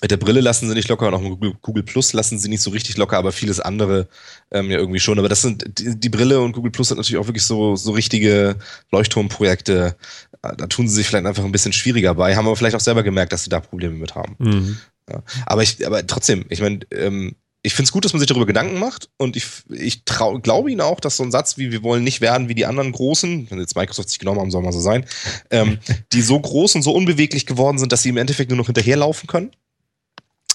[0.02, 2.62] Mit der Brille lassen sie nicht locker und auch mit Google, Plus lassen sie nicht
[2.62, 4.08] so richtig locker, aber vieles andere
[4.50, 5.18] ähm, ja irgendwie schon.
[5.18, 7.92] Aber das sind die, die, Brille und Google Plus sind natürlich auch wirklich so, so
[7.92, 8.56] richtige
[8.92, 9.96] Leuchtturmprojekte.
[10.42, 12.80] Äh, da tun sie sich vielleicht einfach ein bisschen schwieriger bei, haben aber vielleicht auch
[12.80, 14.36] selber gemerkt, dass sie da Probleme mit haben.
[14.38, 14.78] Mhm.
[15.10, 15.22] Ja.
[15.46, 18.46] Aber ich, aber trotzdem, ich meine, ähm, ich finde es gut, dass man sich darüber
[18.46, 21.82] Gedanken macht und ich, ich trau, glaube Ihnen auch, dass so ein Satz wie wir
[21.82, 24.72] wollen nicht werden wie die anderen Großen, wenn jetzt Microsoft sich genommen haben, soll mal
[24.72, 25.04] so sein,
[25.50, 25.78] ähm,
[26.12, 29.26] die so groß und so unbeweglich geworden sind, dass sie im Endeffekt nur noch hinterherlaufen
[29.26, 29.50] können,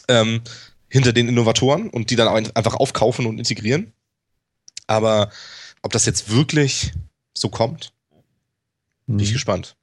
[0.08, 0.42] ähm,
[0.90, 3.94] hinter den Innovatoren und die dann einfach aufkaufen und integrieren.
[4.88, 5.32] Aber
[5.82, 6.92] ob das jetzt wirklich
[7.34, 7.94] so kommt,
[9.08, 9.34] bin ich mhm.
[9.34, 9.76] gespannt.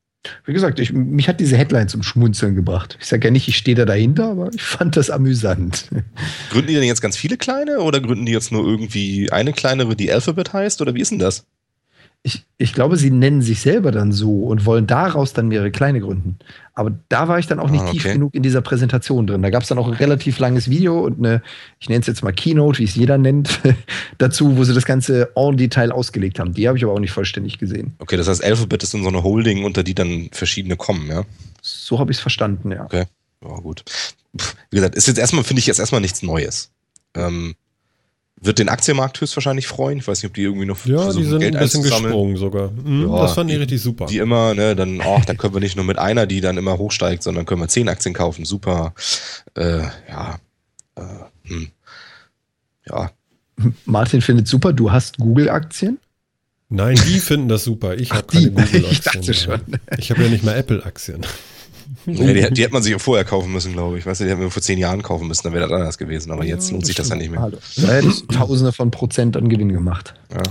[0.45, 2.99] Wie gesagt, ich, mich hat diese Headline zum Schmunzeln gebracht.
[3.01, 5.89] Ich sage ja nicht, ich stehe da dahinter, aber ich fand das amüsant.
[6.51, 9.97] Gründen die denn jetzt ganz viele kleine oder gründen die jetzt nur irgendwie eine kleinere,
[9.97, 10.83] die Alphabet heißt?
[10.83, 11.47] Oder wie ist denn das?
[12.23, 16.01] Ich, ich glaube, sie nennen sich selber dann so und wollen daraus dann mehrere kleine
[16.01, 16.39] gründen.
[16.75, 17.93] Aber da war ich dann auch nicht ah, okay.
[17.93, 19.43] tief genug in dieser Präsentation drin.
[19.43, 21.43] Da gab es dann auch ein relativ langes Video und eine,
[21.81, 23.61] ich nenne es jetzt mal Keynote, wie es jeder nennt,
[24.19, 26.53] dazu, wo sie das Ganze en Detail ausgelegt haben.
[26.53, 27.95] Die habe ich aber auch nicht vollständig gesehen.
[27.99, 31.25] Okay, das heißt, Alphabet ist in so eine Holding, unter die dann verschiedene kommen, ja?
[31.63, 32.85] So habe ich es verstanden, ja.
[32.85, 33.05] Okay,
[33.45, 33.85] ja, gut.
[34.71, 36.71] Wie gesagt, ist jetzt erstmal, finde ich jetzt erstmal nichts Neues.
[37.15, 37.55] Ähm,
[38.41, 39.99] wird den Aktienmarkt höchstwahrscheinlich freuen.
[39.99, 42.37] Ich weiß nicht, ob die irgendwie noch ja, versuchen, die sind Geld ein bisschen gesprungen
[42.37, 42.71] sogar.
[42.71, 44.07] Mhm, ja, das fand ich richtig super.
[44.07, 46.79] Die immer, ne, dann, ach, dann können wir nicht nur mit einer, die dann immer
[46.79, 48.45] hochsteigt, sondern können wir zehn Aktien kaufen.
[48.45, 48.95] Super.
[49.55, 50.39] Äh, ja.
[50.97, 51.03] Äh,
[51.45, 51.69] hm.
[52.87, 53.11] Ja.
[53.85, 55.99] Martin findet super, du hast Google-Aktien?
[56.69, 57.97] Nein, die finden das super.
[57.97, 58.85] Ich habe keine Google-Aktien.
[58.91, 59.61] Ich dachte schon.
[59.97, 61.23] Ich habe ja nicht mal Apple-Aktien.
[62.15, 64.07] Nee, die, die hätte man sich vorher kaufen müssen, glaube ich.
[64.07, 66.31] Weißt du, die hätten wir vor zehn Jahren kaufen müssen, dann wäre das anders gewesen.
[66.33, 67.51] Aber jetzt lohnt sich das ja nicht mehr.
[67.77, 70.15] Da hättest du Tausende von Prozent an Gewinn gemacht.
[70.33, 70.43] Ja.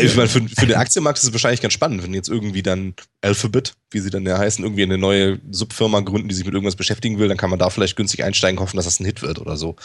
[0.00, 2.94] Ich meine, für, für den Aktienmarkt ist es wahrscheinlich ganz spannend, wenn jetzt irgendwie dann
[3.20, 6.76] Alphabet, wie sie dann ja heißen, irgendwie eine neue Subfirma gründen, die sich mit irgendwas
[6.76, 9.38] beschäftigen will, dann kann man da vielleicht günstig einsteigen, hoffen, dass das ein Hit wird
[9.38, 9.76] oder so.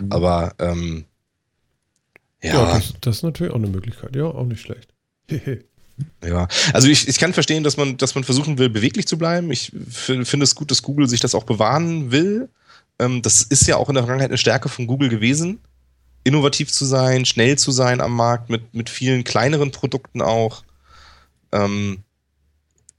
[0.00, 0.12] Mhm.
[0.12, 1.04] Aber ähm,
[2.42, 2.54] ja.
[2.54, 4.16] ja das, das, ist natürlich auch eine Möglichkeit.
[4.16, 4.94] Ja, auch nicht schlecht.
[6.24, 9.50] Ja, also ich, ich kann verstehen, dass man, dass man versuchen will, beweglich zu bleiben.
[9.50, 12.48] Ich finde es gut, dass Google sich das auch bewahren will.
[12.98, 15.60] Ähm, das ist ja auch in der Vergangenheit eine Stärke von Google gewesen,
[16.24, 20.62] innovativ zu sein, schnell zu sein am Markt, mit, mit vielen kleineren Produkten auch.
[21.52, 22.04] Ähm,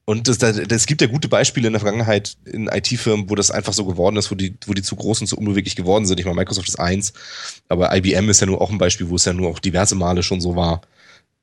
[0.09, 3.85] und es gibt ja gute Beispiele in der Vergangenheit in IT-Firmen, wo das einfach so
[3.85, 6.19] geworden ist, wo die, wo die zu groß und zu unbeweglich geworden sind.
[6.19, 7.13] Ich meine, Microsoft ist eins,
[7.67, 10.23] aber IBM ist ja nur auch ein Beispiel, wo es ja nur auch diverse Male
[10.23, 10.81] schon so war.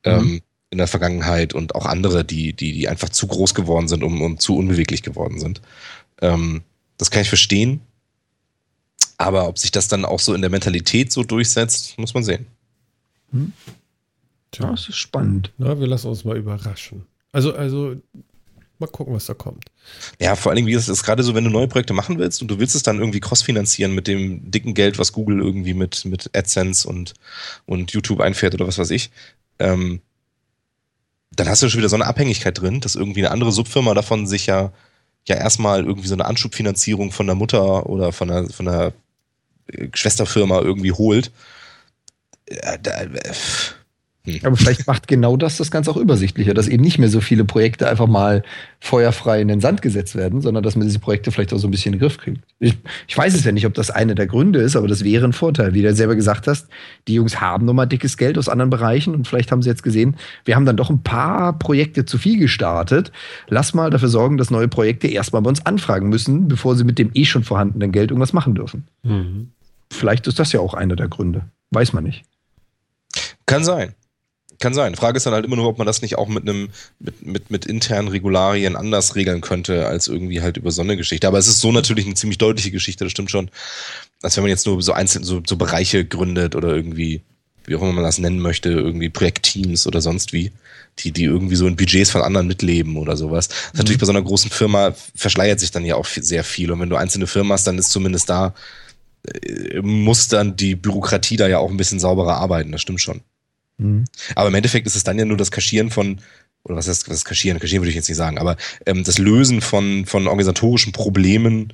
[0.05, 0.11] Mhm.
[0.11, 4.03] Ähm, in der Vergangenheit und auch andere, die, die, die einfach zu groß geworden sind
[4.03, 5.61] und, und zu unbeweglich geworden sind.
[6.21, 6.63] Ähm,
[6.99, 7.81] das kann ich verstehen.
[9.19, 12.47] Aber ob sich das dann auch so in der Mentalität so durchsetzt, muss man sehen.
[13.31, 13.53] Hm.
[14.51, 15.53] Tja, das ist spannend.
[15.59, 17.07] Na, wir lassen uns mal überraschen.
[17.33, 17.97] Also, also,
[18.79, 19.65] mal gucken, was da kommt.
[20.21, 22.43] Ja, vor allen Dingen, wie ist es gerade so, wenn du neue Projekte machen willst
[22.43, 26.05] und du willst es dann irgendwie crossfinanzieren mit dem dicken Geld, was Google irgendwie mit,
[26.05, 27.15] mit AdSense und,
[27.65, 29.11] und YouTube einfährt oder was weiß ich.
[29.59, 30.01] Ähm,
[31.37, 34.27] dann hast du schon wieder so eine Abhängigkeit drin, dass irgendwie eine andere Subfirma davon
[34.27, 34.73] sich ja,
[35.27, 38.93] ja erstmal irgendwie so eine Anschubfinanzierung von der Mutter oder von der, von der
[39.69, 41.31] äh, Schwesterfirma irgendwie holt.
[42.49, 43.33] Ja, da, äh.
[44.45, 47.45] Aber vielleicht macht genau das das Ganze auch übersichtlicher, dass eben nicht mehr so viele
[47.45, 48.43] Projekte einfach mal
[48.81, 51.71] feuerfrei in den Sand gesetzt werden, sondern dass man diese Projekte vielleicht auch so ein
[51.71, 52.41] bisschen in den Griff kriegt.
[52.59, 55.25] Ich, ich weiß es ja nicht, ob das eine der Gründe ist, aber das wäre
[55.25, 55.75] ein Vorteil.
[55.75, 56.69] Wie du selber gesagt hast,
[57.09, 60.17] die Jungs haben nochmal dickes Geld aus anderen Bereichen und vielleicht haben sie jetzt gesehen,
[60.45, 63.13] wir haben dann doch ein paar Projekte zu viel gestartet.
[63.49, 66.99] Lass mal dafür sorgen, dass neue Projekte erstmal bei uns anfragen müssen, bevor sie mit
[66.99, 68.89] dem eh schon vorhandenen Geld irgendwas machen dürfen.
[69.03, 69.51] Mhm.
[69.91, 71.45] Vielleicht ist das ja auch einer der Gründe.
[71.71, 72.25] Weiß man nicht.
[73.47, 73.95] Kann sein.
[74.59, 74.95] Kann sein.
[74.95, 77.51] Frage ist dann halt immer nur, ob man das nicht auch mit einem, mit, mit,
[77.51, 81.27] mit internen Regularien anders regeln könnte, als irgendwie halt über so eine Geschichte.
[81.29, 83.51] Aber es ist so natürlich eine ziemlich deutliche Geschichte, das stimmt schon.
[84.23, 87.21] Als wenn man jetzt nur so einzelne, so, so Bereiche gründet oder irgendwie,
[87.67, 90.53] wie auch immer man das nennen möchte, irgendwie Projektteams oder sonst wie,
[91.01, 93.49] die, die irgendwie so in Budgets von anderen mitleben oder sowas.
[93.49, 93.79] Mhm.
[93.79, 96.71] Natürlich bei so einer großen Firma verschleiert sich dann ja auch sehr viel.
[96.71, 98.55] Und wenn du einzelne Firmen hast, dann ist zumindest da,
[99.25, 103.21] äh, muss dann die Bürokratie da ja auch ein bisschen sauberer arbeiten, das stimmt schon.
[103.79, 104.05] Mhm.
[104.35, 106.21] Aber im Endeffekt ist es dann ja nur das Kaschieren von,
[106.65, 107.59] oder was ist das Kaschieren?
[107.61, 108.57] Kaschieren würde ich jetzt nicht sagen, aber
[108.87, 111.73] ähm, das Lösen von, von organisatorischen Problemen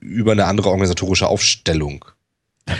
[0.00, 2.04] über eine andere organisatorische Aufstellung.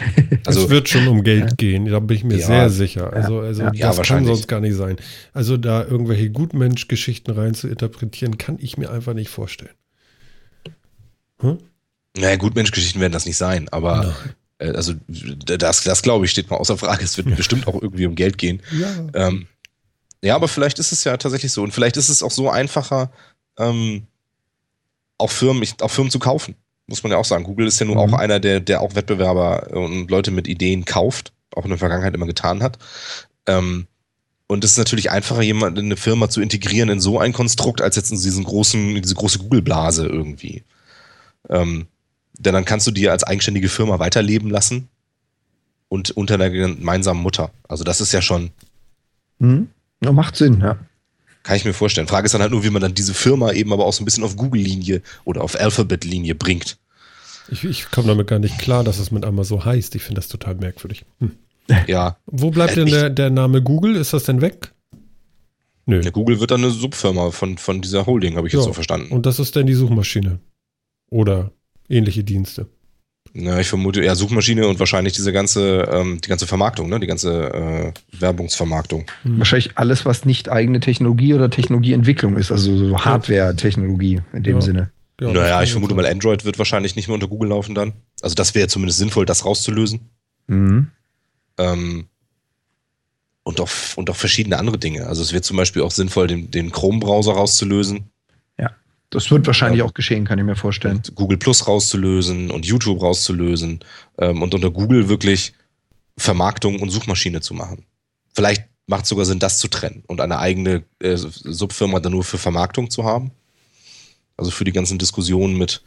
[0.45, 1.55] Also, es wird schon um Geld ja.
[1.57, 3.13] gehen, da bin ich mir ja, sehr sicher.
[3.13, 4.97] Also, also ja, das kann sonst gar nicht sein.
[5.33, 9.75] Also da irgendwelche Gutmensch-Geschichten rein zu interpretieren, kann ich mir einfach nicht vorstellen.
[11.39, 11.59] Hm?
[12.17, 14.35] Naja, Gutmensch-Geschichten werden das nicht sein, aber Nein.
[14.63, 14.95] Äh, also
[15.45, 17.05] das, das glaube ich, steht mal außer Frage.
[17.05, 17.35] Es wird ja.
[17.35, 18.63] bestimmt auch irgendwie um Geld gehen.
[18.73, 19.29] Ja.
[19.29, 19.47] Ähm,
[20.23, 21.63] ja, aber vielleicht ist es ja tatsächlich so.
[21.63, 23.11] Und vielleicht ist es auch so einfacher,
[23.59, 24.07] ähm,
[25.19, 26.55] auch, Firmen, auch Firmen zu kaufen.
[26.87, 27.45] Muss man ja auch sagen.
[27.45, 28.03] Google ist ja nun mhm.
[28.03, 32.15] auch einer, der, der auch Wettbewerber und Leute mit Ideen kauft, auch in der Vergangenheit
[32.15, 32.79] immer getan hat.
[33.47, 33.87] Ähm,
[34.47, 37.81] und es ist natürlich einfacher, jemand in eine Firma zu integrieren in so ein Konstrukt,
[37.81, 40.65] als jetzt in diesen großen, diese große Google-Blase irgendwie.
[41.49, 41.87] Ähm,
[42.45, 44.89] denn dann kannst du dir als eigenständige Firma weiterleben lassen.
[45.89, 47.51] und unter der gemeinsamen Mutter.
[47.69, 48.51] Also das ist ja schon,
[49.41, 49.69] Hm?
[50.03, 50.79] Ja, macht Sinn, ja.
[51.43, 52.07] kann ich mir vorstellen.
[52.09, 54.07] Frage ist dann halt nur, wie man dann diese Firma eben aber auch so ein
[54.07, 56.79] bisschen auf Google-Linie oder auf Alphabet-Linie bringt.
[57.49, 59.95] Ich, ich komme damit gar nicht klar, dass es mit einmal so heißt.
[59.95, 61.05] Ich finde das total merkwürdig.
[61.21, 61.33] Hm.
[61.87, 63.97] Ja, Wo bleibt Äh, denn ich- der, der Name Google?
[63.97, 64.73] Ist das denn weg?
[65.85, 66.01] Nö.
[66.01, 68.67] ja, Google wird dann eine Subfirma von, von dieser Holding, habe ich jetzt Ja.
[68.69, 69.13] so verstanden.
[69.13, 70.39] Und das ist dann die Suchmaschine.
[71.11, 71.51] Oder
[71.93, 72.67] ähnliche Dienste.
[73.35, 77.01] Ja, ich vermute eher Suchmaschine und wahrscheinlich diese ganze, ähm, die ganze Vermarktung, ne?
[77.01, 79.07] Die ganze äh, Werbungsvermarktung.
[79.23, 79.39] Hm.
[79.39, 84.61] Wahrscheinlich alles, was nicht eigene Technologie oder Technologieentwicklung ist, also so Hardware-Technologie in dem Ja.
[84.61, 84.91] Sinne.
[85.21, 87.93] Ja, naja, ich vermute mal, Android wird wahrscheinlich nicht mehr unter Google laufen dann.
[88.23, 90.01] Also das wäre zumindest sinnvoll, das rauszulösen.
[90.49, 90.89] Mhm.
[91.59, 92.07] Ähm,
[93.45, 95.07] und auch, und auch verschiedene andere Dinge.
[95.07, 98.11] Also es wird zum Beispiel auch sinnvoll, den, den Chrome-Browser rauszulösen,
[99.13, 99.85] Das wird wahrscheinlich Ja.
[99.85, 100.97] auch geschehen, kann ich mir vorstellen.
[100.97, 103.81] und Google Plus rauszulösen und YouTube rauszulösen
[104.19, 105.53] ähm, und unter Google wirklich
[106.19, 107.85] Vermarktung und Suchmaschine zu machen.
[108.35, 112.25] Vielleicht macht es sogar Sinn, das zu trennen und eine eigene äh, Subfirma dann nur
[112.25, 113.31] für Vermarktung zu haben.
[114.39, 115.83] Also für die ganzen Diskussionen mit,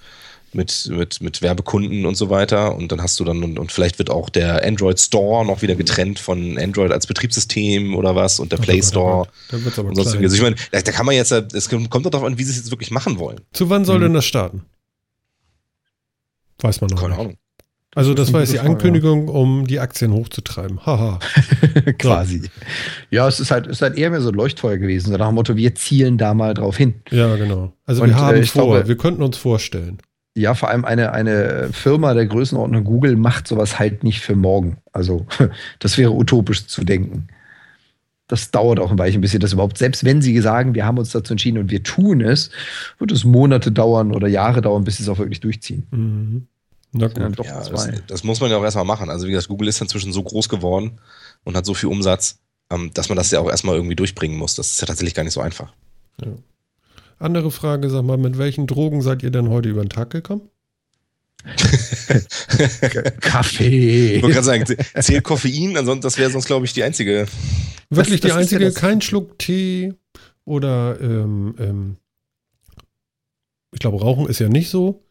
[0.54, 2.76] mit, mit, mit Werbekunden und so weiter.
[2.76, 5.76] Und dann hast du dann, und, und vielleicht wird auch der Android Store noch wieder
[5.76, 9.28] getrennt von Android als Betriebssystem oder was und der Play Store.
[9.50, 9.98] Da wird's aber Und.
[10.00, 12.52] Also ich meine, da, da kann man jetzt, es kommt doch darauf an, wie sie
[12.52, 13.42] es jetzt wirklich machen wollen.
[13.54, 14.04] Zu wann soll Mhm.
[14.04, 14.62] denn das starten?
[16.62, 17.20] Weiß man noch Keine nicht.
[17.20, 17.38] Ahnung.
[17.98, 20.86] Also das ist war jetzt die Ankündigung, um die Aktien hochzutreiben.
[20.86, 21.20] Haha.
[21.98, 22.50] Quasi.
[23.10, 25.28] Ja, es ist halt, es ist halt eher mehr so ein Leuchtfeuer gewesen, so nach
[25.28, 26.96] dem Motto, wir zielen da mal drauf hin.
[27.10, 27.72] Ja, genau.
[27.86, 30.00] Also Und, wir haben äh, vor, glaube- wir könnten uns vorstellen.
[30.38, 34.78] Ja, vor allem eine, eine Firma der Größenordnung Google macht sowas halt nicht für morgen.
[34.91, 35.26] Also,
[35.80, 37.28] das wäre utopisch zu denken.
[38.28, 40.98] Das dauert auch ein Weilchen, bis sie das überhaupt, selbst wenn sie sagen, wir haben
[40.98, 42.49] uns dazu entschieden und wir tun es,
[42.98, 45.88] wird es Monate dauern oder Jahre dauern, bis sie es auch wirklich durchziehen.
[45.91, 46.48] Mhm.
[46.91, 47.40] Na gut.
[47.40, 48.02] doch Ja, das, zwei.
[48.07, 49.10] das muss man ja auch erstmal machen.
[49.10, 50.99] Also wie gesagt, Google ist inzwischen so groß geworden
[51.44, 52.40] und hat so viel Umsatz,
[52.72, 54.56] ähm, dass man das ja auch erstmal irgendwie durchbringen muss.
[54.56, 55.74] Das ist ja tatsächlich gar nicht so einfach.
[57.26, 60.47] Andere Frage, sag mal, mit welchen Drogen seid ihr denn heute über den Tag gekommen?
[63.19, 64.15] Kaffee.
[64.18, 64.65] Ich wollte gerade sagen,
[65.02, 67.26] zählt Koffein, ansonsten das wäre sonst, glaube ich, die einzige.
[67.89, 69.93] Wirklich das die ja einzige, das- kein Schluck Tee
[70.43, 71.97] oder ähm, ähm,
[73.73, 75.03] ich glaube, Rauchen ist ja nicht so.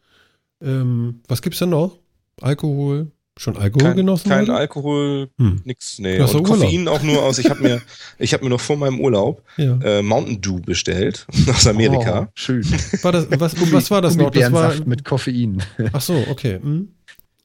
[0.61, 1.99] Ähm, was gibt's denn noch?
[2.39, 3.11] Alkohol?
[3.37, 4.29] Schon Alkohol Kein, genossen?
[4.29, 4.53] kein heute?
[4.55, 5.61] Alkohol, Hm.
[5.65, 6.13] nix, nee.
[6.19, 6.47] Und doch Urlaub.
[6.47, 7.37] Koffein auch nur aus.
[7.37, 7.81] Ich habe mir,
[8.17, 9.77] ich habe mir noch vor meinem Urlaub Ja.
[9.81, 12.27] äh, Mountain Dew bestellt aus Amerika.
[12.29, 12.63] Oh, schön.
[13.01, 14.31] War das, was, was war das noch?
[14.31, 15.61] Das war, mit Koffein.
[15.91, 16.59] ach so, okay.
[16.61, 16.89] Hm.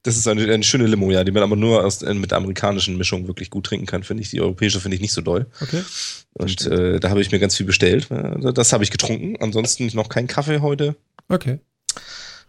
[0.05, 2.97] Das ist eine, eine schöne Limo, ja, die man aber nur aus, äh, mit amerikanischen
[2.97, 4.31] Mischung wirklich gut trinken kann, finde ich.
[4.31, 5.47] Die europäische finde ich nicht so doll.
[5.61, 5.83] Okay.
[6.35, 8.11] Und äh, da habe ich mir ganz viel bestellt.
[8.13, 9.37] Äh, Das habe ich getrunken.
[9.41, 10.95] Ansonsten noch kein Kaffee heute.
[11.29, 11.59] Okay.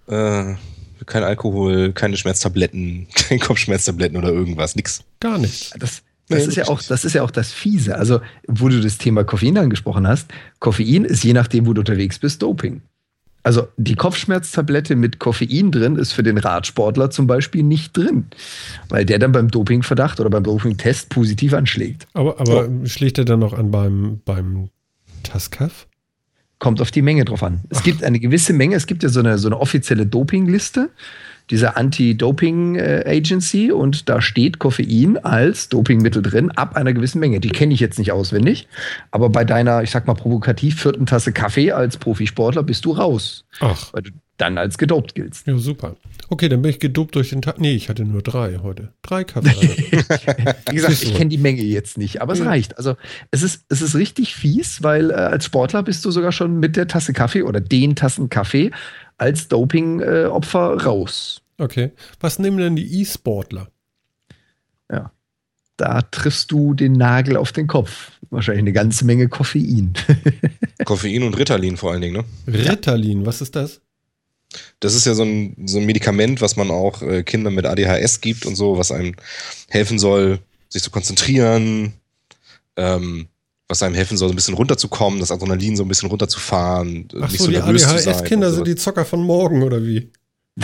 [0.08, 0.54] Äh,
[1.06, 5.04] kein Alkohol, keine Schmerztabletten, kein Kopfschmerztabletten oder irgendwas, nix.
[5.20, 5.72] Gar nichts.
[5.78, 6.90] Das, Nee, das ist ja auch, nicht.
[6.90, 7.98] das ist ja auch das Fiese.
[7.98, 12.20] Also, wo du das Thema Koffein angesprochen hast, Koffein ist je nachdem, wo du unterwegs
[12.20, 12.82] bist, Doping.
[13.44, 18.28] Also die Kopfschmerztablette mit Koffein drin ist für den Radsportler zum Beispiel nicht drin,
[18.88, 22.08] weil der dann beim Dopingverdacht oder beim Dopingtest positiv anschlägt.
[22.14, 24.70] Aber, aber schlägt er dann noch an beim, beim
[25.24, 25.88] Tascaf?
[26.62, 27.62] Kommt auf die Menge drauf an.
[27.72, 30.92] Es gibt eine gewisse Menge, es gibt ja so eine, so eine offizielle Dopingliste,
[31.50, 37.40] dieser Anti-Doping äh, und da steht Koffein als Dopingmittel drin, ab einer gewissen Menge.
[37.40, 38.68] Die kenne ich jetzt nicht auswendig,
[39.10, 43.44] aber bei deiner, ich sag mal provokativ, vierten Tasse Kaffee als Profisportler bist du raus,
[43.60, 44.12] Ach, weil du
[44.42, 45.48] dann als gedopt giltst.
[45.48, 45.96] ja, super.
[46.30, 47.60] Okay, dann bin ich gedopt durch den Tag.
[47.60, 48.94] Nee, ich hatte nur drei heute.
[49.02, 49.50] Drei Kaffee.
[50.70, 52.46] Wie gesagt, ich kenne die Menge jetzt nicht, aber es Ja.
[52.46, 52.78] reicht.
[52.78, 52.96] Also
[53.32, 56.76] es ist, es ist richtig fies, weil äh, als Sportler bist du sogar schon mit
[56.76, 58.72] der Tasse Kaffee oder den Tassen Kaffee
[59.18, 61.42] als Doping-Opfer raus.
[61.58, 61.92] okay.
[62.20, 63.68] Was nehmen denn die E-Sportler?
[65.78, 68.12] Da triffst du den Nagel auf den Kopf.
[68.30, 69.94] Wahrscheinlich eine ganze Menge Koffein.
[70.86, 72.54] Koffein und Ritalin vor allen Dingen, ne?
[72.54, 73.82] Ritalin, was ist das?
[74.80, 78.22] Das ist ja so ein, so ein Medikament, was man auch äh, Kindern mit ADHS
[78.22, 79.16] gibt und so, was einem
[79.70, 81.94] helfen soll, sich zu konzentrieren,
[82.76, 83.28] ähm,
[83.68, 87.30] was einem helfen soll, so ein bisschen runterzukommen, das Adrenalin so ein bisschen runterzufahren, Ach
[87.30, 88.14] nicht so, so die nervös zu sein.
[88.14, 90.12] ADHS-Kinder sind die Zocker von morgen, oder wie?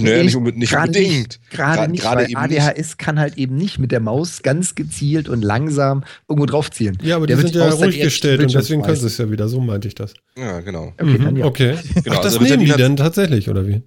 [0.00, 1.12] Naja, nicht, unbedingt- nicht Gerade unbedingt.
[1.38, 4.74] Nicht, gerade nicht, gerade weil eben ADHS kann halt eben nicht mit der Maus ganz
[4.74, 6.98] gezielt und langsam irgendwo draufzielen.
[7.02, 9.30] Ja, aber Der die wird sind ja ruhig gestellt und deswegen können sie es ja
[9.30, 9.48] wieder.
[9.48, 10.14] So meinte ich das.
[10.36, 10.92] Ja, genau.
[11.00, 11.44] Okay, dann Mhm, ja.
[11.46, 11.76] okay.
[12.04, 13.82] Genau, Ach, das also nehmen die denn tatsächlich, oder wie?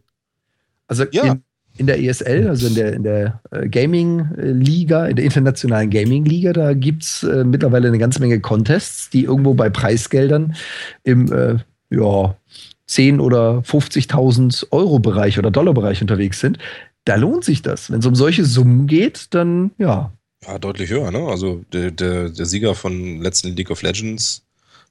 [0.88, 1.24] Also Ja.
[1.34, 1.44] in,
[1.78, 6.74] in der ESL, also in der, in der äh, Gaming-Liga, in der internationalen Gaming-Liga, da
[6.74, 10.56] gibt es äh, mittlerweile eine ganze Menge Contests, die irgendwo bei Preisgeldern
[11.04, 11.56] im äh,
[11.90, 12.36] ja,
[12.92, 16.58] 10 oder 50.000 Euro Bereich oder Dollar Bereich unterwegs sind.
[17.06, 17.90] da lohnt sich das.
[17.90, 20.12] Wenn es um solche Summen geht, dann ja.
[20.46, 21.20] Ja, deutlich höher, ne?
[21.28, 24.44] Also der, der, der Sieger von letzten League of Legends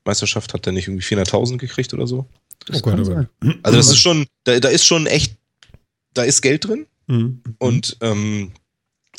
[0.04, 2.26] Meisterschaft hat der nicht irgendwie 400.000 gekriegt oder so.
[2.72, 3.26] Oh Gott, oh Gott.
[3.62, 5.36] Also das ist schon, da, da ist schon echt,
[6.14, 7.42] da ist Geld drin Mhm.
[7.58, 8.52] und ähm,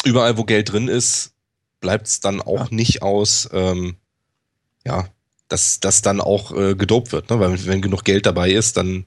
[0.05, 1.33] überall, wo Geld drin ist,
[1.81, 3.95] bleibt es dann auch nicht aus, ähm,
[4.85, 5.07] ja,
[5.51, 7.39] dass das dann auch äh, gedopt wird, ne?
[7.39, 9.05] Weil wenn genug Geld dabei ist, dann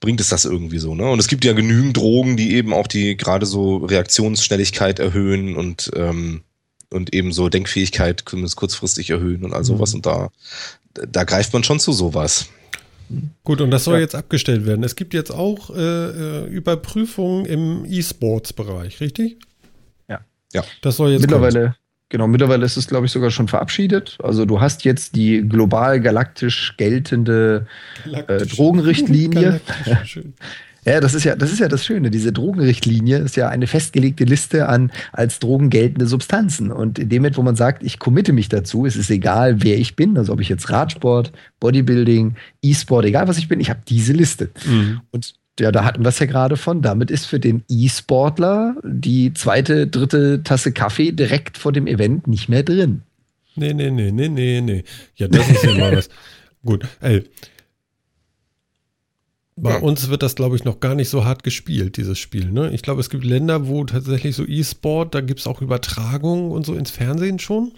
[0.00, 1.08] bringt es das irgendwie so, ne?
[1.10, 5.90] Und es gibt ja genügend Drogen, die eben auch die gerade so Reaktionsschnelligkeit erhöhen und
[5.94, 6.42] ähm,
[6.90, 9.92] und eben so Denkfähigkeit zumindest kurzfristig erhöhen und all sowas.
[9.92, 10.30] Und da,
[10.94, 12.46] da greift man schon zu sowas.
[13.42, 14.00] Gut, und das soll Ja.
[14.00, 14.84] jetzt abgestellt werden.
[14.84, 19.36] Es gibt jetzt auch äh, äh, Überprüfungen im E-Sports-Bereich, richtig?
[20.08, 20.20] Ja.
[20.52, 20.64] Ja.
[20.80, 21.74] Das soll jetzt mittlerweile,
[22.08, 24.18] genau, mittlerweile ist es, glaube ich, sogar schon verabschiedet.
[24.22, 27.66] Also du hast jetzt die global galaktisch geltende
[28.10, 29.60] äh, Drogenrichtlinie.
[29.84, 30.34] Galaktisch, schön.
[30.86, 32.12] Ja, das ist ja, das ist ja das Schöne.
[32.12, 36.70] Diese Drogenrichtlinie ist ja eine festgelegte Liste an als Drogen geltende Substanzen.
[36.70, 39.76] Und in dem Moment, wo man sagt, ich committe mich dazu, es ist egal, wer
[39.78, 43.80] ich bin, also ob ich jetzt Radsport, Bodybuilding, E-Sport, egal was ich bin, ich habe
[43.88, 44.50] diese Liste.
[44.64, 45.00] Mhm.
[45.10, 46.82] Und ja, da hatten wir es ja gerade von.
[46.82, 52.48] Damit ist für den E-Sportler die zweite, dritte Tasse Kaffee direkt vor dem Event nicht
[52.48, 53.02] mehr drin.
[53.54, 54.84] Nee, nee, nee, nee, nee, nee.
[55.14, 56.08] Ja, das ist ja mal was.
[56.64, 57.24] Gut, ey.
[59.58, 59.78] Bei Ja.
[59.78, 62.50] uns wird das, glaube ich, noch gar nicht so hart gespielt, dieses Spiel.
[62.52, 62.70] Ne?
[62.74, 66.66] Ich glaube, es gibt Länder, wo tatsächlich so E-Sport, da gibt es auch Übertragungen und
[66.66, 67.72] so ins Fernsehen schon.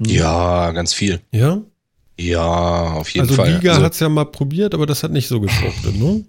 [0.00, 1.20] Ja, ganz viel.
[1.30, 1.62] Ja.
[2.18, 3.54] Ja, auf jeden also Fall.
[3.54, 6.24] Liga Also- hat es ja mal probiert, aber das hat nicht so gefruchtet, ne?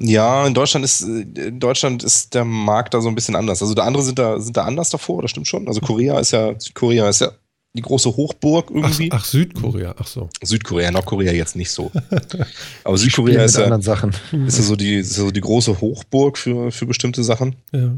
[0.00, 3.62] Ja, in Deutschland ist in Deutschland ist der Markt da so ein bisschen anders.
[3.62, 5.68] Also der andere sind da sind da anders davor, das stimmt schon.
[5.68, 7.30] Also Korea ist ja Südkorea ist ja
[7.74, 9.10] die große Hochburg Ach, irgendwie.
[9.12, 10.28] ach, Südkorea, ach so.
[10.42, 11.92] Südkorea, Nordkorea jetzt nicht so.
[12.84, 14.10] Aber Südkorea ist ja, anderen Sachen.
[14.46, 17.54] ist ja so die ist ja so die große Hochburg für für bestimmte Sachen.
[17.72, 17.94] Ja.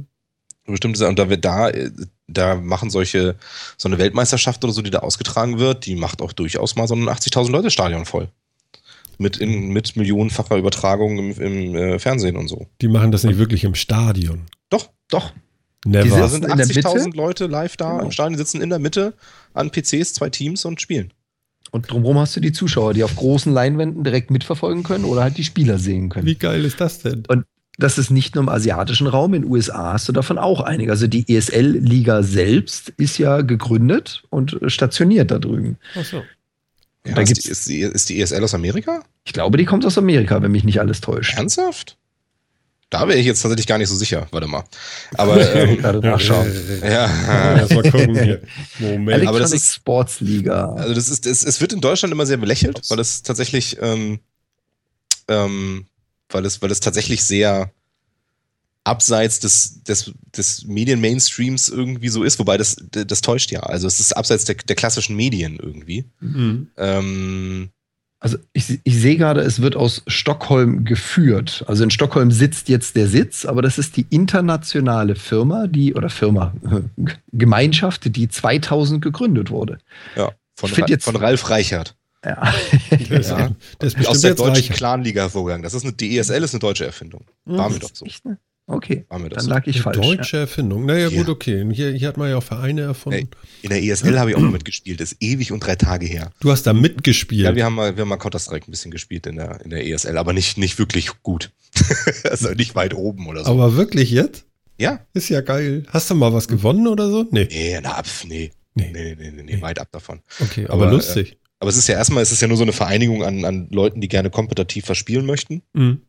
[0.67, 1.11] Bestimmte Sachen.
[1.11, 1.91] Und da wird da, äh,
[2.29, 3.37] da machen solche,
[3.77, 6.95] so eine Weltmeisterschaft oder so, die da ausgetragen wird, die macht auch durchaus mal so
[6.95, 8.29] ein 80.000 Leute Stadion voll.
[9.19, 12.67] Mit, in, mit millionenfacher Übertragung im, im äh, Fernsehen und so.
[12.83, 14.43] Die machen das nicht wirklich im Stadion.
[14.69, 15.33] Doch, Doch.
[15.87, 16.19] Never.
[16.19, 16.81] da sind in der Mitte?
[16.81, 18.05] 80.000 Leute live da Genau.
[18.05, 19.15] im Stadion, sitzen in der Mitte
[19.55, 21.13] an PCs, zwei Teams und spielen.
[21.71, 25.37] Und drumherum hast du die Zuschauer, die auf großen Leinwänden direkt mitverfolgen können oder halt
[25.37, 26.27] die Spieler sehen können.
[26.27, 27.25] Wie geil ist das denn?
[27.79, 30.91] Das ist nicht nur im asiatischen Raum, in den USA hast du davon auch einige.
[30.91, 35.77] Also die ESL-Liga selbst ist ja gegründet und stationiert da drüben.
[35.95, 36.23] Ach so.
[37.07, 39.03] Ja, Da ist, die, ist, die, ist die ESL aus Amerika?
[39.25, 41.37] Ich glaube, die kommt aus Amerika, wenn mich nicht alles täuscht.
[41.37, 41.97] Ernsthaft?
[42.89, 44.27] Da wäre ich jetzt tatsächlich gar nicht so sicher.
[44.31, 44.65] Warte mal.
[45.15, 46.51] Aber ähm, nachschauen.
[46.83, 48.41] ja, Erst mal gucken hier.
[48.79, 49.27] Moment.
[49.27, 50.73] aber das ist- Sports Liga.
[50.73, 54.21] Also das ist, es, es wird in Deutschland immer sehr belächelt, weil es tatsächlich, ähm,
[55.29, 55.87] ähm,
[56.31, 57.71] weil es, weil es tatsächlich sehr
[58.85, 63.61] abseits des, des, des Medien-Mainstreams irgendwie so ist, wobei das, das täuscht ja.
[63.61, 66.05] Also es ist abseits der, der klassischen Medien irgendwie.
[66.21, 66.69] Mhm.
[66.77, 67.71] Ähm,
[68.21, 71.65] Also ich, ich sehe gerade, es wird aus Stockholm geführt.
[71.67, 76.09] Also in Stockholm sitzt jetzt der Sitz, aber das ist die internationale Firma, die, oder
[76.09, 76.55] Firma,
[77.33, 79.79] Gemeinschaft, die 2000 gegründet wurde.
[80.15, 81.97] ja, von, Ra jetzt- von Ralf Reichert.
[82.25, 82.53] Ja.
[82.91, 83.51] Ist, Ja.
[83.81, 84.75] der ist Aus der jetzt deutschen.
[84.75, 85.63] Clan-Liga hervorgegangen.
[85.63, 87.25] Das ist eine, die ESL ist eine deutsche Erfindung.
[87.45, 88.05] War mir doch so.
[88.05, 88.39] Echt, ne?
[88.69, 89.51] Okay, War mir doch dann so.
[89.51, 89.97] lag ich Eine falsch.
[89.99, 90.87] deutsche Erfindung.
[90.87, 91.17] Naja, Ja.
[91.19, 91.65] gut, okay.
[91.73, 93.29] Hier, hier hat man ja auch Vereine erfunden.
[93.63, 94.99] In der ESL habe ich auch mal mitgespielt.
[95.01, 96.33] Das ist ewig und drei Tage her.
[96.41, 97.43] Du hast da mitgespielt.
[97.45, 99.87] Ja, wir haben mal, wir haben mal Counter-Strike ein bisschen gespielt in der, in der
[99.87, 101.53] ESL, aber nicht, nicht wirklich gut.
[102.25, 103.51] also nicht weit oben oder so.
[103.53, 104.45] Aber wirklich jetzt?
[104.79, 104.99] ja?
[105.15, 105.85] Ist ja geil.
[105.91, 107.25] Hast du mal was gewonnen oder so?
[107.31, 107.47] Nee.
[107.49, 108.51] Nee, na, pf, nee.
[108.75, 108.91] Nee.
[108.93, 110.21] Nee, nee, nee, nee, weit ab davon.
[110.41, 111.39] Okay, aber, Aber, lustig.
[111.59, 114.01] Aber es ist ja erstmal, es ist ja nur so eine Vereinigung an, an Leuten,
[114.01, 115.63] die gerne kompetitiv verspielen möchten.
[115.73, 116.03] Mhm.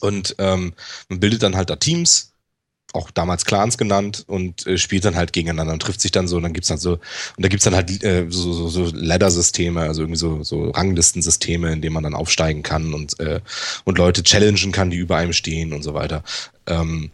[0.00, 0.74] Und ähm,
[1.08, 2.32] man bildet dann halt da Teams,
[2.92, 6.36] auch damals Clans genannt, und äh, spielt dann halt gegeneinander und trifft sich dann so.
[6.36, 7.00] Und dann gibt's halt so, und
[7.38, 11.80] da gibt's dann halt äh, so, so, so Ladder-Systeme, also irgendwie so, so Ranglistensysteme, in
[11.80, 13.40] denen man dann aufsteigen kann und, äh,
[13.84, 16.24] und Leute challengen kann, die über einem stehen und so weiter.
[16.66, 17.12] Ähm,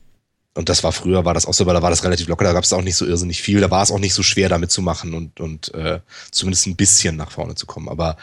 [0.58, 2.52] und das war früher, war das auch so, weil da war das relativ locker, da
[2.52, 4.72] gab es auch nicht so irrsinnig viel, da war es auch nicht so schwer, damit
[4.72, 6.00] zu machen und, und äh,
[6.32, 7.88] zumindest ein bisschen nach vorne zu kommen.
[7.88, 8.16] Aber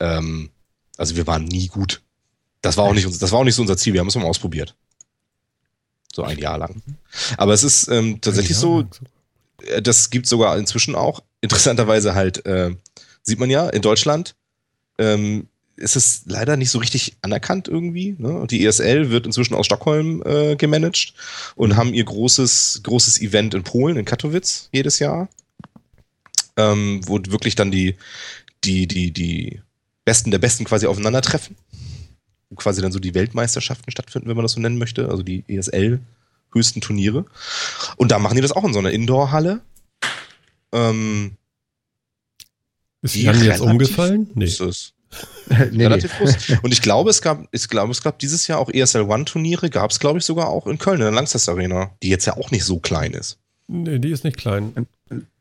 [0.00, 0.48] ähm,
[0.96, 2.00] also wir waren nie gut.
[2.62, 4.24] Das war auch nicht, das war auch nicht so unser Ziel, wir haben es mal
[4.24, 4.74] ausprobiert.
[6.14, 6.82] So ein Jahr lang.
[7.36, 8.88] Aber es ist ähm, tatsächlich so,
[9.66, 12.74] äh, das gibt sogar inzwischen auch, interessanterweise halt, äh,
[13.22, 14.34] sieht man ja, in Deutschland
[14.96, 15.46] ähm,
[15.76, 18.14] ist es leider nicht so richtig anerkannt irgendwie.
[18.18, 18.28] Ne?
[18.28, 21.14] Und die ESL wird inzwischen aus Stockholm äh, gemanagt
[21.54, 25.28] und haben ihr großes, großes Event in Polen, in Katowice, jedes Jahr.
[26.56, 27.96] Ähm, wo wirklich dann die,
[28.64, 29.60] die, die, die
[30.04, 31.56] Besten der Besten quasi aufeinandertreffen.
[32.50, 35.44] wo quasi dann so die Weltmeisterschaften stattfinden, wenn man das so nennen möchte, also die
[35.48, 36.00] ESL
[36.52, 37.24] höchsten Turniere.
[37.96, 39.62] Und da machen die das auch in so einer Indoor-Halle.
[40.72, 41.36] Ähm,
[43.00, 44.30] Ist die Jan jetzt umgefallen?
[44.34, 44.44] Nee.
[44.44, 44.94] ist.
[45.72, 46.58] nee, relativ groß.
[46.62, 49.90] Und ich glaube, es gab, ich glaube, es gab dieses Jahr auch ESL One-Turniere, gab
[49.90, 52.50] es, glaube ich, sogar auch in Köln, in der Langsess Arena, die jetzt ja auch
[52.50, 53.38] nicht so klein ist.
[53.68, 54.86] nee, die ist nicht klein.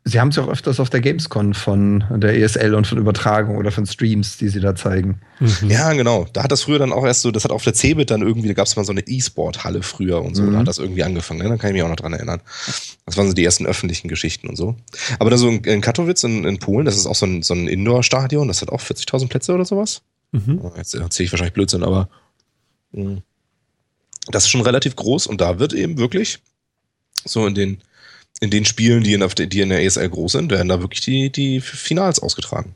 [0.04, 3.58] Sie haben es ja auch öfters auf der Gamescon von der ESL und von Übertragung
[3.58, 5.22] oder von Streams, die sie da zeigen.
[5.40, 5.70] Mhm.
[5.70, 6.26] Ja, genau.
[6.34, 8.48] Da hat das früher dann auch erst so, das hat auf der CeBIT dann irgendwie,
[8.48, 10.54] da gab es mal so eine E-Sport-Halle früher und so, Mhm.
[10.54, 11.44] da hat das irgendwie angefangen.
[11.44, 11.50] Ne?
[11.50, 12.42] Da kann ich mich auch noch dran erinnern.
[13.06, 14.76] Das waren so die ersten öffentlichen Geschichten und so.
[15.20, 17.54] Aber da so in, in Katowice in, in Polen, das ist auch so ein, so
[17.54, 20.02] ein Indoor-Stadion, das hat auch 40.000 Plätze oder sowas.
[20.32, 20.62] Mhm.
[20.64, 22.10] Oh, Jetzt erzähle ich wahrscheinlich Blödsinn, aber
[22.94, 23.22] mh.
[24.32, 26.40] das ist schon relativ groß und da wird eben wirklich
[27.24, 27.82] so in den,
[28.42, 31.00] in den Spielen, die in, der- die in der ESL groß sind, werden da wirklich
[31.02, 32.76] die, die Finals ausgetragen.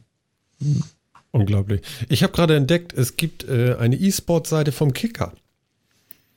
[1.31, 1.81] Unglaublich.
[2.07, 5.33] Ich habe gerade entdeckt, es gibt äh, eine E-Sport-Seite vom Kicker.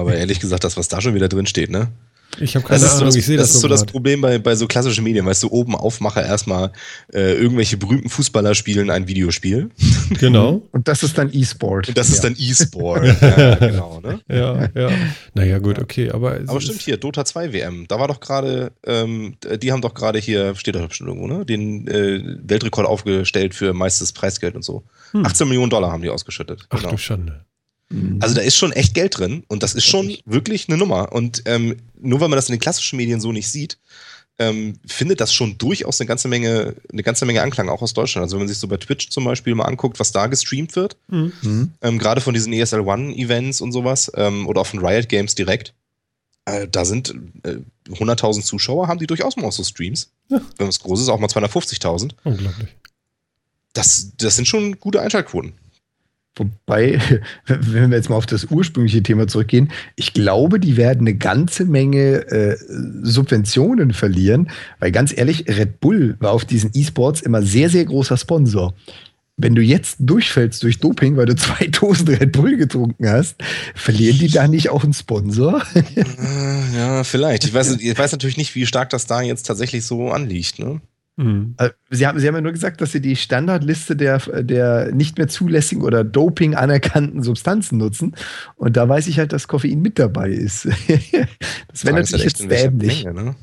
[0.02, 1.88] Aber ehrlich gesagt, das, was da schon wieder drin steht, ne?
[2.40, 3.84] Ich habe keine Das ist so Ahnung, das, ich sehe das das, ist so das.
[3.84, 6.72] Problem bei, bei so klassischen Medien, weißt du, oben Aufmacher erstmal
[7.12, 9.70] äh, irgendwelche berühmten Fußballer spielen ein Videospiel.
[10.18, 10.60] Genau.
[10.72, 11.88] Und das ist dann E-Sport.
[11.88, 12.28] Und das ist Ja.
[12.30, 13.04] dann E-Sport.
[13.22, 14.20] ja, genau, ne?
[14.30, 14.90] Ja, ja.
[15.34, 16.38] Naja, gut, okay, aber.
[16.46, 19.94] Aber ist- stimmt hier, Dota 2 WM, da war doch gerade, ähm, die haben doch
[19.94, 21.46] gerade hier, steht doch bestimmt irgendwo, ne?
[21.46, 24.84] Den äh, Weltrekord aufgestellt für meistes Preisgeld und so.
[25.12, 25.24] Hm.
[25.24, 26.66] 18 Millionen Dollar haben die ausgeschüttet.
[26.68, 26.90] Ach genau.
[26.90, 27.44] du Schande.
[27.92, 28.18] Mhm.
[28.20, 31.12] Also da ist schon echt Geld drin und das ist schon wirklich eine Nummer.
[31.12, 33.78] Und ähm, nur weil man das in den klassischen Medien so nicht sieht,
[34.38, 38.22] ähm, findet das schon durchaus eine ganze Menge, eine ganze Menge Anklang, auch aus Deutschland.
[38.24, 40.96] Also wenn man sich so bei Twitch zum Beispiel mal anguckt, was da gestreamt wird,
[41.08, 41.32] Mhm.
[41.42, 41.72] Mhm.
[41.82, 45.34] ähm, gerade von diesen ESL One Events und sowas, ähm, oder auch von Riot Games
[45.34, 45.74] direkt,
[46.46, 47.14] äh, da sind
[47.44, 47.56] äh,
[47.90, 50.10] 100.000 Zuschauer, haben die durchaus mal auch so Streams.
[50.28, 50.40] Ja.
[50.56, 52.12] Wenn es groß ist, auch mal 250.000.
[52.24, 52.68] Unglaublich.
[53.74, 55.52] Das, das sind schon gute Einschaltquoten.
[56.36, 56.98] Wobei,
[57.46, 61.64] wenn wir jetzt mal auf das ursprüngliche Thema zurückgehen, ich glaube, die werden eine ganze
[61.64, 62.56] Menge äh,
[63.02, 64.50] Subventionen verlieren,
[64.80, 68.74] weil ganz ehrlich, Red Bull war auf diesen E-Sports immer sehr, sehr großer Sponsor.
[69.38, 73.36] Wenn du jetzt durchfällst durch Doping, weil du zwei Dosen Red Bull getrunken hast,
[73.74, 75.62] verlieren die da nicht auch einen Sponsor?
[75.74, 77.44] Äh, ja, vielleicht.
[77.44, 80.58] Ich weiß, ich weiß natürlich nicht, wie stark das da jetzt tatsächlich so anliegt.
[80.58, 80.80] Ne?
[81.16, 81.54] Mhm.
[81.58, 85.18] Äh, Sie haben, Sie haben ja nur gesagt, dass Sie die Standardliste der, der nicht
[85.18, 88.14] mehr zulässigen oder Doping anerkannten Substanzen nutzen.
[88.56, 90.66] Und da weiß ich halt, dass Koffein mit dabei ist.
[91.68, 93.04] das wäre natürlich jetzt dämlich.
[93.04, 93.34] Menge, ne?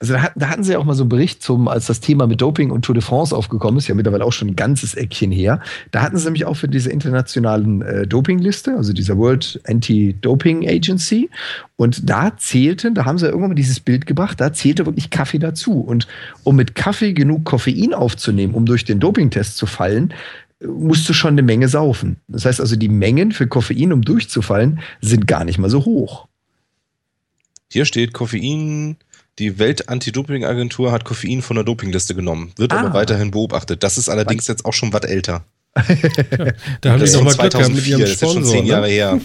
[0.00, 2.26] Also da, da hatten Sie ja auch mal so einen Bericht zum, als das Thema
[2.26, 5.32] mit Doping und Tour de France aufgekommen ist, ja mittlerweile auch schon ein ganzes Eckchen
[5.32, 5.60] her.
[5.90, 11.30] Da hatten Sie nämlich auch für diese internationalen äh, Dopingliste, also dieser World Anti-Doping Agency.
[11.76, 15.38] Und da zählten, da haben sie irgendwann mal dieses Bild gebracht, da zählte wirklich Kaffee
[15.38, 15.80] dazu.
[15.80, 16.06] Und
[16.44, 20.12] um mit Kaffee genug Koffein aufzunehmen, um durch den Dopingtest zu fallen,
[20.64, 22.16] musst du schon eine Menge saufen.
[22.28, 26.26] Das heißt also, die Mengen für Koffein, um durchzufallen, sind gar nicht mal so hoch.
[27.70, 28.96] Hier steht Koffein.
[29.38, 32.52] Die Welt-Anti-Doping-Agentur hat Koffein von der Dopingliste genommen.
[32.56, 32.80] Wird Ah.
[32.80, 33.82] aber weiterhin beobachtet.
[33.82, 35.44] Das ist allerdings jetzt auch schon was älter.
[36.80, 37.88] Da haben das die nochmal Glück gehabt mit 2004.
[37.88, 38.52] ihrem Das ist schon Sponsor.
[38.52, 38.92] zehn Jahre Ne?
[38.92, 39.20] her.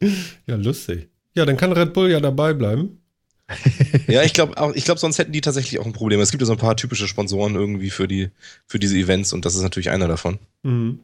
[0.46, 1.08] Ja, lustig.
[1.34, 3.00] Ja, dann kann Red Bull ja dabei bleiben.
[4.06, 6.20] Ja, ich glaube auch, ich glaube, sonst hätten die tatsächlich auch ein Problem.
[6.20, 8.30] Es gibt ja so ein paar typische Sponsoren irgendwie für die,
[8.66, 10.38] für diese Events und das ist natürlich einer davon.
[10.62, 11.00] Mhm.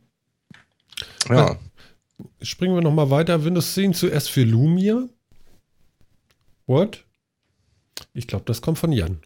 [1.29, 1.57] Ja.
[2.41, 3.45] Springen wir nochmal weiter.
[3.45, 5.09] Windows 10 zuerst für Lumia.
[6.67, 7.05] What?
[8.12, 9.19] Ich glaube, das kommt von Jan.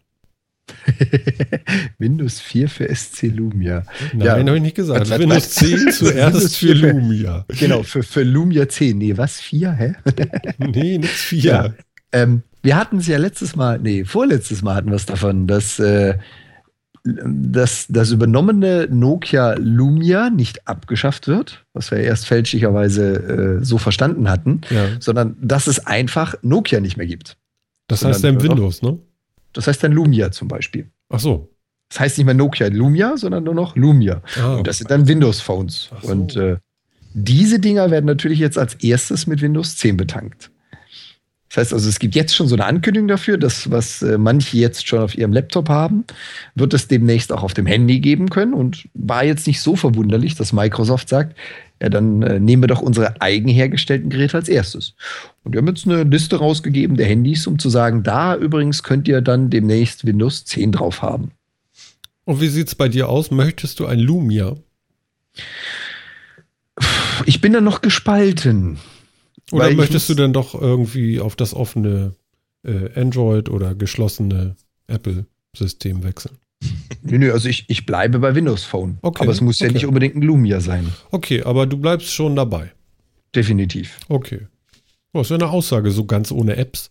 [1.97, 3.83] Windows 4 für SC Lumia.
[4.13, 4.37] Nein, Ja.
[4.37, 5.01] habe ich nicht gesagt.
[5.01, 5.55] Was, was, Windows was?
[5.55, 7.45] 10 zuerst für 4 für- Lumia.
[7.47, 8.97] Genau, für, für Lumia 10.
[8.97, 9.39] Nee, was?
[9.39, 9.71] 4?
[9.71, 9.93] Hä?
[10.59, 11.41] Nee, nix 4.
[11.41, 11.73] Ja.
[12.11, 15.79] Ähm, wir hatten es ja letztes Mal, nee, vorletztes Mal hatten wir es davon, dass
[15.79, 16.15] äh,
[17.05, 24.29] dass das übernommene Nokia Lumia nicht abgeschafft wird, was wir erst fälschlicherweise äh, so verstanden
[24.29, 24.85] hatten, Ja.
[24.99, 27.37] sondern dass es einfach Nokia nicht mehr gibt.
[27.89, 28.97] Das heißt im nur noch- Windows, ne?
[29.53, 30.89] Das heißt dann Lumia zum Beispiel.
[31.09, 31.49] Ach so.
[31.89, 34.21] Das heißt nicht mehr Nokia Lumia, sondern nur noch Lumia.
[34.39, 35.89] Ah, Und das sind dann Windows-Phones.
[36.03, 36.07] So.
[36.11, 36.57] Und äh,
[37.13, 40.51] diese Dinger werden natürlich jetzt als erstes mit Windows 10 betankt.
[41.49, 44.57] Das heißt also, es gibt jetzt schon so eine Ankündigung dafür, dass was äh, manche
[44.57, 46.05] jetzt schon auf ihrem Laptop haben,
[46.53, 48.53] wird es demnächst auch auf dem Handy geben können.
[48.53, 51.35] Und war jetzt nicht so verwunderlich, dass Microsoft sagt,
[51.81, 54.93] ja, dann äh, nehmen wir doch unsere eigen hergestellten Geräte als erstes.
[55.43, 59.07] Und wir haben jetzt eine Liste rausgegeben der Handys, um zu sagen, da übrigens könnt
[59.07, 61.31] ihr dann demnächst Windows 10 drauf haben.
[62.25, 63.31] Und wie sieht's bei dir aus?
[63.31, 64.55] Möchtest du ein Lumia?
[67.25, 68.77] Ich bin da noch gespalten.
[69.51, 72.15] Oder möchtest du dann doch irgendwie auf das offene
[72.63, 74.55] äh, Android oder geschlossene
[74.87, 76.37] Apple-System wechseln?
[77.01, 78.97] Nö, nö, also ich, ich bleibe bei Windows Phone.
[79.01, 79.73] Okay, Aber es muss ja okay.
[79.73, 80.93] nicht unbedingt ein Lumia sein.
[81.11, 82.71] Okay, aber du bleibst schon dabei.
[83.33, 83.97] Definitiv.
[84.09, 84.47] Okay.
[85.13, 86.89] Oh, ist ja eine Aussage, so ganz ohne Apps.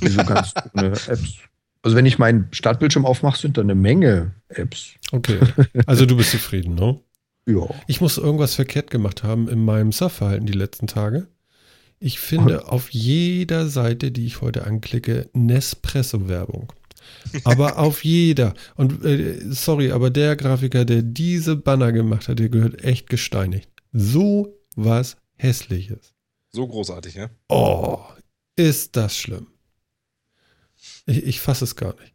[0.00, 1.38] Wieso ganz ohne Apps?
[1.82, 4.94] Also wenn ich meinen Startbildschirm aufmache, sind da eine Menge Apps.
[5.12, 5.38] Okay.
[5.86, 7.00] Also du bist zufrieden, ne?
[7.50, 7.68] Ja.
[7.86, 11.28] Ich muss irgendwas verkehrt gemacht haben in meinem Surfverhalten die letzten Tage.
[11.98, 16.72] Ich finde auf jeder Seite, die ich heute anklicke, Nespresso-Werbung.
[17.44, 18.54] Aber auf jeder.
[18.74, 23.68] Und äh, sorry, aber der Grafiker, der diese Banner gemacht hat, der gehört echt gesteinigt.
[23.92, 26.14] So was Hässliches.
[26.52, 27.30] So großartig, ja?
[27.48, 27.98] Oh,
[28.56, 29.48] ist das schlimm.
[31.06, 32.14] Ich, ich fasse es gar nicht.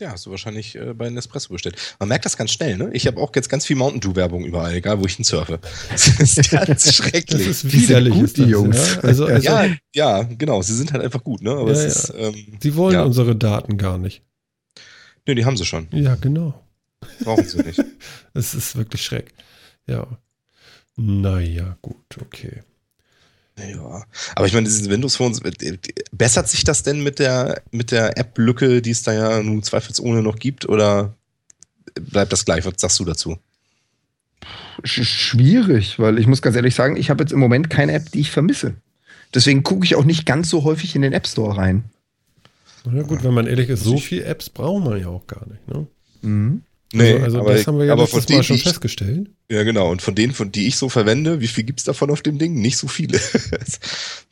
[0.00, 1.76] Ja, hast du wahrscheinlich äh, bei Nespresso bestellt.
[1.98, 2.90] Man merkt das ganz schnell, ne?
[2.92, 5.58] Ich habe auch jetzt ganz viel Mountain Dew Werbung überall, egal wo ich hin surfe.
[5.90, 7.46] Das ist ganz Das schrecklich.
[7.46, 8.76] ist Die sind widerlich, gut, ist die das, Jungs.
[8.96, 9.00] Ja?
[9.00, 10.62] Also, also ja, ja, genau.
[10.62, 11.50] Sie sind halt einfach gut, ne?
[11.52, 13.02] Aber Ja, ist, ähm, sie wollen ja.
[13.02, 14.22] unsere Daten gar nicht.
[15.26, 15.88] Nö, die haben sie schon.
[15.92, 16.54] Ja, genau.
[17.20, 17.82] Brauchen sie nicht.
[18.34, 19.32] Es ist wirklich schreck.
[19.86, 20.06] Ja.
[20.96, 22.62] Naja, gut, okay.
[23.58, 24.04] Ja.
[24.34, 25.76] Aber ich meine, dieses Windows Phone, äh,
[26.12, 30.22] bessert sich das denn mit der, mit der App-Lücke, die es da ja nun zweifelsohne
[30.22, 31.14] noch gibt, oder
[31.94, 32.64] bleibt das gleich?
[32.64, 33.38] Was sagst du dazu?
[34.84, 38.10] Sch schwierig, weil ich muss ganz ehrlich sagen, ich habe jetzt im Moment keine App,
[38.12, 38.76] die ich vermisse.
[39.34, 41.84] Deswegen gucke ich auch nicht ganz so häufig in den App Store rein.
[42.84, 45.44] Na gut, wenn man ehrlich ist, so ich- viele Apps braucht man ja auch gar
[45.48, 45.66] nicht.
[45.68, 45.86] Ne?
[46.22, 46.62] Mhm.
[46.94, 49.30] Also also das haben wir ja aber letztes von denen, Mal schon ich, festgestellt.
[49.50, 49.90] Ja, genau.
[49.90, 52.54] Und von denen, von die ich so verwende, wie viel gibt's davon auf dem Ding?
[52.54, 53.18] Nicht so viele.
[53.50, 53.78] das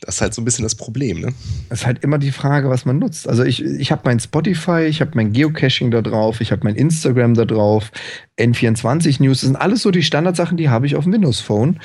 [0.07, 1.35] ist halt so ein bisschen das Problem, ne?
[1.69, 3.29] Es ist halt immer die Frage, was man nutzt.
[3.29, 6.77] Also ich, ich habe mein Spotify, ich habe mein Geocaching da drauf, ich habe mein
[6.77, 7.93] Instagram da drauf,
[8.39, 11.79] N24 News, das sind alles so die Standardsachen, die habe ich auf dem Windows Phone.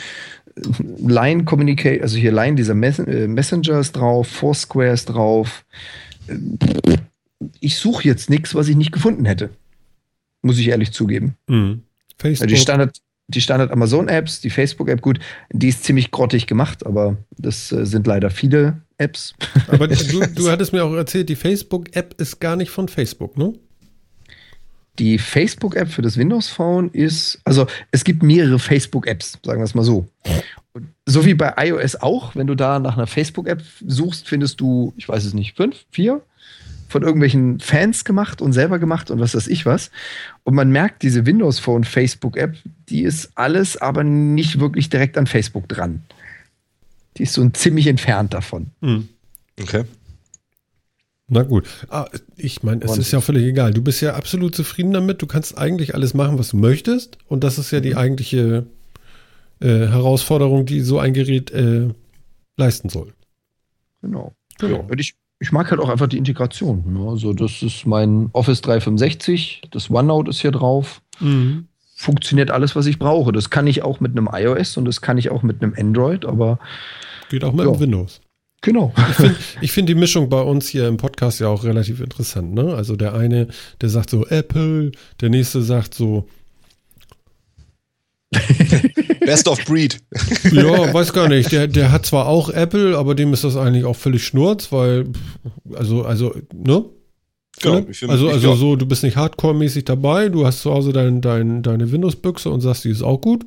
[1.05, 5.65] Line Communicate, also hier Line, dieser Mess äh, Messenger ist drauf, Foursquare ist drauf.
[7.59, 9.49] Ich suche jetzt nichts, was ich nicht gefunden hätte.
[10.41, 11.35] Muss ich ehrlich zugeben.
[11.47, 11.83] Mhm.
[12.23, 12.97] Also die Standard,
[13.27, 15.19] die Standard Amazon-Apps, die Facebook-App, gut,
[15.51, 19.33] die ist ziemlich grottig gemacht, aber das äh, sind leider viele Apps.
[19.67, 19.95] aber du,
[20.35, 23.53] du hattest mir auch erzählt, die Facebook-App ist gar nicht von Facebook, ne?
[24.99, 29.73] Die Facebook-App für das Windows Phone ist, also es gibt mehrere Facebook-Apps, sagen wir es
[29.73, 30.09] mal so.
[30.73, 34.93] Und so wie bei iOS auch, wenn du da nach einer Facebook-App suchst, findest du,
[34.97, 36.21] ich weiß es nicht, fünf, vier
[36.91, 39.91] von irgendwelchen Fans gemacht und selber gemacht und was weiß ich was.
[40.43, 42.55] Und man merkt, diese Windows Phone Facebook-App,
[42.89, 46.01] die ist alles, aber nicht wirklich direkt an Facebook dran.
[47.17, 48.67] Die ist so ein ziemlich entfernt davon.
[48.81, 49.07] Mhm.
[49.59, 49.83] Okay.
[51.27, 51.65] Na gut.
[51.89, 53.71] Ah, ich meine, es Und- ist ja völlig egal.
[53.73, 55.21] Du bist ja absolut zufrieden damit.
[55.21, 57.17] Du kannst eigentlich alles machen, was du möchtest.
[57.27, 58.65] Und das ist ja die eigentliche
[59.61, 61.87] äh, Herausforderung, die so ein Gerät äh,
[62.57, 63.13] leisten soll.
[64.01, 64.33] Genau.
[64.59, 64.85] Genau.
[64.89, 66.83] Und ich, ich mag halt auch einfach die Integration.
[66.93, 67.09] Ne?
[67.09, 71.01] Also, das ist mein Office 365, das OneNote ist hier drauf.
[71.19, 71.65] Mhm.
[71.95, 73.31] Funktioniert alles, was ich brauche.
[73.31, 76.25] Das kann ich auch mit einem iOS und das kann ich auch mit einem Android,
[76.25, 76.59] aber
[77.29, 77.79] Geht auch mit Ja.
[77.79, 78.21] Windows.
[78.61, 78.93] genau.
[79.07, 82.53] Ich finde find die Mischung bei uns hier im Podcast ja auch relativ interessant.
[82.53, 82.73] Ne?
[82.75, 83.47] Also der eine,
[83.81, 84.91] der sagt so Apple,
[85.21, 86.27] der nächste sagt so,
[89.21, 89.99] Best of Breed.
[90.51, 93.85] ja, weiß gar nicht, der, der hat zwar auch Apple, aber dem ist das eigentlich
[93.85, 95.05] auch völlig schnurz, weil,
[95.73, 96.85] also, also, ne?
[97.61, 100.71] Genau, finde- also, ich also glaub- so, du bist nicht hardcore-mäßig dabei, du hast zu
[100.73, 103.45] Hause dein, dein, deine Windows-Büchse und sagst, die ist auch gut.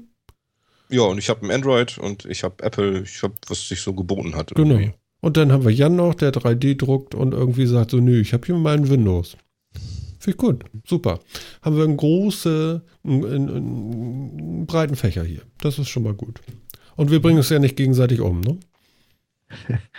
[0.91, 3.95] Ja, und ich habe ein Android und ich habe Apple, ich habe, was sich so
[3.95, 4.55] geboten hat.
[4.55, 4.75] Genau.
[4.75, 4.93] irgendwie.
[5.21, 8.33] Und dann haben wir Jan noch, der 3D druckt und irgendwie sagt so, nö, ich
[8.35, 9.37] habe hier meinen Windows.
[10.25, 11.21] Finde ich gut, super.
[11.61, 12.81] Haben wir einen großen,
[14.67, 15.43] breiten Fächer hier.
[15.59, 16.41] Das ist schon mal gut.
[16.97, 18.59] Und wir bringen es ja nicht gegenseitig um, ne?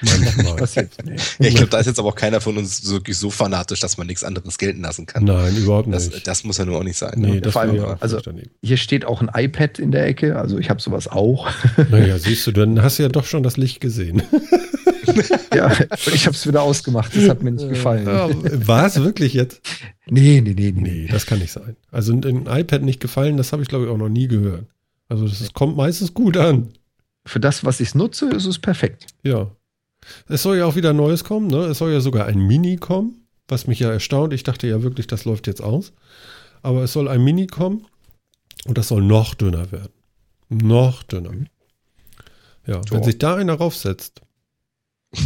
[0.02, 0.68] Manchmal.
[1.04, 1.16] Nee.
[1.40, 3.98] Ja, ich glaube, da ist jetzt aber auch keiner von uns wirklich so fanatisch, dass
[3.98, 5.24] man nichts anderes gelten lassen kann.
[5.24, 6.28] Nein, überhaupt Das, nicht.
[6.28, 7.14] das muss ja nur auch nicht sein.
[7.18, 7.42] nee, ne?
[7.42, 8.20] das vor allem, also-.
[8.62, 11.48] Hier steht auch ein iPad in der Ecke, also ich habe sowas auch.
[11.92, 14.24] Naja, siehst du, dann hast du ja doch schon das Licht gesehen.
[15.54, 17.16] ja, und ich habe es wieder ausgemacht.
[17.16, 18.06] Das hat mir nicht gefallen.
[18.06, 19.62] War es wirklich jetzt?
[20.08, 20.82] Nee, nee, nee, nee.
[20.82, 21.76] Nee, das kann nicht sein.
[21.92, 24.66] Also ein iPad nicht gefallen, das habe ich glaube ich auch noch nie gehört.
[25.08, 26.70] Also das kommt meistens gut an.
[27.26, 29.08] Für das, was ich nutze, ist es perfekt.
[29.24, 29.52] Ja.
[30.28, 31.66] Es soll ja auch wieder Neues kommen, ne?
[31.66, 34.34] Es soll ja sogar ein Mini kommen, was mich ja erstaunt.
[34.34, 35.94] Ich dachte ja wirklich, das läuft jetzt aus.
[36.62, 37.88] Aber es soll ein Mini kommen
[38.66, 39.92] und das soll noch dünner werden.
[40.50, 41.32] Noch dünner.
[42.68, 43.04] Ja, wenn Ja.
[43.06, 44.22] sich da einer raufsetzt.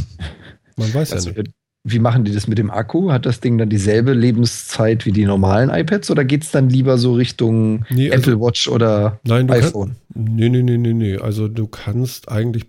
[0.77, 1.51] Man weiß Also, ja nicht.
[1.83, 3.11] Wie machen die das mit dem Akku?
[3.11, 6.97] Hat das Ding dann dieselbe Lebenszeit wie die normalen iPads oder geht es dann lieber
[6.97, 9.95] so Richtung nee, also, Apple Watch oder nein, iPhone?
[10.13, 11.17] Kann, nee, nee, nee, nee, nee.
[11.17, 12.65] Also du kannst eigentlich,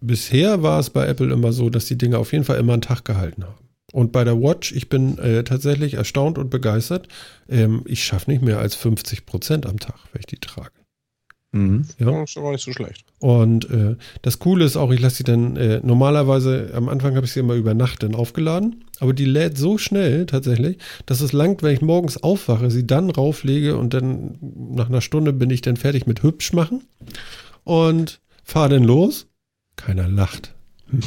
[0.00, 2.82] bisher war es bei Apple immer so, dass die Dinge auf jeden Fall immer einen
[2.82, 3.68] Tag gehalten haben.
[3.92, 7.08] Und bei der Watch, ich bin äh, tatsächlich erstaunt und begeistert.
[7.48, 10.77] Ähm, ich schaffe nicht mehr als 50 Prozent am Tag, wenn ich die trage.
[11.52, 11.86] Mhm.
[11.98, 12.10] Ja.
[12.20, 13.04] Das ist aber nicht so schlecht.
[13.20, 17.24] Und äh, das Coole ist auch, ich lasse sie dann, äh, normalerweise, am Anfang habe
[17.24, 21.32] ich sie immer über Nacht dann aufgeladen, aber die lädt so schnell tatsächlich, dass es
[21.32, 25.62] langt, wenn ich morgens aufwache, sie dann rauflege und dann nach einer Stunde bin ich
[25.62, 26.82] dann fertig mit hübsch machen
[27.64, 29.26] und fahre dann los.
[29.76, 30.54] Keiner lacht.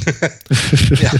[1.00, 1.12] ja.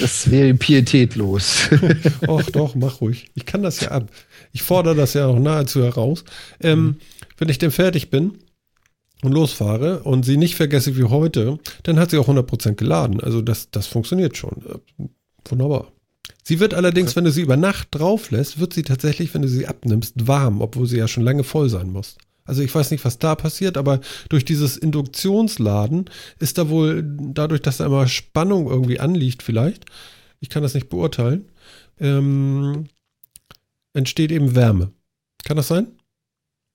[0.00, 1.68] Das wäre pietätlos.
[2.26, 3.30] Och doch, mach ruhig.
[3.34, 4.08] Ich kann das ja ab.
[4.52, 6.24] Ich fordere das ja auch nahezu heraus.
[6.60, 6.96] Ähm, mhm
[7.36, 8.38] wenn ich denn fertig bin
[9.22, 13.20] und losfahre und sie nicht vergesse wie heute, dann hat sie auch 100% geladen.
[13.20, 14.62] Also das, das funktioniert schon.
[15.48, 15.92] Wunderbar.
[16.42, 19.48] Sie wird allerdings, wenn du sie über Nacht drauf lässt, wird sie tatsächlich, wenn du
[19.48, 22.16] sie abnimmst, warm, obwohl sie ja schon lange voll sein muss.
[22.44, 27.62] Also ich weiß nicht, was da passiert, aber durch dieses Induktionsladen ist da wohl, dadurch,
[27.62, 29.86] dass da immer Spannung irgendwie anliegt vielleicht,
[30.40, 31.46] ich kann das nicht beurteilen,
[31.98, 32.84] ähm,
[33.94, 34.92] entsteht eben Wärme.
[35.44, 35.86] Kann das sein?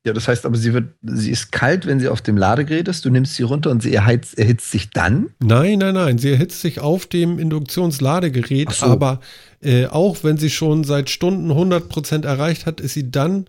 [0.06, 3.04] Ja, das heißt aber, sie wird, sie ist kalt, wenn sie auf dem Ladegerät ist.
[3.04, 5.32] Du nimmst sie runter und sie erheizt, erhitzt sich dann?
[5.40, 6.18] Nein, nein, nein.
[6.18, 8.86] Sie erhitzt sich auf dem Induktionsladegerät, so.
[8.86, 9.20] aber
[9.62, 13.46] äh, auch wenn sie schon seit Stunden 100% erreicht hat, ist sie dann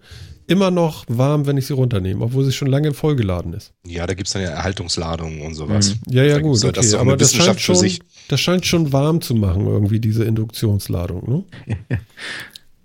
[0.48, 3.72] immer noch warm, wenn ich sie runternehme, obwohl sie schon lange vollgeladen ist.
[3.86, 5.94] Ja, da gibt es dann ja Erhaltungsladungen und sowas.
[6.06, 6.12] Mhm.
[6.12, 6.64] Ja, ja, da gut.
[6.64, 6.72] Okay.
[6.72, 7.88] Das aber das scheint, schon,
[8.26, 11.44] das scheint schon warm zu machen, irgendwie, diese Induktionsladung.
[11.68, 11.78] Ne?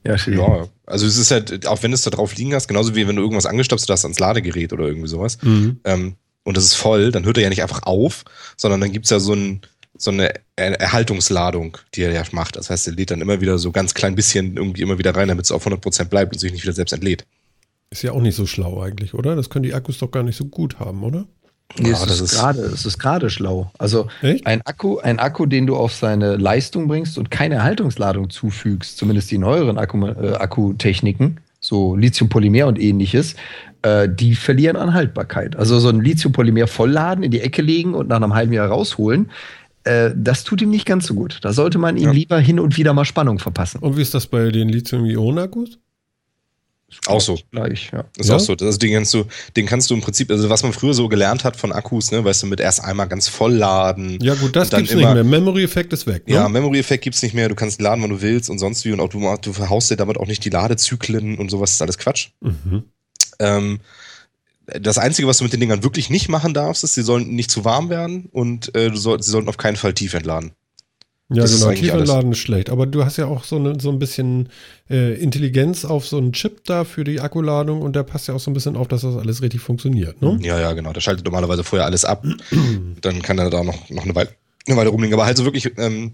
[0.07, 0.37] Ja, schön.
[0.37, 3.07] Ja, also es ist halt, auch wenn du es da drauf liegen hast, genauso wie
[3.07, 5.79] wenn du irgendwas angestopft hast ans Ladegerät oder irgendwie sowas, mhm.
[5.83, 8.23] ähm, und das ist voll, dann hört er ja nicht einfach auf,
[8.55, 9.61] sondern dann gibt es ja so, ein,
[9.97, 12.55] so eine Erhaltungsladung, die er ja macht.
[12.55, 15.27] Das heißt, er lädt dann immer wieder so ganz klein bisschen irgendwie immer wieder rein,
[15.27, 17.25] damit es auf 100% bleibt und sich nicht wieder selbst entlädt.
[17.89, 19.35] Ist ja auch nicht so schlau eigentlich, oder?
[19.35, 21.25] Das können die Akkus doch gar nicht so gut haben, oder?
[21.77, 23.69] Nee, ja, es, ist gerade, es ist gerade schlau.
[23.77, 24.07] Also
[24.45, 29.29] ein Akku, ein Akku, den du auf seine Leistung bringst und keine Erhaltungsladung zufügst, zumindest
[29.31, 33.35] die neueren Akku, äh, Akkutechniken, so Lithiumpolymer und ähnliches,
[33.81, 35.55] äh, die verlieren an Haltbarkeit.
[35.57, 39.29] Also so ein Lithiumpolymer vollladen, in die Ecke legen und nach einem halben Jahr rausholen,
[39.83, 41.39] äh, das tut ihm nicht ganz so gut.
[41.41, 42.11] Da sollte man ihm ja.
[42.11, 43.79] lieber hin und wieder mal Spannung verpassen.
[43.79, 45.77] Und wie ist das bei den Lithium-Ionen-Akkus?
[47.07, 47.37] Auch so.
[47.51, 48.05] Gleich, ja.
[48.17, 48.35] Ist ja?
[48.35, 48.53] auch so.
[48.53, 49.25] Also den kannst du,
[49.55, 52.23] den kannst du im Prinzip, also was man früher so gelernt hat von Akkus, ne,
[52.23, 54.19] weißt du, mit erst einmal ganz voll laden.
[54.21, 55.23] Ja, gut, das gibt's immer, nicht mehr.
[55.23, 56.27] Memory-Effekt ist weg.
[56.27, 56.35] Ne?
[56.35, 57.49] Ja, Memory-Effekt gibt's nicht mehr.
[57.49, 58.91] Du kannst laden, wann du willst und sonst wie.
[58.91, 61.71] Und auch du, du verhaust dir damit auch nicht die Ladezyklen und sowas.
[61.71, 62.29] Das ist alles Quatsch.
[62.41, 62.83] Mhm.
[63.39, 63.79] Ähm,
[64.65, 67.51] das Einzige, was du mit den Dingern wirklich nicht machen darfst, ist, sie sollen nicht
[67.51, 70.51] zu warm werden und äh, du soll, sie sollten auf keinen Fall tief entladen.
[71.29, 72.69] Ja, das genau, Tiefentladen ist schlecht.
[72.69, 74.49] Aber du hast ja auch so, ne, so ein bisschen
[74.89, 78.39] äh, Intelligenz auf so einen Chip da für die Akkuladung und der passt ja auch
[78.39, 80.21] so ein bisschen auf, dass das alles richtig funktioniert.
[80.21, 80.37] Ne?
[80.43, 80.93] Ja, ja, genau.
[80.93, 82.23] Der schaltet normalerweise vorher alles ab.
[83.01, 84.29] Dann kann er da noch, noch eine, Weile,
[84.67, 85.15] eine Weile rumliegen.
[85.15, 86.11] Aber halt so wirklich ähm,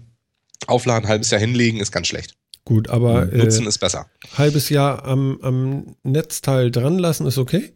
[0.66, 2.34] aufladen, halbes Jahr hinlegen, ist ganz schlecht.
[2.64, 4.06] Gut, aber äh, Nutzen ist besser.
[4.38, 7.72] Halbes Jahr am, am Netzteil dran lassen ist okay?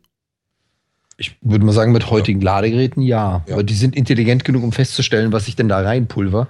[1.19, 2.47] Ich würde mal sagen, mit heutigen ja.
[2.47, 3.45] Ladegeräten ja.
[3.47, 3.55] ja.
[3.55, 6.49] Aber die sind intelligent genug, um festzustellen, was ich denn da reinpulver.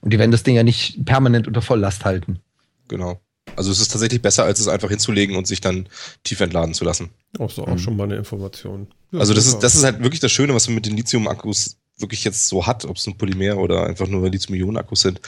[0.00, 2.40] Und die werden das Ding ja nicht permanent unter Volllast halten.
[2.88, 3.20] Genau.
[3.56, 5.88] Also es ist tatsächlich besser, als es einfach hinzulegen und sich dann
[6.22, 7.10] tief entladen zu lassen.
[7.38, 7.78] Auch so, auch mhm.
[7.78, 8.86] schon mal eine Information.
[9.10, 11.76] Ja, also das ist, das ist halt wirklich das Schöne, was man mit den Lithium-Akkus
[12.00, 15.20] wirklich jetzt so hat, ob es ein Polymer oder einfach nur Lithium-Ionen-Akkus sind,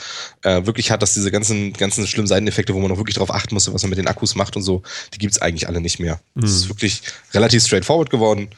[0.43, 3.53] äh, wirklich hat, dass diese ganzen, ganzen schlimmen Seiteneffekte, wo man auch wirklich darauf achten
[3.53, 4.81] muss, was man mit den Akkus macht und so,
[5.13, 6.21] die gibt es eigentlich alle nicht mehr.
[6.35, 6.47] Es mhm.
[6.47, 7.01] ist wirklich
[7.33, 8.49] relativ straightforward geworden.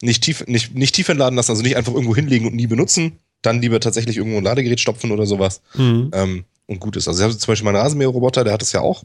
[0.00, 3.18] Nicht tief, nicht, nicht tief entladen lassen, also nicht einfach irgendwo hinlegen und nie benutzen,
[3.42, 5.62] dann lieber tatsächlich irgendwo ein Ladegerät stopfen oder sowas.
[5.74, 6.10] Mhm.
[6.12, 7.08] Ähm, und gut ist.
[7.08, 9.02] Also ich habe zum Beispiel meinen Rasenmäherroboter, der hat das ja auch.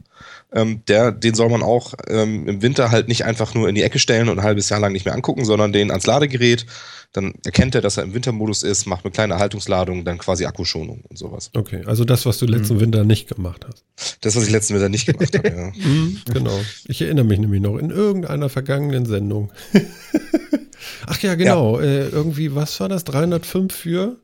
[0.52, 3.82] Ähm, der, den soll man auch ähm, im Winter halt nicht einfach nur in die
[3.82, 6.66] Ecke stellen und ein halbes Jahr lang nicht mehr angucken, sondern den ans Ladegerät.
[7.14, 11.04] Dann erkennt er, dass er im Wintermodus ist, macht eine kleine Erhaltungsladung, dann quasi Akkuschonung
[11.08, 11.50] und sowas.
[11.54, 12.80] Okay, also das, was du letzten mhm.
[12.80, 13.84] Winter nicht gemacht hast.
[14.20, 15.72] Das, was ich letzten Winter nicht gemacht habe, ja.
[15.88, 16.60] Mhm, genau.
[16.86, 19.52] Ich erinnere mich nämlich noch in irgendeiner vergangenen Sendung.
[21.06, 21.80] Ach ja, genau.
[21.80, 21.86] Ja.
[21.86, 23.04] Äh, irgendwie, was war das?
[23.04, 24.18] 305 für?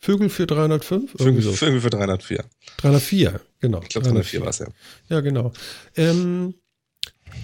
[0.00, 1.12] Vögel für 305?
[1.16, 1.52] Vögel, so.
[1.52, 2.44] Vögel für 304.
[2.78, 3.82] 304, genau.
[3.82, 4.68] Ich glaube, 304 war es, ja.
[5.08, 5.52] Ja, genau.
[5.94, 6.54] Ähm,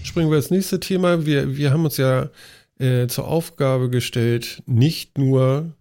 [0.02, 1.26] springen wir ins nächste Thema.
[1.26, 2.30] Wir, wir haben uns ja
[2.78, 5.74] äh, zur Aufgabe gestellt, nicht nur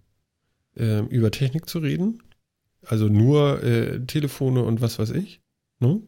[0.77, 2.23] äh, über Technik zu reden,
[2.85, 5.41] also nur äh, Telefone und was weiß ich,
[5.79, 6.01] ne?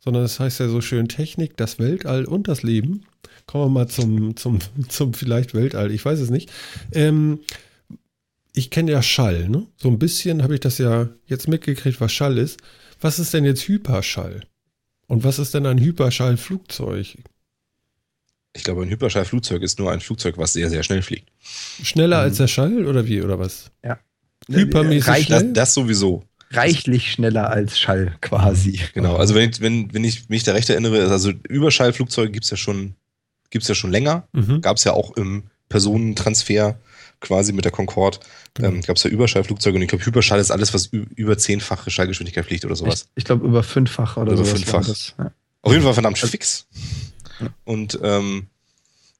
[0.00, 3.04] sondern das heißt ja so schön Technik, das Weltall und das Leben.
[3.46, 6.50] Kommen wir mal zum, zum, zum vielleicht Weltall, ich weiß es nicht.
[6.92, 7.40] Ähm,
[8.56, 9.66] ich kenne ja Schall, ne?
[9.76, 12.60] So ein bisschen habe ich das ja jetzt mitgekriegt, was Schall ist.
[13.00, 14.42] Was ist denn jetzt Hyperschall?
[15.08, 17.18] Und was ist denn ein Hyperschallflugzeug?
[18.56, 21.28] Ich glaube, ein Hyperschallflugzeug ist nur ein Flugzeug, was sehr, sehr schnell fliegt.
[21.82, 23.70] Schneller als der Schall oder wie, oder was?
[23.82, 23.98] Ja.
[24.48, 25.52] Hypermäßig Reich, Das, schnell?
[25.52, 26.22] das sowieso.
[26.50, 28.78] reichlich schneller als Schall quasi.
[28.94, 29.16] Genau.
[29.16, 32.94] Also wenn ich, wenn, wenn ich mich da recht erinnere, also Überschallflugzeuge gibt's ja schon,
[33.50, 34.28] gibt's ja schon länger.
[34.32, 34.60] Mhm.
[34.60, 36.78] Gab es ja auch im Personentransfer
[37.24, 38.18] quasi mit der Concorde.
[38.54, 38.68] Genau.
[38.68, 42.44] Ähm, gab es ja Überschallflugzeuge und ich glaube, Hyperschall ist alles, was über zehnfache Schallgeschwindigkeit
[42.46, 43.08] fliegt oder Ich, sowas.
[43.16, 44.88] ich glaube über fünffach oder Über sowas fünffach.
[45.18, 45.32] Ja.
[45.62, 46.66] Auf jeden Fall verdammt fix.
[47.64, 48.46] Und ähm,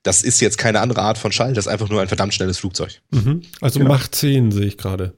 [0.03, 2.59] das ist jetzt keine andere Art von Schall, das ist einfach nur ein verdammt schnelles
[2.59, 3.01] Flugzeug.
[3.11, 3.43] Mhm.
[3.61, 3.91] Also Genau.
[3.93, 5.15] Mach 10 sehe ich gerade,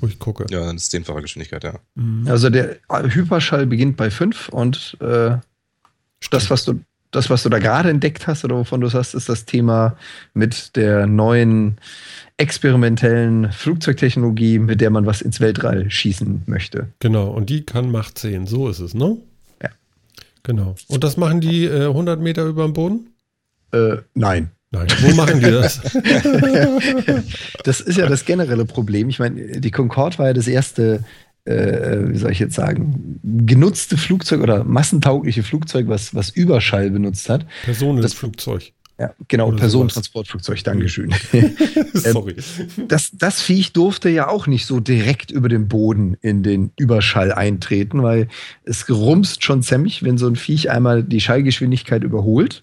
[0.00, 0.44] wo ich gucke.
[0.50, 1.78] Ja, dann ist zehnfache Geschwindigkeit, ja.
[1.94, 2.26] Mhm.
[2.28, 5.36] Also der Hyperschall beginnt bei 5 und äh,
[6.30, 6.80] das, was du,
[7.14, 9.96] das, was du da gerade entdeckt hast oder wovon du es hast, ist das Thema
[10.32, 11.78] mit der neuen
[12.36, 16.88] experimentellen Flugzeugtechnologie, mit der man was ins Weltall schießen möchte.
[16.98, 19.16] Genau, und die kann Mach 10, so ist es, ne?
[19.62, 19.70] Ja.
[20.42, 20.74] Genau.
[20.88, 23.10] Und das machen die äh, 100 Meter über dem Boden?
[23.72, 24.50] Äh, nein.
[24.72, 24.88] Nein.
[25.02, 25.80] Wo machen die das?
[27.62, 29.08] Das ist ja das generelle Problem.
[29.08, 31.04] Ich meine, die Concorde war ja das erste,
[31.44, 37.28] äh, wie soll ich jetzt sagen, genutzte Flugzeug oder massentaugliche Flugzeug, was, was Überschall benutzt
[37.28, 37.46] hat.
[37.64, 38.72] Personenflugzeug.
[38.98, 41.12] Ja, genau, Oder Personentransportflugzeug, Dankeschön.
[41.94, 42.36] Sorry.
[42.86, 47.32] Das, das Viech durfte ja auch nicht so direkt über den Boden in den Überschall
[47.32, 48.28] eintreten, weil
[48.62, 52.62] es gerumst schon ziemlich, wenn so ein Viech einmal die Schallgeschwindigkeit überholt.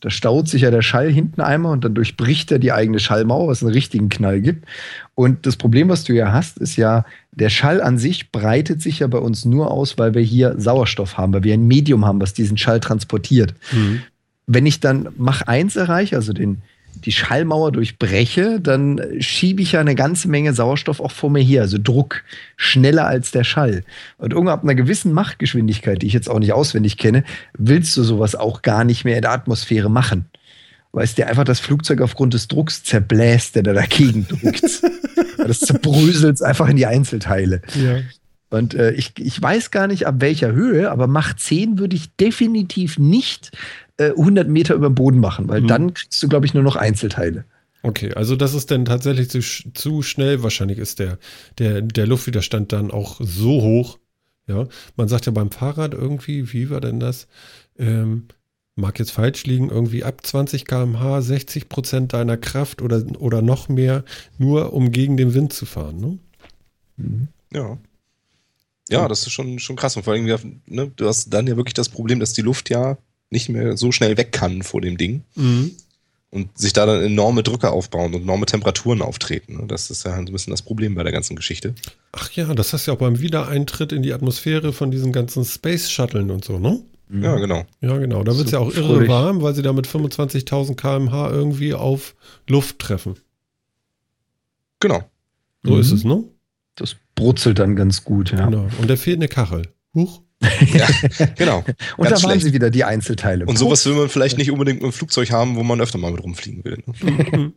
[0.00, 3.48] Da staut sich ja der Schall hinten einmal und dann durchbricht er die eigene Schallmauer,
[3.48, 4.66] was einen richtigen Knall gibt.
[5.14, 9.00] Und das Problem, was du ja hast, ist ja, der Schall an sich breitet sich
[9.00, 12.20] ja bei uns nur aus, weil wir hier Sauerstoff haben, weil wir ein Medium haben,
[12.20, 14.02] was diesen Schall transportiert Mhm.
[14.46, 16.62] wenn ich dann Mach 1 erreiche, also den,
[16.94, 21.62] die Schallmauer durchbreche, dann schiebe ich ja eine ganze Menge Sauerstoff auch vor mir her,
[21.62, 22.22] also Druck,
[22.56, 23.82] schneller als der Schall.
[24.18, 27.24] Und irgendwann ab einer gewissen Machgeschwindigkeit, die ich jetzt auch nicht auswendig kenne,
[27.56, 30.26] willst du sowas auch gar nicht mehr in der Atmosphäre machen.
[30.92, 34.82] Weil es dir einfach das Flugzeug aufgrund des Drucks zerbläst, der da dagegen drückt.
[35.46, 37.62] Das zerbröselt einfach in die Einzelteile.
[37.74, 38.00] Ja.
[38.50, 42.14] Und äh, ich, ich weiß gar nicht, ab welcher Höhe, aber Mach 10 würde ich
[42.16, 43.52] definitiv nicht
[44.00, 45.66] äh, 100 Meter über dem Boden machen, weil Mhm.
[45.68, 47.44] dann kriegst du, glaube ich, nur noch Einzelteile.
[47.82, 50.42] Okay, also das ist dann tatsächlich zu, zu schnell.
[50.42, 51.18] Wahrscheinlich ist der,
[51.58, 53.98] der, der Luftwiderstand dann auch so hoch.
[54.46, 54.66] Ja,
[54.96, 57.28] man sagt ja beim Fahrrad irgendwie, wie war denn das?
[57.78, 58.24] Ähm,
[58.76, 63.68] mag jetzt falsch liegen, irgendwie ab 20 km/h 60 Prozent deiner Kraft oder, oder noch
[63.68, 64.04] mehr,
[64.38, 66.18] nur um gegen den Wind zu fahren.
[66.98, 67.28] Ne?
[67.52, 67.78] Ja.
[68.90, 69.96] Ja, das ist schon, schon krass.
[69.96, 70.24] Und vor allem,
[70.66, 72.98] ne, du hast dann ja wirklich das Problem, dass die Luft ja
[73.30, 75.22] nicht mehr so schnell weg kann vor dem Ding
[76.30, 79.66] und sich da dann enorme Drücke aufbauen und enorme Temperaturen auftreten.
[79.68, 81.74] Das ist ja ein bisschen das Problem bei der ganzen Geschichte.
[82.12, 85.44] Ach ja, das hast du ja auch beim Wiedereintritt in die Atmosphäre von diesen ganzen
[85.44, 86.80] Space Shuttlen und so, ne?
[87.12, 87.64] Ja, genau.
[87.80, 88.22] Ja, genau.
[88.22, 89.08] Da wird es ja auch irre fröhlich.
[89.08, 92.14] warm, weil sie da mit 25.000 km/h irgendwie auf
[92.48, 93.16] Luft treffen.
[94.80, 95.02] Genau.
[95.64, 95.80] So Mhm.
[95.80, 96.24] ist es, ne?
[96.76, 98.46] Das brutzelt dann ganz gut, ja.
[98.48, 98.68] Genau.
[98.80, 99.62] Und da fehlt eine Kachel.
[99.94, 100.22] Huch.
[100.72, 100.88] Ja,
[101.36, 101.58] genau.
[101.58, 102.44] Und Ganz da waren schlecht.
[102.46, 103.44] sie wieder, die Einzelteile.
[103.46, 106.10] Und sowas will man vielleicht nicht unbedingt mit dem Flugzeug haben, wo man öfter mal
[106.12, 106.82] mit rumfliegen will.
[106.86, 107.52] Ne?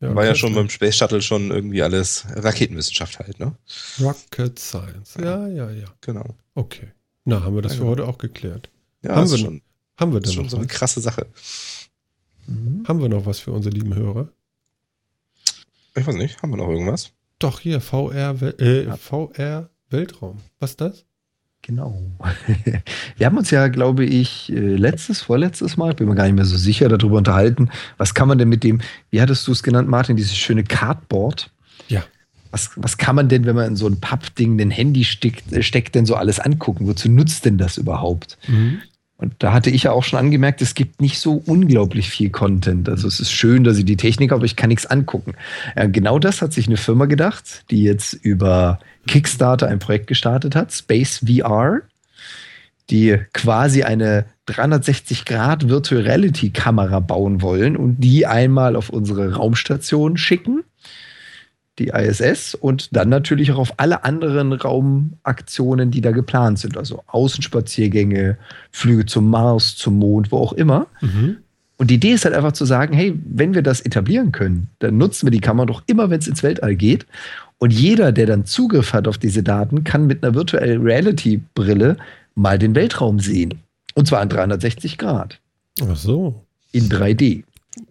[0.14, 3.54] War ja schon beim Space Shuttle schon irgendwie alles Raketenwissenschaft halt, ne?
[4.00, 5.14] Rocket Science.
[5.22, 5.84] Ja, ja, ja.
[6.00, 6.34] Genau.
[6.54, 6.88] Okay.
[7.24, 7.90] Na, haben wir das Ja, für genau.
[7.92, 8.68] heute auch geklärt.
[9.02, 9.62] Ja, Haben wir schon,
[9.96, 10.72] Haben wir das ist denn schon noch so eine was?
[10.72, 11.26] krasse Sache.
[12.48, 12.82] Mhm.
[12.88, 14.28] Haben wir noch was für unsere lieben Hörer?
[15.94, 17.12] Ich weiß nicht, haben wir noch irgendwas?
[17.38, 18.96] Doch, hier, VR, äh, Ja.
[18.96, 20.40] VR Weltraum.
[20.58, 21.04] Was ist das?
[21.62, 21.96] Genau.
[23.16, 26.44] Wir haben uns ja, glaube ich, äh, letztes, vorletztes Mal, bin mir gar nicht mehr
[26.44, 28.80] so sicher, darüber unterhalten, was kann man denn mit dem,
[29.10, 31.50] wie hattest du es genannt, Martin, dieses schöne Cardboard?
[31.88, 32.02] Ja.
[32.50, 35.62] Was, was kann man denn, wenn man in so ein Pappding ein Handy steckt, äh,
[35.62, 36.88] steckt, denn so alles angucken?
[36.88, 38.38] Wozu nutzt denn das überhaupt?
[39.22, 42.88] Und da hatte ich ja auch schon angemerkt, es gibt nicht so unglaublich viel Content.
[42.88, 45.34] Also es ist schön, dass sie die Technik, aber ich kann nichts angucken.
[45.76, 50.56] Ja, genau das hat sich eine Firma gedacht, die jetzt über Kickstarter ein Projekt gestartet
[50.56, 51.82] hat, Space VR,
[52.90, 59.36] die quasi eine 360 Grad Virtual Reality Kamera bauen wollen und die einmal auf unsere
[59.36, 60.64] Raumstation schicken,
[61.78, 66.76] die ISS, und dann natürlich auch auf alle anderen Raumaktionen, die da geplant sind.
[66.76, 68.36] Also Außenspaziergänge,
[68.70, 70.86] Flüge zum Mars, zum Mond, wo auch immer.
[71.00, 71.38] Mhm.
[71.78, 74.98] Und die Idee ist halt einfach zu sagen, hey, wenn wir das etablieren können, dann
[74.98, 77.06] nutzen wir die Kamera doch immer, wenn es ins Weltall geht.
[77.58, 81.96] Und jeder, der dann Zugriff hat auf diese Daten, kann mit einer Virtual Reality Brille
[82.34, 83.54] mal den Weltraum sehen.
[83.94, 85.40] Und zwar an 360 Grad
[85.80, 86.44] Ach so.
[86.72, 87.44] in 3D.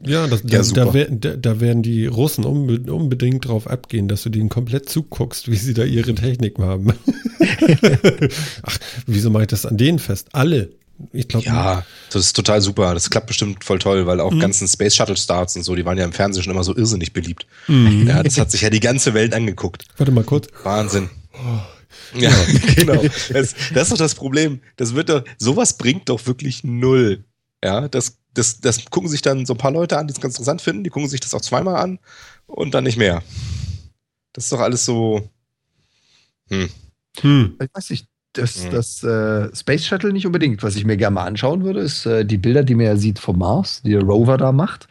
[0.05, 4.07] Ja, das, Ja, da, da, wer- da, da werden die Russen unbe unbedingt drauf abgehen,
[4.07, 6.93] dass du denen komplett zuguckst, wie sie da ihre Technik haben.
[8.63, 8.77] Ach,
[9.07, 10.29] wieso mache ich das an denen fest?
[10.33, 10.69] Alle.
[11.13, 12.93] Ich glaube, Ja, das ist total super.
[12.93, 14.21] Das klappt bestimmt voll toll, weil Mhm.
[14.21, 16.75] auch ganzen Space Shuttle Starts und so, die waren ja im Fernsehen schon immer so
[16.75, 17.47] irrsinnig beliebt.
[17.67, 18.07] Mhm.
[18.07, 19.85] Ja, das hat sich ja die ganze Welt angeguckt.
[19.97, 20.47] warte mal kurz.
[20.63, 21.09] Wahnsinn.
[22.15, 22.31] Ja,
[22.75, 23.01] genau.
[23.33, 24.59] Das, das ist doch das Problem.
[24.77, 27.23] Das wird doch, sowas bringt doch wirklich null.
[27.63, 30.35] Ja, das, das, das gucken sich dann so ein paar Leute an, die es ganz
[30.35, 31.99] interessant finden, die gucken sich das auch zweimal an
[32.47, 33.21] und dann nicht mehr.
[34.33, 35.29] Das ist doch alles so.
[36.49, 36.69] Hm.
[37.19, 37.55] Hm.
[37.61, 38.69] Ich weiß nicht, das, Mhm.
[38.71, 40.63] das äh, Space Shuttle nicht unbedingt.
[40.63, 43.19] Was ich mir gerne mal anschauen würde, ist äh, die Bilder, die man ja sieht
[43.19, 44.87] vom Mars, die der Rover da macht.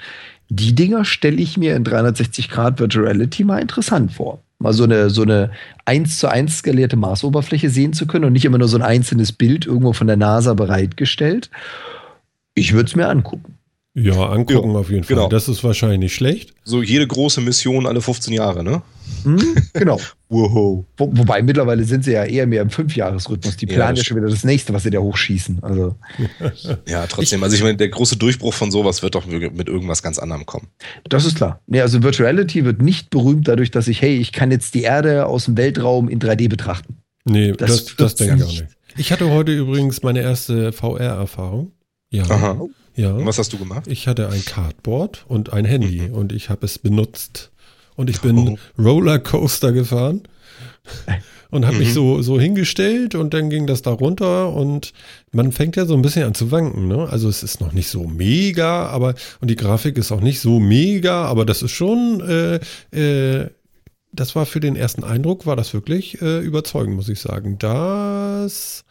[0.50, 4.42] Die Dinger stelle ich mir in 360 Grad Virtual Reality mal interessant vor.
[4.58, 5.52] Mal so eine, so eine
[5.86, 9.32] 1 zu 1 skalierte Marsoberfläche sehen zu können und nicht immer nur so ein einzelnes
[9.32, 11.50] Bild irgendwo von der NASA bereitgestellt.
[12.60, 13.56] Ich würde es mir angucken.
[13.94, 15.16] Ja, angucken Ja, auf jeden Fall.
[15.16, 15.28] genau.
[15.28, 16.54] Das ist wahrscheinlich nicht schlecht.
[16.62, 18.82] So jede große Mission alle 15 Jahre, ne?
[19.24, 19.40] Hm?
[19.72, 19.98] genau.
[20.32, 20.84] Wow.
[20.96, 23.56] Wo, wobei mittlerweile sind sie ja eher mehr im Fünfjahresrhythmus.
[23.56, 25.58] Die Ja, planen das ja schon wieder das nächste, was sie da hochschießen.
[25.64, 25.96] Also.
[26.86, 27.42] Ja, trotzdem.
[27.42, 30.68] Also ich meine, der große Durchbruch von sowas wird doch mit irgendwas ganz anderem kommen.
[31.08, 31.60] Das ist klar.
[31.66, 35.26] Nee, also Virtuality wird nicht berühmt dadurch, dass ich, hey, ich kann jetzt die Erde
[35.26, 36.98] aus dem Weltraum in 3D betrachten.
[37.24, 38.60] Nee, Das das, das, denke ich auch nicht.
[38.62, 38.76] nicht.
[38.98, 41.72] Ich hatte heute übrigens meine erste VR-Erfahrung.
[42.10, 42.24] Ja.
[42.24, 42.60] Aha.
[42.96, 43.12] Ja.
[43.12, 43.86] Und was hast du gemacht?
[43.86, 46.14] Ich hatte ein Cardboard und ein Handy Mhm.
[46.14, 47.50] und ich habe es benutzt.
[47.96, 48.58] Und ich bin Oh.
[48.82, 50.22] Rollercoaster gefahren
[51.50, 51.94] und habe mich Mhm.
[51.94, 54.92] so, so hingestellt und dann ging das da runter und
[55.32, 56.88] man fängt ja so ein bisschen an zu wanken.
[56.88, 57.08] Ne?
[57.08, 60.58] Also es ist noch nicht so mega, aber und die Grafik ist auch nicht so
[60.60, 62.60] mega, aber das ist schon, äh,
[62.96, 63.50] äh,
[64.12, 67.58] das war für den ersten Eindruck, war das wirklich äh, überzeugend, muss ich sagen.
[67.58, 68.84] Das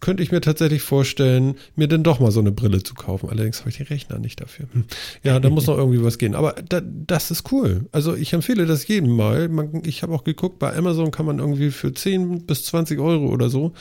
[0.00, 3.28] könnte ich mir tatsächlich vorstellen, mir dann doch mal so eine Brille zu kaufen.
[3.28, 4.66] Allerdings habe ich die Rechner nicht dafür.
[4.72, 4.84] Hm.
[5.22, 6.34] Ja, da muss noch irgendwie was gehen.
[6.34, 7.86] Aber da, das ist cool.
[7.92, 9.48] Also ich empfehle das jedem mal.
[9.48, 13.28] Man, ich habe auch geguckt, bei Amazon kann man irgendwie für 10 bis 20 Euro
[13.28, 13.72] oder so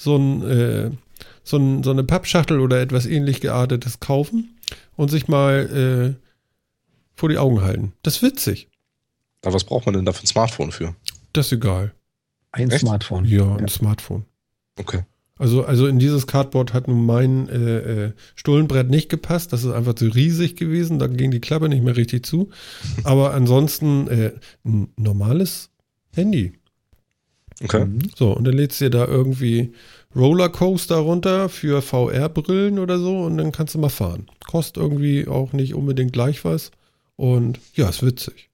[0.00, 0.90] so, ein, äh,
[1.44, 4.56] so, ein, so eine Pappschachtel oder etwas ähnlich geartetes kaufen
[4.96, 6.26] und sich mal äh,
[7.14, 7.92] vor die Augen halten.
[8.02, 8.68] Das ist witzig.
[9.42, 10.94] Aber was braucht man denn da für ein Smartphone für?
[11.32, 11.92] Das ist egal.
[12.52, 12.80] Ein Echt?
[12.80, 13.24] Smartphone.
[13.24, 14.24] Ja, ein Smartphone.
[14.78, 15.04] Okay.
[15.40, 19.54] Also, also in dieses Cardboard hat nun mein äh, äh, Stullenbrett nicht gepasst.
[19.54, 20.98] Das ist einfach zu riesig gewesen.
[20.98, 22.50] Da ging die Klappe nicht mehr richtig zu.
[23.04, 24.32] Aber ansonsten äh,
[24.66, 25.70] ein normales
[26.14, 26.52] Handy.
[27.64, 27.86] Okay.
[27.86, 28.00] Mhm.
[28.14, 29.72] So, und dann lädst du dir da irgendwie
[30.14, 34.26] Rollercoaster runter für VR-Brillen oder so und dann kannst du mal fahren.
[34.46, 36.70] Kostet irgendwie auch nicht unbedingt gleich was.
[37.16, 38.49] Und ja, ist witzig.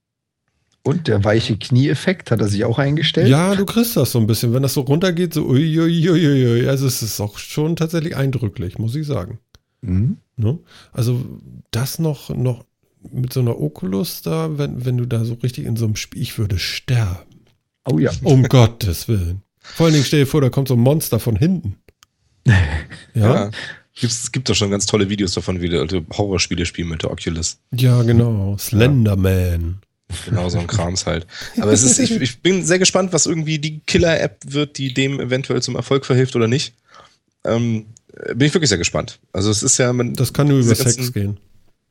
[0.86, 3.28] Und der weiche Knieeffekt hat er sich auch eingestellt.
[3.28, 4.54] Ja, du kriegst das so ein bisschen.
[4.54, 6.68] Wenn das so runtergeht, so uiuiuiui.
[6.68, 9.40] Also es ist auch schon tatsächlich eindrücklich, muss ich sagen.
[9.80, 10.18] Mhm.
[10.36, 10.60] Ne?
[10.92, 11.24] Also
[11.72, 12.64] das noch, noch
[13.10, 16.22] mit so einer Oculus da, wenn, wenn du da so richtig in so einem Spiel,
[16.22, 17.40] ich würde sterben.
[17.84, 18.12] Oh ja.
[18.22, 19.42] Um Gottes Willen.
[19.58, 21.76] Vor allen Dingen stell dir vor, da kommt so ein Monster von hinten.
[23.14, 23.50] Ja, Ja.
[23.98, 27.10] Gibt's, es gibt doch schon ganz tolle Videos davon, wie Leute Horrorspiele spielen mit der
[27.10, 27.58] Oculus.
[27.72, 28.54] ja genau.
[28.58, 29.80] Slenderman.
[30.24, 31.26] Genau so ein Krams halt.
[31.60, 35.18] Aber es ist, ich, ich bin sehr gespannt, was irgendwie die Killer-App wird, die dem
[35.20, 36.74] eventuell zum Erfolg verhilft oder nicht.
[37.44, 37.86] Ähm,
[38.34, 39.18] bin ich wirklich sehr gespannt.
[39.32, 41.40] Also es ist ja, man, Das kann nur über Sex ganzen- gehen.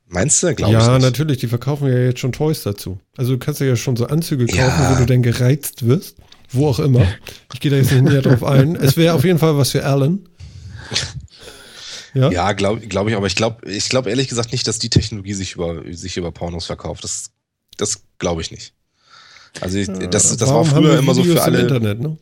[0.08, 0.54] Meinst du?
[0.54, 1.02] Glaube Ja, ich nicht.
[1.02, 1.38] natürlich.
[1.38, 3.00] Die verkaufen ja jetzt schon Toys dazu.
[3.16, 4.92] Also du kannst ja schon so Anzüge kaufen, Ja.
[4.94, 6.16] wo du dann gereizt wirst.
[6.52, 7.06] Wo auch immer.
[7.52, 8.76] Ich gehe da jetzt nicht näher drauf ein.
[8.76, 10.20] Es wäre auf jeden Fall was für Alan.
[12.14, 12.30] Ja?
[12.30, 15.34] Ja, glaube glaub ich, aber ich glaube ich glaub ehrlich gesagt nicht, dass die Technologie
[15.34, 17.04] sich über, sich über Pornos verkauft.
[17.04, 17.30] Das,
[17.76, 18.72] das glaube ich nicht.
[19.60, 21.60] Also ich, das, das war früher immer so für alle.
[21.60, 22.18] Internet, ne?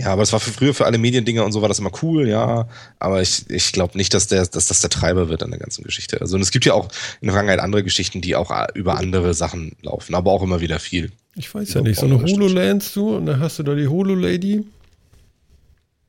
[0.00, 2.26] Ja, aber das war für früher für alle Mediendinger und so war das immer cool,
[2.26, 2.66] ja.
[2.98, 5.84] Aber ich, ich glaube nicht, dass, der, dass das der Treiber wird an der ganzen
[5.84, 6.20] Geschichte.
[6.22, 6.88] Also und es gibt ja auch
[7.20, 10.60] in der Vergangenheit andere Geschichten, die auch äh, über andere Sachen laufen, aber auch immer
[10.62, 11.12] wieder viel.
[11.36, 12.00] Ich weiß ja nicht.
[12.00, 14.64] So eine HoloLens du und dann hast du da die HoloLady.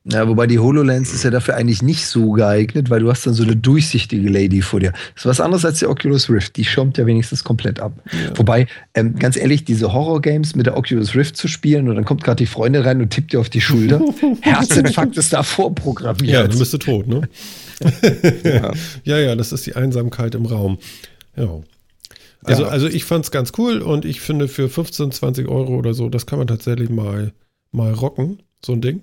[0.04, 3.34] Ja, wobei die HoloLens ist ja dafür eigentlich nicht so geeignet, weil du hast dann
[3.34, 4.90] so eine durchsichtige Lady vor dir.
[5.14, 6.56] Das ist was anderes als die Oculus Rift.
[6.56, 7.92] Die schirmt ja wenigstens komplett ab.
[8.34, 12.24] Wobei, ähm, ganz ehrlich, diese Horror-Games mit der Oculus Rift zu spielen und dann kommt
[12.24, 14.00] gerade die Freundin rein und tippt dir auf die Schulter.
[14.40, 16.50] Herzinfarkt ist da Ja, vorprogrammiert.
[16.50, 17.28] dann bist du tot, ne?
[18.42, 18.72] Ja.
[19.04, 20.78] Ja, ja, das ist die Einsamkeit im Raum.
[21.36, 21.60] Ja.
[22.44, 22.68] Also, Ja.
[22.70, 26.26] also ich fand's ganz cool und ich finde für 15, 20 Euro oder so, das
[26.26, 27.32] kann man tatsächlich mal,
[27.70, 29.02] mal rocken, so ein Ding.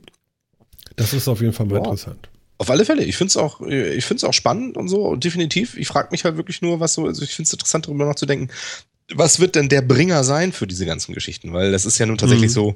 [0.99, 1.83] Das ist auf jeden Fall mal Ja.
[1.83, 2.29] interessant.
[2.57, 3.03] Auf alle Fälle.
[3.05, 5.77] Ich finde es auch, ich find's auch spannend und so, definitiv.
[5.77, 8.49] Ich frage mich halt wirklich nur, was so, also ich finde es interessant, darüber nachzudenken,
[9.13, 11.53] was wird denn der Bringer sein für diese ganzen Geschichten?
[11.53, 12.53] Weil das ist ja nun tatsächlich Mhm.
[12.53, 12.75] so,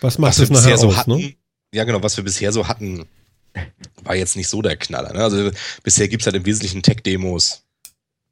[0.00, 1.16] Was macht was das nachher bisher so aus, hatten.
[1.16, 1.34] ne?
[1.74, 3.06] Ja, genau, was wir bisher so hatten,
[4.04, 5.12] war jetzt nicht so der Knaller.
[5.12, 5.22] Ne?
[5.22, 5.50] Also
[5.82, 7.64] bisher gibt es halt im Wesentlichen Tech-Demos.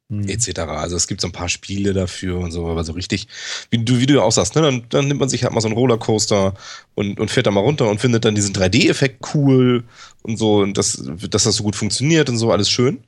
[0.09, 0.27] Mhm.
[0.27, 0.59] etc.
[0.59, 3.27] Also es gibt so ein paar Spiele dafür und so, aber so richtig,
[3.69, 5.67] wie du, wie du auch sagst, ne, dann, dann nimmt man sich halt mal so
[5.67, 6.53] einen Rollercoaster
[6.95, 9.83] und, und fährt da mal runter und findet dann diesen 3D-Effekt cool
[10.23, 12.99] und so und das, dass das so gut funktioniert und so, alles schön.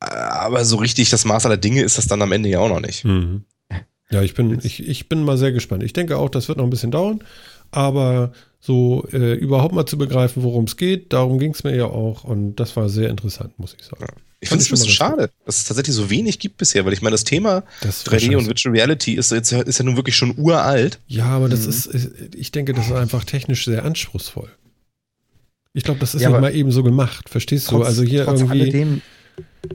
[0.00, 2.80] Aber so richtig das Maß aller Dinge ist das dann am Ende ja auch noch
[2.80, 3.04] nicht.
[3.04, 3.44] Mhm.
[4.10, 5.82] Ja, ich bin, ich, ich bin mal sehr gespannt.
[5.82, 7.24] Ich denke auch, das wird noch ein bisschen dauern,
[7.70, 8.32] aber
[8.64, 12.24] so äh, überhaupt mal zu begreifen, worum es geht, darum ging es mir ja auch
[12.24, 14.06] und das war sehr interessant, muss ich sagen.
[14.08, 14.22] Ja.
[14.40, 17.02] Ich finde es ein bisschen schade, dass es tatsächlich so wenig gibt bisher, weil ich
[17.02, 20.38] meine, das Thema das 3D und Virtual Reality ist, jetzt, ist ja nun wirklich schon
[20.38, 20.98] uralt.
[21.06, 21.70] Ja, aber das mhm.
[21.70, 21.90] ist,
[22.34, 24.50] ich denke, das ist einfach technisch sehr anspruchsvoll.
[25.74, 27.86] Ich glaube, das ist ja, nicht mal eben so gemacht, verstehst trotz, du?
[27.86, 28.50] Also hier irgendwie.
[28.50, 29.02] Alledem,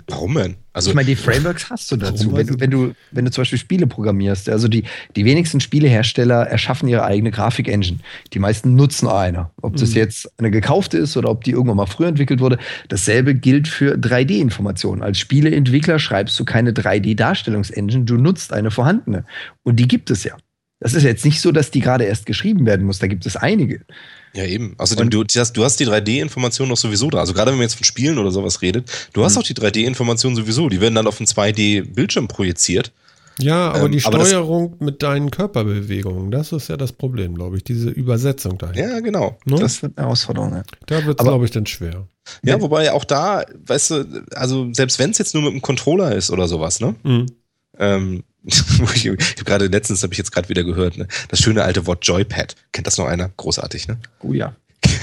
[0.07, 0.56] Warum denn?
[0.73, 2.31] Also ich meine, die Frameworks hast du dazu.
[2.36, 4.84] Wenn du, wenn du, wenn du zum Beispiel Spiele programmierst, also die,
[5.15, 7.99] die wenigsten Spielehersteller erschaffen ihre eigene Grafik-Engine.
[8.34, 9.49] Die meisten nutzen eine.
[9.61, 9.98] Ob das mhm.
[9.98, 12.60] jetzt eine gekaufte ist oder ob die irgendwann mal früher entwickelt wurde.
[12.88, 15.02] Dasselbe gilt für 3D-Informationen.
[15.02, 19.26] Als Spieleentwickler schreibst du keine 3D-Darstellungsengine, du nutzt eine vorhandene.
[19.64, 20.36] Und die gibt es ja.
[20.80, 22.99] Das ist jetzt nicht so, dass die gerade erst geschrieben werden muss.
[22.99, 23.81] Da gibt es einige.
[24.34, 24.76] Ja, eben.
[24.78, 27.20] Außerdem, du, du hast die 3D-Information noch sowieso da.
[27.20, 29.42] Also gerade wenn man jetzt von Spielen oder sowas redet, du hast mhm.
[29.42, 30.70] auch die 3D-Information sowieso.
[30.70, 32.92] Die werden dann auf einen 2D-Bildschirm projiziert.
[33.42, 37.58] Ja, aber ähm, die Steuerung aber mit deinen Körperbewegungen, das ist ja das Problem, glaube
[37.58, 38.78] ich, diese Übersetzung dahin.
[38.84, 39.38] Ja, genau.
[39.46, 39.60] Ne?
[39.60, 40.54] Das wird eine Herausforderung.
[40.54, 40.64] Ja.
[40.88, 42.08] Da wird es, glaube ich, dann schwer.
[42.44, 46.16] Ja, wobei auch da, weißt du, also selbst wenn es jetzt nur mit einem Controller
[46.16, 46.96] ist oder sowas, ne?
[47.04, 47.26] Mhm.
[47.80, 48.24] Ähm,
[48.96, 51.08] ich habe gerade letztens habe ich jetzt gerade wieder gehört, ne?
[51.30, 52.56] das schöne alte Wort Joypad.
[52.72, 53.30] Kennt das noch einer?
[53.38, 54.00] Großartig, ne?
[54.22, 54.56] Oh ja.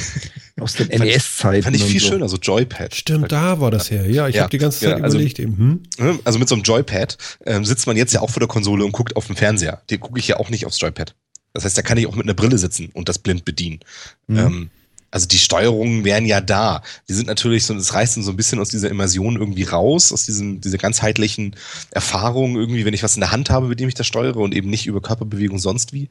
[0.59, 1.65] Aus den NES-Zeiten.
[1.65, 2.09] Fand ich viel so.
[2.09, 2.95] schöner, so Joypad.
[2.95, 4.11] Stimmt, da war das her.
[4.11, 5.83] Ja, ich ja, habe die ganze Zeit ja, also, überlegt eben.
[5.99, 6.19] Hm?
[6.25, 8.93] Also mit so einem Joypad ähm, sitzt man jetzt ja auch vor der Konsole und
[8.93, 9.83] guckt auf den Fernseher.
[9.91, 11.15] Den gucke ich ja auch nicht aufs Joypad.
[11.53, 13.81] Das heißt, da kann ich auch mit einer Brille sitzen und das blind bedienen.
[14.29, 14.39] Mhm.
[14.39, 14.71] Ähm,
[15.11, 16.83] also die Steuerungen wären ja da.
[17.09, 20.27] Die sind natürlich so, es reißt so ein bisschen aus dieser Immersion irgendwie raus, aus
[20.27, 21.57] diesem, dieser ganzheitlichen
[21.91, 24.55] Erfahrung irgendwie, wenn ich was in der Hand habe, mit dem ich das steuere und
[24.55, 26.09] eben nicht über Körperbewegung sonst wie.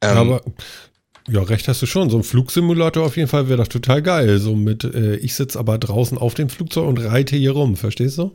[0.00, 0.42] Ähm, aber
[1.28, 2.10] ja, recht hast du schon.
[2.10, 4.38] So ein Flugsimulator auf jeden Fall wäre doch total geil.
[4.38, 8.18] So mit, äh, ich sitze aber draußen auf dem Flugzeug und reite hier rum, verstehst
[8.18, 8.32] du?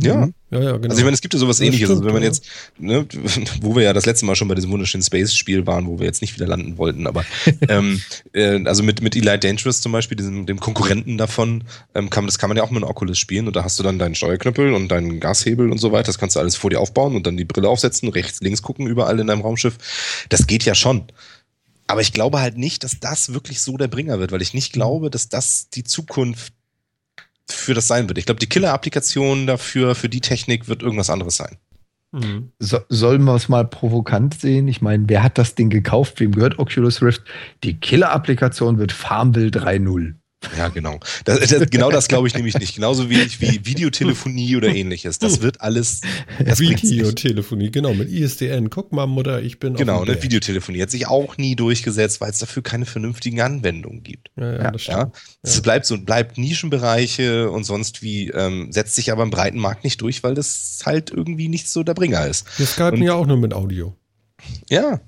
[0.00, 0.26] Ja.
[0.26, 0.34] Mhm.
[0.50, 0.88] ja, ja, genau.
[0.88, 1.88] Also ich meine, es gibt ja sowas ähnliches.
[1.88, 2.44] Stimmt, also wenn man jetzt,
[2.78, 3.04] ne,
[3.60, 6.20] wo wir ja das letzte Mal schon bei diesem wunderschönen Space-Spiel waren, wo wir jetzt
[6.22, 7.24] nicht wieder landen wollten, aber
[7.68, 8.00] ähm,
[8.32, 11.64] äh, also mit, mit Eli Dangerous zum Beispiel, diesem, dem Konkurrenten davon,
[11.94, 13.82] ähm, kann, das kann man ja auch mit einem Oculus spielen und da hast du
[13.82, 16.04] dann deinen Steuerknüppel und deinen Gashebel und so weiter.
[16.04, 18.86] Das kannst du alles vor dir aufbauen und dann die Brille aufsetzen, rechts, links gucken,
[18.86, 19.76] überall in deinem Raumschiff.
[20.28, 21.04] Das geht ja schon.
[21.88, 24.72] Aber ich glaube halt nicht, dass das wirklich so der Bringer wird, weil ich nicht
[24.72, 26.52] glaube, dass das die Zukunft
[27.50, 28.18] für das sein wird.
[28.18, 31.56] Ich glaube, die Killer-Applikation dafür, für die Technik wird irgendwas anderes sein.
[32.12, 32.52] Mhm.
[32.58, 34.68] So, sollen wir es mal provokant sehen?
[34.68, 36.20] Ich meine, wer hat das Ding gekauft?
[36.20, 37.22] Wem gehört Oculus Rift?
[37.64, 40.14] Die Killer-Applikation wird Farmville 3.0.
[40.56, 41.00] Ja, genau.
[41.24, 42.76] Das, das, genau das glaube ich nämlich nicht.
[42.76, 45.18] Genauso wenig wie Videotelefonie oder ähnliches.
[45.18, 46.00] Das wird alles.
[46.44, 48.70] Das Videotelefonie, genau, mit ISDN.
[48.70, 49.74] Guck mal, Mutter, ich bin.
[49.74, 54.30] Genau, ne, Videotelefonie hat sich auch nie durchgesetzt, weil es dafür keine vernünftigen Anwendungen gibt.
[54.36, 54.98] Ja, ja, das stimmt.
[54.98, 55.12] Ja?
[55.42, 55.60] Es ja.
[55.62, 60.00] bleibt so, bleibt Nischenbereiche und sonst wie, ähm, setzt sich aber im breiten Markt nicht
[60.00, 62.46] durch, weil das halt irgendwie nicht so der Bringer ist.
[62.58, 63.96] Wir skypen ja auch nur mit Audio.
[64.70, 65.00] Ja.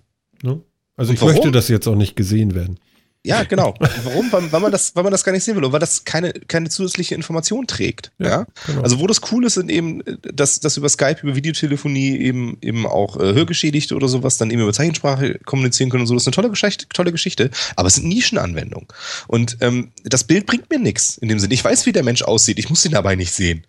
[0.42, 0.60] Ne?
[0.96, 1.34] Also und ich warum?
[1.34, 2.80] möchte das jetzt auch nicht gesehen werden.
[3.24, 3.74] Ja, genau.
[4.04, 4.32] Warum?
[4.32, 6.32] Weil, weil, man das, weil man das gar nicht sehen will und weil das keine,
[6.32, 8.12] keine zusätzliche Information trägt.
[8.18, 8.46] Ja, ja?
[8.66, 8.82] Genau.
[8.82, 12.86] Also wo das cool ist, sind eben, dass, dass über Skype, über Videotelefonie eben, eben
[12.86, 16.14] auch äh, Hörgeschädigte oder sowas dann eben über Zeichensprache kommunizieren können und so.
[16.14, 17.50] Das ist eine tolle Geschichte, tolle Geschichte.
[17.76, 18.88] Aber es sind Nischenanwendungen.
[19.28, 21.54] Und ähm, das Bild bringt mir nichts in dem Sinne.
[21.54, 22.58] Ich weiß, wie der Mensch aussieht.
[22.58, 23.66] Ich muss ihn dabei nicht sehen.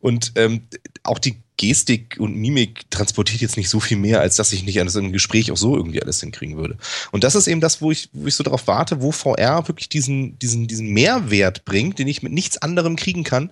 [0.00, 0.62] Und ähm,
[1.02, 4.80] auch die Gestik und Mimik transportiert jetzt nicht so viel mehr, als dass ich nicht
[4.80, 6.78] an so einem Gespräch auch so irgendwie alles hinkriegen würde.
[7.10, 9.88] Und das ist eben das, wo ich, wo ich so darauf warte, wo VR wirklich
[9.88, 13.50] diesen, diesen, diesen Mehrwert bringt, den ich mit nichts anderem kriegen kann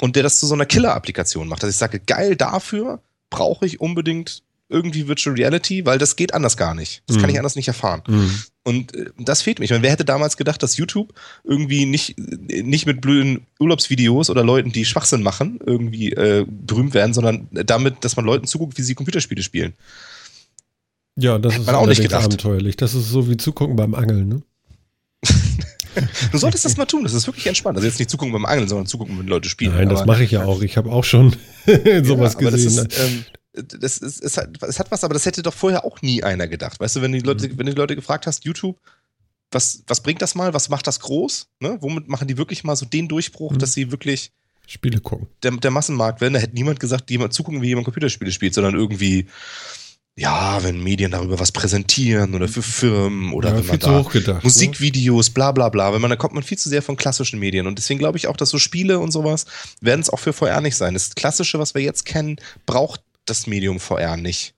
[0.00, 1.64] und der das zu so einer Killer-Applikation macht.
[1.64, 6.56] Dass ich sage, geil, dafür brauche ich unbedingt irgendwie Virtual Reality, weil das geht anders
[6.56, 7.02] gar nicht.
[7.06, 7.20] Das mhm.
[7.22, 8.02] kann ich anders nicht erfahren.
[8.06, 8.42] Mhm.
[8.68, 9.64] Und äh, das fehlt mir.
[9.64, 14.44] Ich meine, wer hätte damals gedacht, dass YouTube irgendwie nicht, nicht mit blöden Urlaubsvideos oder
[14.44, 18.82] Leuten, die Schwachsinn machen, irgendwie äh, berühmt werden, sondern damit, dass man Leuten zuguckt, wie
[18.82, 19.72] sie Computerspiele spielen.
[21.16, 22.26] Ja, das Hätt ist auch nicht gedacht.
[22.26, 22.76] abenteuerlich.
[22.76, 24.42] Das ist so wie zugucken beim Angeln, ne?
[26.32, 27.78] du solltest das mal tun, das ist wirklich entspannt.
[27.78, 29.72] Also jetzt nicht zugucken beim Angeln, sondern zugucken, wenn Leute spielen.
[29.72, 30.60] Nein, das mache ich ja auch.
[30.60, 31.34] Ich habe auch schon
[32.04, 32.86] sowas ja, gesehen.
[32.86, 33.24] Ist, ähm,
[33.62, 36.48] das ist, es hat, es hat was, aber das hätte doch vorher auch nie einer
[36.48, 36.80] gedacht.
[36.80, 37.58] Weißt du, wenn die Leute, mhm.
[37.58, 38.78] wenn die Leute gefragt hast, YouTube,
[39.50, 40.54] was, was bringt das mal?
[40.54, 41.48] Was macht das groß?
[41.60, 41.78] Ne?
[41.80, 43.58] Womit machen die wirklich mal so den Durchbruch, mhm.
[43.58, 44.32] dass sie wirklich
[44.66, 45.28] Spiele gucken?
[45.42, 48.74] Der, der Massenmarkt werden, da hätte niemand gesagt, jemand zugucken, wie jemand Computerspiele spielt, sondern
[48.74, 49.26] irgendwie
[50.18, 54.42] ja, wenn Medien darüber was präsentieren oder für Firmen oder Ja, wenn man da hochgedacht,
[54.42, 54.48] ne?
[54.48, 57.68] Musikvideos, bla bla bla, wenn man, da kommt man viel zu sehr von klassischen Medien
[57.68, 59.46] und deswegen glaube ich auch, dass so Spiele und sowas
[59.80, 60.94] werden es auch für VR nicht sein.
[60.94, 62.36] Das Klassische, was wir jetzt kennen,
[62.66, 64.54] braucht das Medium VR nicht.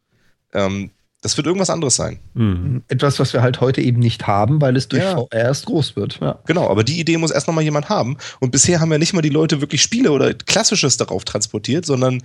[0.53, 0.91] Ähm,
[1.23, 2.19] das wird irgendwas anderes sein.
[2.33, 2.83] Mhm.
[2.89, 5.17] Etwas, was wir halt heute eben nicht haben, weil es durch Ja.
[5.17, 6.19] VR erst groß wird.
[6.21, 6.39] Ja.
[6.47, 8.17] Genau, aber die Idee muss erst noch mal jemand haben.
[8.41, 12.23] Und bisher haben ja nicht mal die Leute wirklich Spiele oder Klassisches darauf transportiert, sondern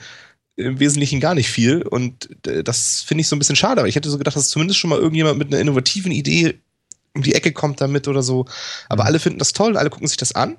[0.55, 1.81] im Wesentlichen gar nicht viel.
[1.81, 3.81] Und äh, das finde ich so ein bisschen schade.
[3.81, 6.59] Aber ich hätte so gedacht, dass zumindest schon mal irgendjemand mit einer innovativen Idee
[7.13, 8.45] um die Ecke kommt damit oder so.
[8.87, 10.57] Aber alle finden das toll, alle gucken sich das an.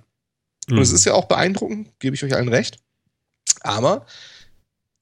[0.69, 2.79] Und es ist ja auch beeindruckend, gebe ich euch allen recht.
[3.61, 4.05] Aber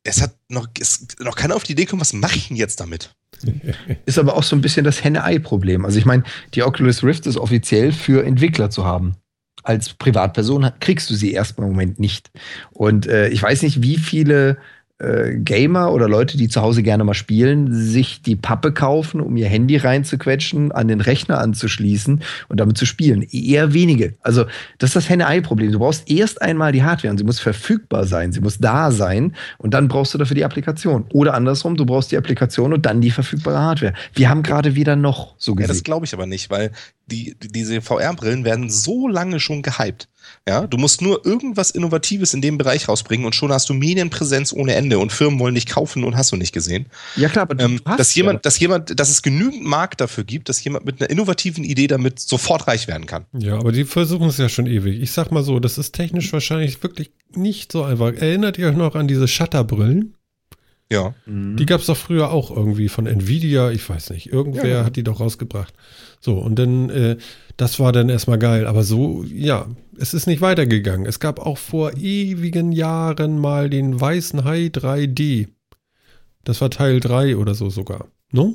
[0.05, 2.79] es hat noch, ist noch keiner auf die Idee gekommen, was mache ich denn jetzt
[2.81, 3.15] damit?
[4.07, 5.85] Ist aber auch so ein bisschen das Henne-Ei-Problem.
[5.85, 6.23] Also ich meine,
[6.55, 9.17] die Oculus Rift ist offiziell für Entwickler zu haben.
[9.65, 12.31] Als Privatperson kriegst du sie erstmal im Moment nicht.
[12.71, 14.59] Und äh, ich weiß nicht, wie viele
[15.05, 19.37] äh, Gamer oder Leute, die zu Hause gerne mal spielen, sich die Pappe kaufen, um
[19.37, 23.23] ihr Handy reinzuquetschen, an den Rechner anzuschließen und damit zu spielen.
[23.31, 24.15] Eher wenige.
[24.23, 24.45] Also
[24.79, 25.73] das ist das Henne-Ei-Problem.
[25.73, 29.35] Du brauchst erst einmal die Hardware und sie muss verfügbar sein, sie muss da sein
[29.59, 31.05] und dann brauchst du dafür die Applikation.
[31.13, 33.93] Oder andersrum, du brauchst die Applikation und dann die verfügbare Hardware.
[34.15, 35.85] Wir haben gerade wieder noch so Ja, das gesehen.
[35.85, 36.71] glaube ich aber nicht, weil
[37.07, 40.09] die, die, diese VR-Brillen werden so lange schon gehypt.
[40.49, 44.53] Ja, du musst nur irgendwas Innovatives in dem Bereich rausbringen und schon hast du Medienpräsenz
[44.53, 46.87] ohne Ende und Firmen wollen dich kaufen und hast du nicht gesehen.
[47.17, 50.49] Ja, klar, aber Ähm, dass ja- jemand, dass jemand, dass es genügend Markt dafür gibt,
[50.49, 53.25] dass jemand mit einer innovativen Idee damit sofort reich werden kann.
[53.33, 55.01] Ja, aber die versuchen es ja schon ewig.
[55.03, 58.13] Ich sag mal so, das ist technisch wahrscheinlich wirklich nicht so einfach.
[58.15, 60.15] Erinnert ihr euch noch an diese Shutterbrillen?
[60.93, 61.15] Ja.
[61.27, 61.57] Mhm.
[61.57, 64.27] Die gab es doch früher auch irgendwie von Nvidia, ich weiß nicht.
[64.33, 64.85] Irgendwer Ja, ja.
[64.85, 65.73] hat die doch rausgebracht.
[66.21, 67.17] So, und dann, äh,
[67.57, 68.67] das war dann erstmal geil.
[68.67, 69.67] Aber so, ja,
[69.99, 71.07] es ist nicht weitergegangen.
[71.07, 75.49] Es gab auch vor ewigen Jahren mal den Weißen Hai 3D.
[76.45, 78.09] Das war Teil 3 oder so sogar.
[78.31, 78.55] No?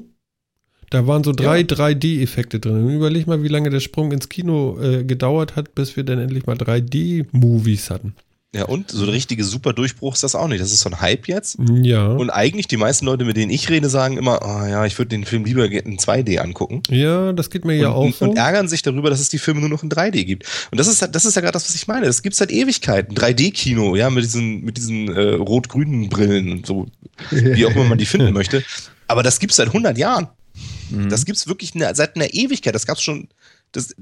[0.91, 1.65] Da waren so drei Ja.
[1.65, 2.83] 3D-Effekte drin.
[2.85, 6.19] Und überleg mal, wie lange der Sprung ins Kino äh, gedauert hat, bis wir dann
[6.19, 8.15] endlich mal 3D-Movies hatten.
[8.55, 10.59] Ja, und so der richtige super Durchbruch ist das auch nicht.
[10.59, 11.57] Das ist so ein Hype jetzt.
[11.83, 12.07] Ja.
[12.07, 15.09] Und eigentlich die meisten Leute, mit denen ich rede, sagen immer, oh ja, ich würde
[15.09, 16.81] den Film lieber in 2D angucken.
[16.89, 18.25] ja, das geht mir ja auch und, so.
[18.25, 20.45] und ärgern sich darüber, dass es die Filme nur noch in 3D gibt.
[20.71, 22.07] Und das ist halt- das ist ja gerade das, was ich meine.
[22.07, 23.15] Das gibt es seit Ewigkeiten.
[23.15, 26.87] 3D-Kino, ja, mit diesen, mit diesen äh, rot-grünen Brillen und so,
[27.29, 28.63] wie auch immer man die finden möchte.
[29.07, 30.27] Aber das gibt es seit 100 Jahren.
[30.89, 31.09] Mhm.
[31.09, 32.73] Das gibt es wirklich ne, seit einer Ewigkeit.
[32.73, 33.27] Das gab es schon.
[33.73, 33.93] Das,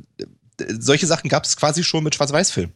[0.80, 2.72] solche Sachen gab es quasi schon mit Schwarz-Weiß-Filmen.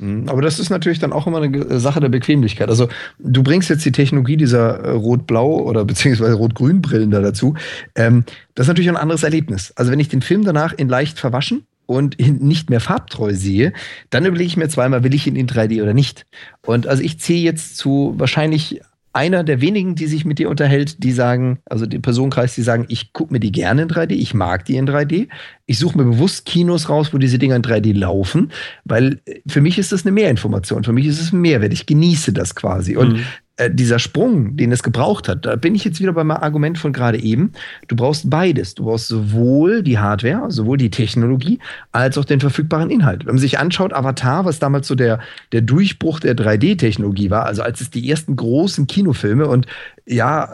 [0.00, 2.68] Mhm, Aber das ist natürlich dann auch immer eine Sache der Bequemlichkeit.
[2.68, 7.54] Also du bringst jetzt die Technologie dieser äh, Rot-Blau oder beziehungsweise Rot-Grün-Brillen da dazu.
[7.94, 8.24] Ähm,
[8.54, 9.72] das ist natürlich ein anderes Erlebnis.
[9.76, 13.72] Also wenn ich den Film danach in leicht verwaschen und nicht mehr farbtreu sehe,
[14.10, 16.24] dann überlege ich mir zweimal, will ich ihn in 3D oder nicht.
[16.64, 18.80] Und also ich zähle jetzt zu wahrscheinlich
[19.12, 22.86] einer der wenigen, die sich mit dir unterhält, die sagen, also den Personenkreis, die sagen,
[22.88, 25.28] ich gucke mir die gerne in 3D, ich mag die in 3D.
[25.66, 28.52] Ich suche mir bewusst Kinos raus, wo diese Dinger in 3D laufen,
[28.84, 31.86] weil äh, für mich ist das eine Mehrinformation, für mich ist es ein Mehrwert, ich
[31.86, 32.96] genieße das quasi.
[32.96, 33.24] Und Mhm.
[33.60, 36.94] Äh, dieser Sprung, den es gebraucht hat, da bin ich jetzt wieder beim Argument von
[36.94, 37.52] gerade eben.
[37.88, 38.74] Du brauchst beides.
[38.74, 41.58] Du brauchst sowohl die Hardware, sowohl die Technologie,
[41.92, 43.26] als auch den verfügbaren Inhalt.
[43.26, 45.20] Wenn man sich anschaut, Avatar, was damals so der,
[45.52, 49.66] der Durchbruch der 3D-Technologie war, also als es die ersten großen Kinofilme und
[50.06, 50.48] ja,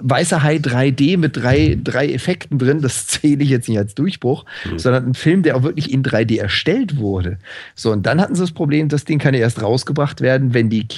[0.00, 4.44] Weißer Hai 3D mit drei, drei Effekten drin, das zähle ich jetzt nicht als Durchbruch,
[4.76, 7.38] sondern ein Film, der auch wirklich in 3D erstellt wurde.
[7.74, 10.70] So, und dann hatten sie das Problem, das Ding kann ja erst rausgebracht werden, wenn
[10.70, 10.88] die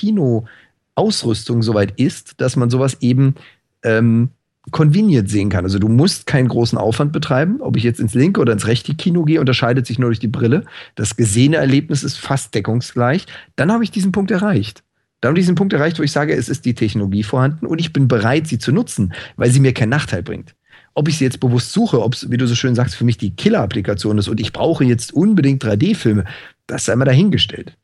[0.97, 3.35] Kinoausrüstung soweit ist, dass man sowas eben
[3.83, 4.31] ähm,
[4.73, 5.65] convenient sehen kann.
[5.65, 7.61] Also du musst keinen großen Aufwand betreiben.
[7.61, 10.29] Ob ich jetzt ins linke oder ins rechte Kino gehe, unterscheidet sich nur durch die
[10.29, 10.65] Brille.
[10.97, 13.27] Das gesehene Erlebnis ist fast deckungsgleich.
[13.55, 14.83] Dann habe ich diesen Punkt erreicht.
[15.21, 17.81] Dann habe ich diesen Punkt erreicht, wo ich sage, es ist die Technologie vorhanden und
[17.81, 20.55] ich bin bereit, sie zu nutzen, weil sie mir keinen Nachteil bringt.
[20.95, 23.19] Ob ich sie jetzt bewusst suche, ob es, wie du so schön sagst, für mich
[23.19, 26.25] die Killer-Applikation ist und ich brauche jetzt unbedingt 3D-Filme,
[26.67, 27.77] das sei mal dahingestellt.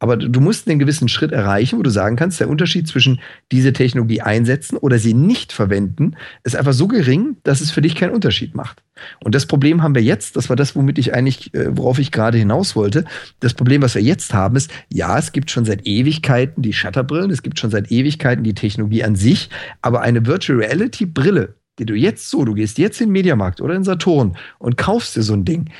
[0.00, 3.20] Aber du musst einen gewissen Schritt erreichen, wo du sagen kannst, der Unterschied zwischen
[3.50, 6.14] diese Technologie einsetzen oder sie nicht verwenden,
[6.44, 8.82] ist einfach so gering, dass es für dich keinen Unterschied macht.
[9.24, 12.12] Und das Problem haben wir jetzt, das war das, womit ich eigentlich, äh, worauf ich
[12.12, 13.04] gerade hinaus wollte.
[13.40, 17.30] Das Problem, was wir jetzt haben, ist, ja, es gibt schon seit Ewigkeiten die Shutterbrillen,
[17.30, 19.50] es gibt schon seit Ewigkeiten die Technologie an sich,
[19.82, 23.60] aber eine Virtual Reality Brille, die du jetzt so, du gehst jetzt in den Mediamarkt
[23.60, 25.70] oder in Saturn und kaufst dir so ein Ding,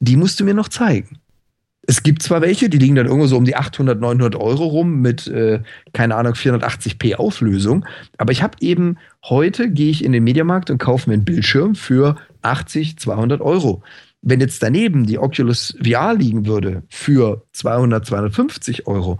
[0.00, 1.18] die musst du mir noch zeigen.
[1.90, 5.00] Es gibt zwar welche, die liegen dann irgendwo so um die 800, 900 Euro rum
[5.00, 5.62] mit, äh,
[5.94, 7.86] keine Ahnung, 480p Auflösung.
[8.18, 11.74] Aber ich habe eben heute, gehe ich in den Mediamarkt und kaufe mir einen Bildschirm
[11.74, 13.82] für 80, 200 Euro.
[14.20, 19.18] Wenn jetzt daneben die Oculus VR liegen würde für 200, 250 Euro,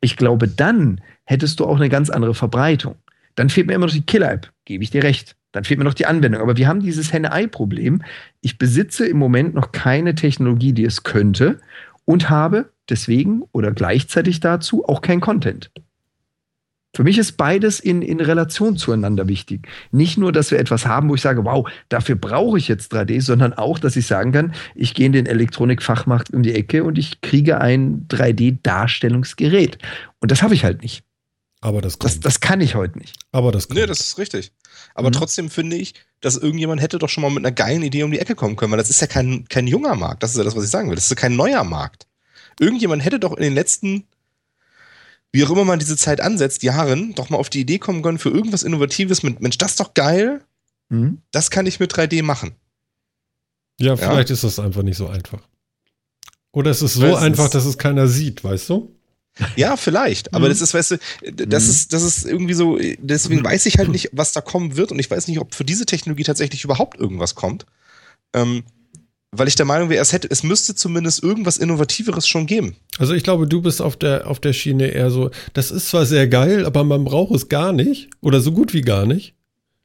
[0.00, 2.96] ich glaube, dann hättest du auch eine ganz andere Verbreitung.
[3.36, 5.36] Dann fehlt mir immer noch die Killer-App, gebe ich dir recht.
[5.52, 6.42] Dann fehlt mir noch die Anwendung.
[6.42, 8.02] Aber wir haben dieses Henne-Ei-Problem.
[8.40, 11.60] Ich besitze im Moment noch keine Technologie, die es könnte
[12.08, 15.70] und habe deswegen oder gleichzeitig dazu auch kein Content.
[16.96, 19.68] Für mich ist beides in, in Relation zueinander wichtig.
[19.90, 23.20] Nicht nur, dass wir etwas haben, wo ich sage, wow, dafür brauche ich jetzt 3D,
[23.20, 26.96] sondern auch, dass ich sagen kann, ich gehe in den Elektronikfachmarkt um die Ecke und
[26.96, 29.76] ich kriege ein 3D-Darstellungsgerät.
[30.20, 31.04] Und das habe ich halt nicht.
[31.60, 32.24] Aber das Das, kommt.
[32.24, 33.16] das kann ich heute nicht.
[33.32, 33.80] Aber das kommt.
[33.80, 34.52] Nee, das ist richtig.
[34.98, 35.12] Aber Mhm.
[35.12, 38.18] trotzdem finde ich, dass irgendjemand hätte doch schon mal mit einer geilen Idee um die
[38.18, 40.22] Ecke kommen können, weil das ist ja kein, kein junger Markt.
[40.22, 40.96] Das ist ja das, was ich sagen will.
[40.96, 42.06] Das ist ja kein neuer Markt.
[42.58, 44.04] Irgendjemand hätte doch in den letzten,
[45.30, 48.18] wie auch immer man diese Zeit ansetzt, Jahren, doch mal auf die Idee kommen können
[48.18, 50.42] für irgendwas Innovatives mit, Mensch, das ist doch geil,
[50.90, 51.22] Hm?
[51.30, 52.56] das kann ich mit 3D machen.
[53.78, 55.40] ja, vielleicht ist das einfach nicht so einfach.
[56.50, 58.97] Oder es ist so Weil es einfach, ist- dass es keiner sieht, weißt du?
[59.56, 60.34] Ja, vielleicht.
[60.34, 60.50] Aber Mhm.
[60.50, 60.96] das ist, weißt du,
[61.32, 61.70] das Mhm.
[61.70, 64.98] ist, das ist irgendwie so, deswegen weiß ich halt nicht, was da kommen wird und
[64.98, 67.66] ich weiß nicht, ob für diese Technologie tatsächlich überhaupt irgendwas kommt.
[68.34, 68.64] Ähm,
[69.30, 72.76] weil ich der Meinung wäre, es hätte, es müsste zumindest irgendwas Innovativeres schon geben.
[72.98, 76.06] Also ich glaube, du bist auf der, auf der Schiene eher so, das ist zwar
[76.06, 79.34] sehr geil, aber man braucht es gar nicht oder so gut wie gar nicht.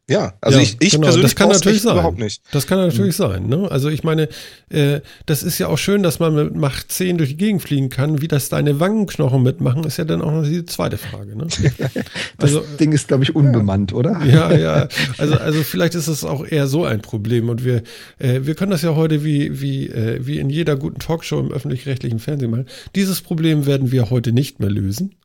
[0.09, 1.93] Ja, also Ja, ich, ich genau, persönlich das kann natürlich sein.
[1.93, 2.41] überhaupt nicht.
[2.51, 3.47] Das kann natürlich sein.
[3.47, 3.71] Ne?
[3.71, 4.27] Also ich meine,
[4.69, 7.89] äh, das ist ja auch schön, dass man mit Macht 10 durch die Gegend fliegen
[7.89, 8.21] kann.
[8.21, 11.37] Wie das deine Wangenknochen mitmachen, ist ja dann auch noch die zweite Frage.
[11.37, 11.47] Ne?
[12.37, 14.19] Das Also- Ding ist, glaube ich, unbemannt, oder?
[14.25, 14.87] Ja, ja.
[15.17, 17.47] Also, also vielleicht ist es auch eher so ein Problem.
[17.47, 17.83] Und wir,
[18.19, 21.49] äh, wir können das ja heute wie, wie, äh, wie in jeder guten Talkshow im
[21.51, 22.65] öffentlich-rechtlichen Fernsehen machen.
[22.95, 25.15] Dieses Problem werden wir heute nicht mehr lösen.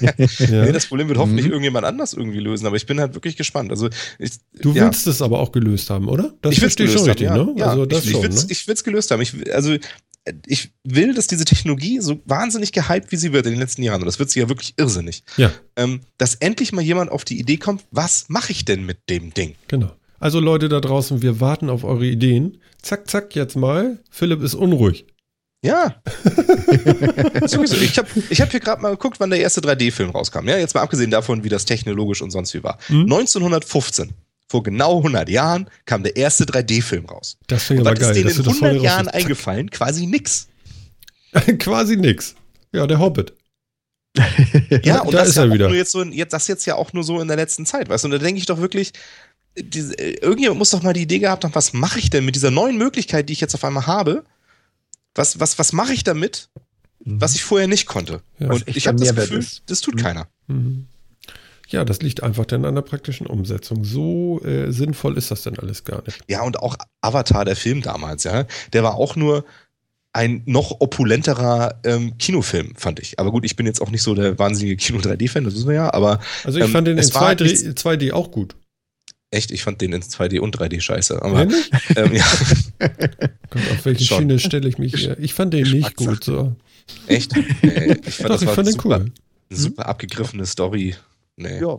[0.00, 0.64] Ja.
[0.64, 1.52] Nee, das Problem wird hoffentlich Mhm.
[1.52, 3.70] irgendjemand anders irgendwie lösen, aber ich bin halt wirklich gespannt.
[3.70, 4.84] Also ich, Du ja.
[4.84, 6.34] willst es aber auch gelöst haben, oder?
[6.42, 7.60] Das ich verstehe ich schon gelöst richtig, haben, ne?
[7.60, 7.86] Ja, Also ja.
[7.86, 8.52] das ich, ich schon, will's, ne?
[8.52, 9.22] ich will's gelöst haben.
[9.22, 9.76] Ich, will- also
[10.46, 14.02] ich will, dass diese Technologie so wahnsinnig gehypt, wie sie wird in den letzten Jahren,
[14.02, 17.40] und das wird sie ja wirklich irrsinnig, Ja, ähm, dass endlich mal jemand auf die
[17.40, 19.54] Idee kommt, was mache ich denn mit dem Ding?
[19.68, 19.90] genau.
[20.20, 22.58] Also Leute da draußen, wir warten auf eure Ideen.
[22.80, 23.98] Zack, zack, jetzt mal.
[24.08, 25.04] Philipp ist unruhig.
[25.64, 25.94] Ja.
[27.44, 30.48] Ich habe ich hab hier gerade mal geguckt, wann der erste 3D-Film rauskam.
[30.48, 32.78] Ja, jetzt mal abgesehen davon, wie das technologisch und sonst wie war.
[32.86, 33.02] Hm?
[33.02, 34.12] 1915,
[34.48, 37.36] vor genau 100 Jahren, kam der erste 3D-Film raus.
[37.48, 38.10] Das finde ich Was aber geil.
[38.10, 39.70] ist denen in du das 100 vorher Jahren raus- eingefallen?
[39.70, 40.48] Quasi nix.
[41.58, 42.34] Quasi nix.
[42.72, 43.32] Ja, der Hobbit.
[44.84, 45.68] Ja, Da und das ist ja er wieder.
[45.68, 47.88] Nur jetzt so, in- jetzt, das jetzt ja auch nur so in der letzten Zeit,
[47.88, 48.06] weißt du?
[48.08, 48.92] Und da denke ich doch wirklich,
[49.58, 52.34] diese, äh, irgendjemand muss doch mal die Idee gehabt haben, was mache ich denn mit
[52.36, 54.24] dieser neuen Möglichkeit, die ich jetzt auf einmal habe?
[55.14, 56.48] Was, was, was mache ich damit,
[57.04, 58.22] was ich vorher nicht konnte?
[58.38, 58.50] Ja.
[58.50, 59.62] Und ich habe das Gefühl, ist.
[59.66, 59.98] das tut Mhm.
[59.98, 60.28] keiner.
[60.46, 60.86] Mhm.
[61.68, 63.82] Ja, das liegt einfach dann an der praktischen Umsetzung.
[63.84, 66.18] So äh, sinnvoll ist das denn alles gar nicht.
[66.28, 69.44] Ja, und auch Avatar, der Film damals, ja, der war auch nur
[70.14, 73.18] ein noch opulenterer ähm, Kinofilm, fand ich.
[73.18, 75.94] Aber gut, ich bin jetzt auch nicht so der wahnsinnige Kino-3D-Fan, das wissen wir ja,
[75.94, 78.54] aber Also ich Ähm, fand den in es war 2D, nichts- 2D auch gut.
[79.32, 81.20] Echt, ich fand den in 2D und 3D scheiße.
[81.22, 81.42] Aber
[81.96, 82.24] ähm, ja,
[82.78, 84.18] Gott, auf welche Schon.
[84.18, 85.18] Schiene stelle ich mich hier?
[85.18, 86.22] Ich fand den nicht gut.
[86.24, 86.54] So.
[87.06, 87.32] echt.
[87.62, 89.12] Nee, ich fand, Doch, das ich war fand den super, cool.
[89.50, 90.94] eine super abgegriffene Story.
[91.36, 91.78] Nee, Ja,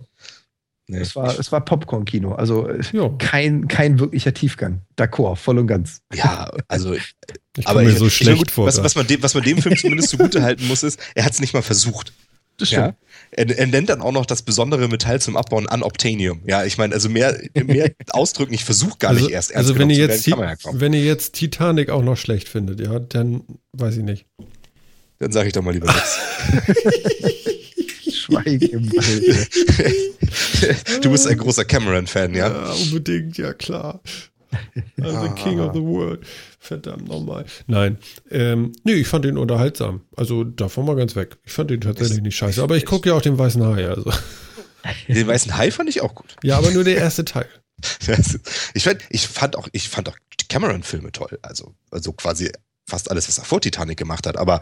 [0.88, 0.98] nee.
[0.98, 2.34] es war, es war Popcorn-Kino.
[2.34, 4.82] Also äh, Ja, kein, kein wirklicher Tiefgang.
[4.98, 6.02] D'accord, voll und ganz.
[6.14, 6.94] ja, also
[7.58, 8.66] ich aber mir ich, so ich schlecht gut, vor.
[8.68, 11.34] was, was, man dem, was man dem Film zumindest zugute halten muss, ist, er hat
[11.34, 12.14] es nicht mal versucht.
[12.58, 12.96] Das Ja.
[13.36, 16.42] Er, er nennt dann auch noch das besondere Metall zum Abbauen Unobtainium.
[16.46, 19.80] Ja, ich meine, also mehr, mehr ausdrücken, ich versuche gar also, nicht erst ernst also
[19.80, 23.44] wenn ihr, jetzt, ja wenn ihr jetzt Titanic auch noch schlecht findet, ja, dann
[23.74, 24.26] weiß ich nicht.
[25.20, 26.20] Dann sage ich doch mal lieber nichts.
[28.14, 29.50] Schweige im Wald.
[31.02, 32.72] Du bist ein großer Cameron-Fan, ja?
[32.72, 34.02] unbedingt, ja klar.
[35.02, 35.34] Also Ah.
[35.34, 36.26] King of the World.
[36.64, 37.44] Verdammt nochmal.
[37.68, 37.98] Nein.
[38.32, 40.00] Ähm, nee, ich fand den unterhaltsam.
[40.16, 41.36] Also davon mal ganz weg.
[41.44, 42.64] Ich fand den tatsächlich nicht scheiße.
[42.64, 43.86] Aber ich gucke ja auch den weißen Hai.
[43.90, 44.10] Also.
[45.10, 46.38] Den weißen Hai fand ich auch gut.
[46.42, 47.48] Ja, aber nur der erste Teil.
[48.74, 51.38] Ich fand, ich fand auch, ich fand auch die Cameron-Filme toll.
[51.42, 52.50] Also, also quasi
[52.88, 54.38] fast alles, was er vor Titanic gemacht hat.
[54.38, 54.62] Aber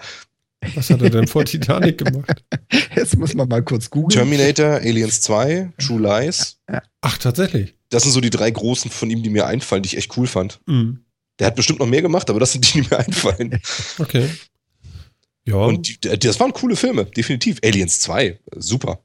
[0.73, 2.43] Was hat er denn vor Titanic gemacht?
[2.95, 4.09] Jetzt muss man mal kurz googeln.
[4.09, 6.57] Terminator, Aliens 2, True Lies,
[7.01, 7.75] Ach, tatsächlich.
[7.89, 10.25] das sind so die drei großen von ihm, die mir einfallen, die ich echt cool
[10.25, 10.61] fand.
[10.65, 11.03] Mhm.
[11.41, 13.59] Der hat bestimmt noch mehr gemacht, aber das sind die, die mir einfallen.
[13.97, 14.29] Okay.
[15.47, 17.57] Ja, Und die, das waren coole Filme, definitiv.
[17.63, 19.03] Aliens 2, super.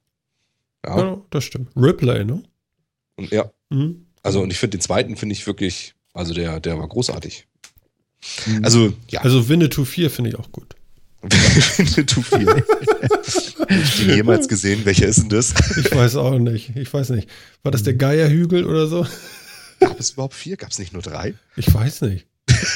[0.84, 1.70] Ja, ja, das stimmt.
[1.74, 2.42] Ripley, ne?
[3.16, 3.50] und, ja.
[3.70, 4.04] Mhm.
[4.22, 7.46] also und ich finde den zweiten finde ich wirklich, also der, der war großartig.
[8.44, 8.62] Mhm.
[8.62, 10.76] Also, ja, Also Winnetou 4 finde ich auch gut.
[11.22, 12.38] Winnetou 4.
[13.60, 14.84] Hab ich den jemals gesehen?
[14.84, 15.54] Welcher ist denn das?
[15.78, 16.76] Ich weiß auch nicht.
[16.76, 17.30] Ich weiß nicht.
[17.62, 19.06] War das der Geierhügel oder so?
[19.80, 20.56] Gab es überhaupt vier?
[20.56, 21.34] Gab es nicht nur drei?
[21.56, 22.26] Ich weiß nicht.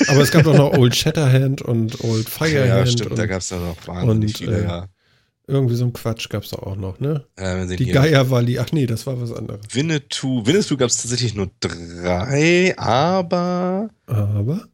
[0.08, 2.68] Aber es gab doch noch Old Shatterhand und Old Firehand.
[2.68, 4.86] ja, stimmt, und, da gab es ja noch wahnsinnig und, viele, äh, ja.
[5.46, 7.24] Irgendwie so ein Quatsch gab es da auch noch, ne?
[7.36, 8.58] Äh, Die Geierwalli.
[8.60, 9.60] Ach nee, das war was anderes.
[9.72, 10.46] Winnetou.
[10.46, 14.68] Winnetou gab es tatsächlich nur drei, aber Aber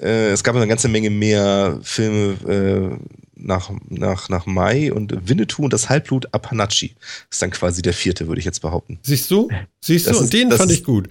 [0.00, 3.04] äh, es gab eine ganze Menge mehr Filme äh,
[3.36, 6.96] nach, nach, nach Mai und Winnetou und das Halbblut Apanachi
[7.30, 8.98] ist dann quasi der vierte, würde ich jetzt behaupten.
[9.02, 9.48] siehst du?
[9.80, 10.10] Siehst du?
[10.10, 11.08] Das Und ist- den das fand ist- ich gut.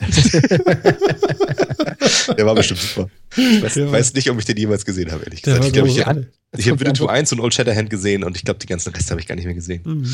[2.36, 3.08] Der war bestimmt super.
[3.36, 5.64] Ich weiß, war- weiß nicht, ob ich den jemals gesehen habe, ehrlich gesagt.
[5.64, 8.60] Ich glaube, ich, habe kommt Winnetou einfach- 1 und Old Shatterhand gesehen und ich glaube,
[8.60, 9.82] die ganzen Reste habe ich gar nicht mehr gesehen.
[9.84, 10.06] Mhm.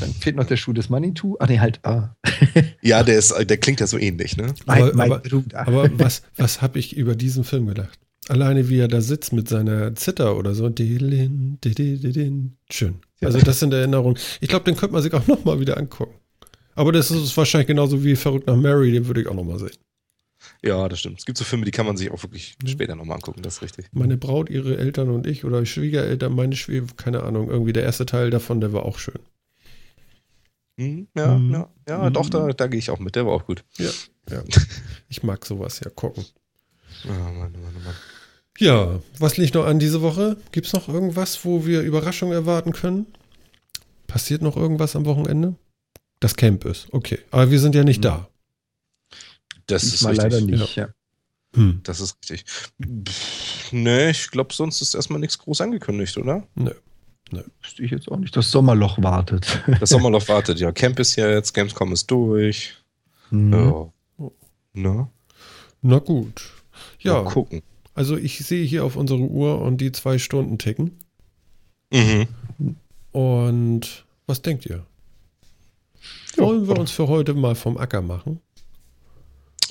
[0.00, 1.36] Dann fehlt noch der Schuh des Manitou.
[1.38, 1.80] Ah, nee, halt.
[1.84, 2.16] Ah.
[2.82, 4.54] Ja, der, ist, der klingt ja so ähnlich, ne?
[4.66, 5.22] Aber- Mein- mein aber-.
[5.54, 7.98] Aber was, was habe ich über diesen Film gedacht?
[8.28, 10.68] Alleine wie er da sitzt mit seiner Zither oder so.
[12.70, 12.94] Schön.
[13.22, 14.18] Also das sind Erinnerungen.
[14.40, 16.14] Ich glaube, den könnte man sich auch nochmal wieder angucken.
[16.76, 19.76] Aber das ist wahrscheinlich genauso wie Verrückt nach Mary, den würde ich auch nochmal sehen.
[20.62, 21.18] Ja, das stimmt.
[21.18, 23.62] Es gibt so Filme, die kann man sich auch wirklich später nochmal angucken, das ist
[23.62, 23.86] richtig.
[23.92, 28.06] Meine Braut, ihre Eltern und ich oder Schwiegereltern, meine Schwieger, keine Ahnung, irgendwie der erste
[28.06, 29.18] Teil davon, der war auch schön.
[30.76, 31.52] Mhm, ja, Mhm.
[31.52, 33.16] ja, ja, doch, da, da gehe ich auch mit.
[33.16, 33.64] Der war auch gut.
[33.78, 33.90] Ja,
[34.30, 34.42] ja.
[35.08, 36.24] Ich mag sowas ja gucken.
[37.06, 37.52] Oh, Mann, Mann,
[37.84, 37.94] Mann.
[38.58, 40.36] Ja, was liegt noch an diese Woche?
[40.52, 43.06] Gibt es noch irgendwas, wo wir Überraschungen erwarten können?
[44.06, 45.54] Passiert noch irgendwas am Wochenende?
[46.26, 47.20] Das Camp ist, okay.
[47.30, 48.28] Aber wir sind ja nicht da.
[49.68, 50.32] Das ist Diesmal richtig.
[50.32, 50.74] leider nicht.
[50.74, 50.88] Ja.
[51.54, 51.78] Hm.
[51.84, 52.44] Das ist richtig.
[53.08, 56.42] Pff, nee, ich glaube, sonst ist erstmal nichts groß angekündigt, oder?
[56.56, 56.72] Nö.
[57.62, 58.36] Wüsste ich jetzt auch nicht.
[58.36, 59.62] Das Sommerloch wartet.
[59.80, 60.72] Das Sommerloch wartet, ja.
[60.72, 62.74] Camp ist ja jetzt, Gamescom ist durch.
[63.28, 63.52] Hm.
[63.52, 63.92] Ja.
[64.72, 65.08] Na,
[65.82, 66.50] Na gut.
[66.98, 67.62] Ja, mal gucken.
[67.94, 70.98] also ich sehe hier auf unsere Uhr und die zwei Stunden ticken.
[71.92, 72.26] Mhm.
[73.12, 74.84] Und was denkt ihr?
[76.36, 78.40] Wollen wir uns für heute mal vom Acker machen?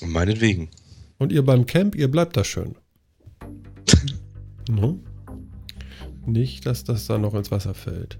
[0.02, 0.70] Meinetwegen.
[1.18, 2.76] Und ihr beim Camp, ihr bleibt da schön.
[4.70, 5.00] no?
[6.26, 8.18] Nicht, dass das da noch ins Wasser fällt.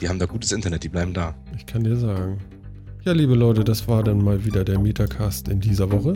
[0.00, 1.34] Die haben da gutes Internet, die bleiben da.
[1.56, 2.38] Ich kann dir sagen.
[3.04, 6.14] Ja, liebe Leute, das war dann mal wieder der Metacast in dieser Woche.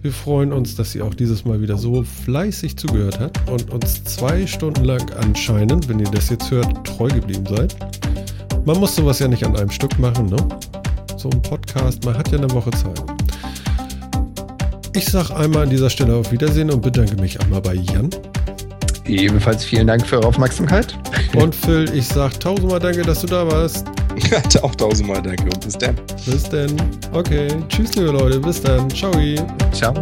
[0.00, 4.02] Wir freuen uns, dass ihr auch dieses Mal wieder so fleißig zugehört habt und uns
[4.04, 7.76] zwei Stunden lang anscheinend, wenn ihr das jetzt hört, treu geblieben seid.
[8.64, 10.36] Man muss sowas ja nicht an einem Stück machen, ne?
[11.22, 13.00] So ein Podcast, man hat ja eine Woche Zeit.
[14.92, 18.10] Ich sag einmal an dieser Stelle auf Wiedersehen und bedanke mich einmal bei Jan.
[19.06, 20.98] Ebenfalls vielen Dank für eure Aufmerksamkeit.
[21.36, 23.86] Und Phil, ich sag tausendmal danke, dass du da warst.
[24.62, 25.94] auch tausendmal danke und bis dann.
[26.26, 26.72] Bis dann.
[27.12, 27.46] Okay.
[27.68, 28.40] Tschüss, liebe Leute.
[28.40, 28.90] Bis dann.
[28.90, 29.12] Ciao.
[29.70, 29.94] Ciao.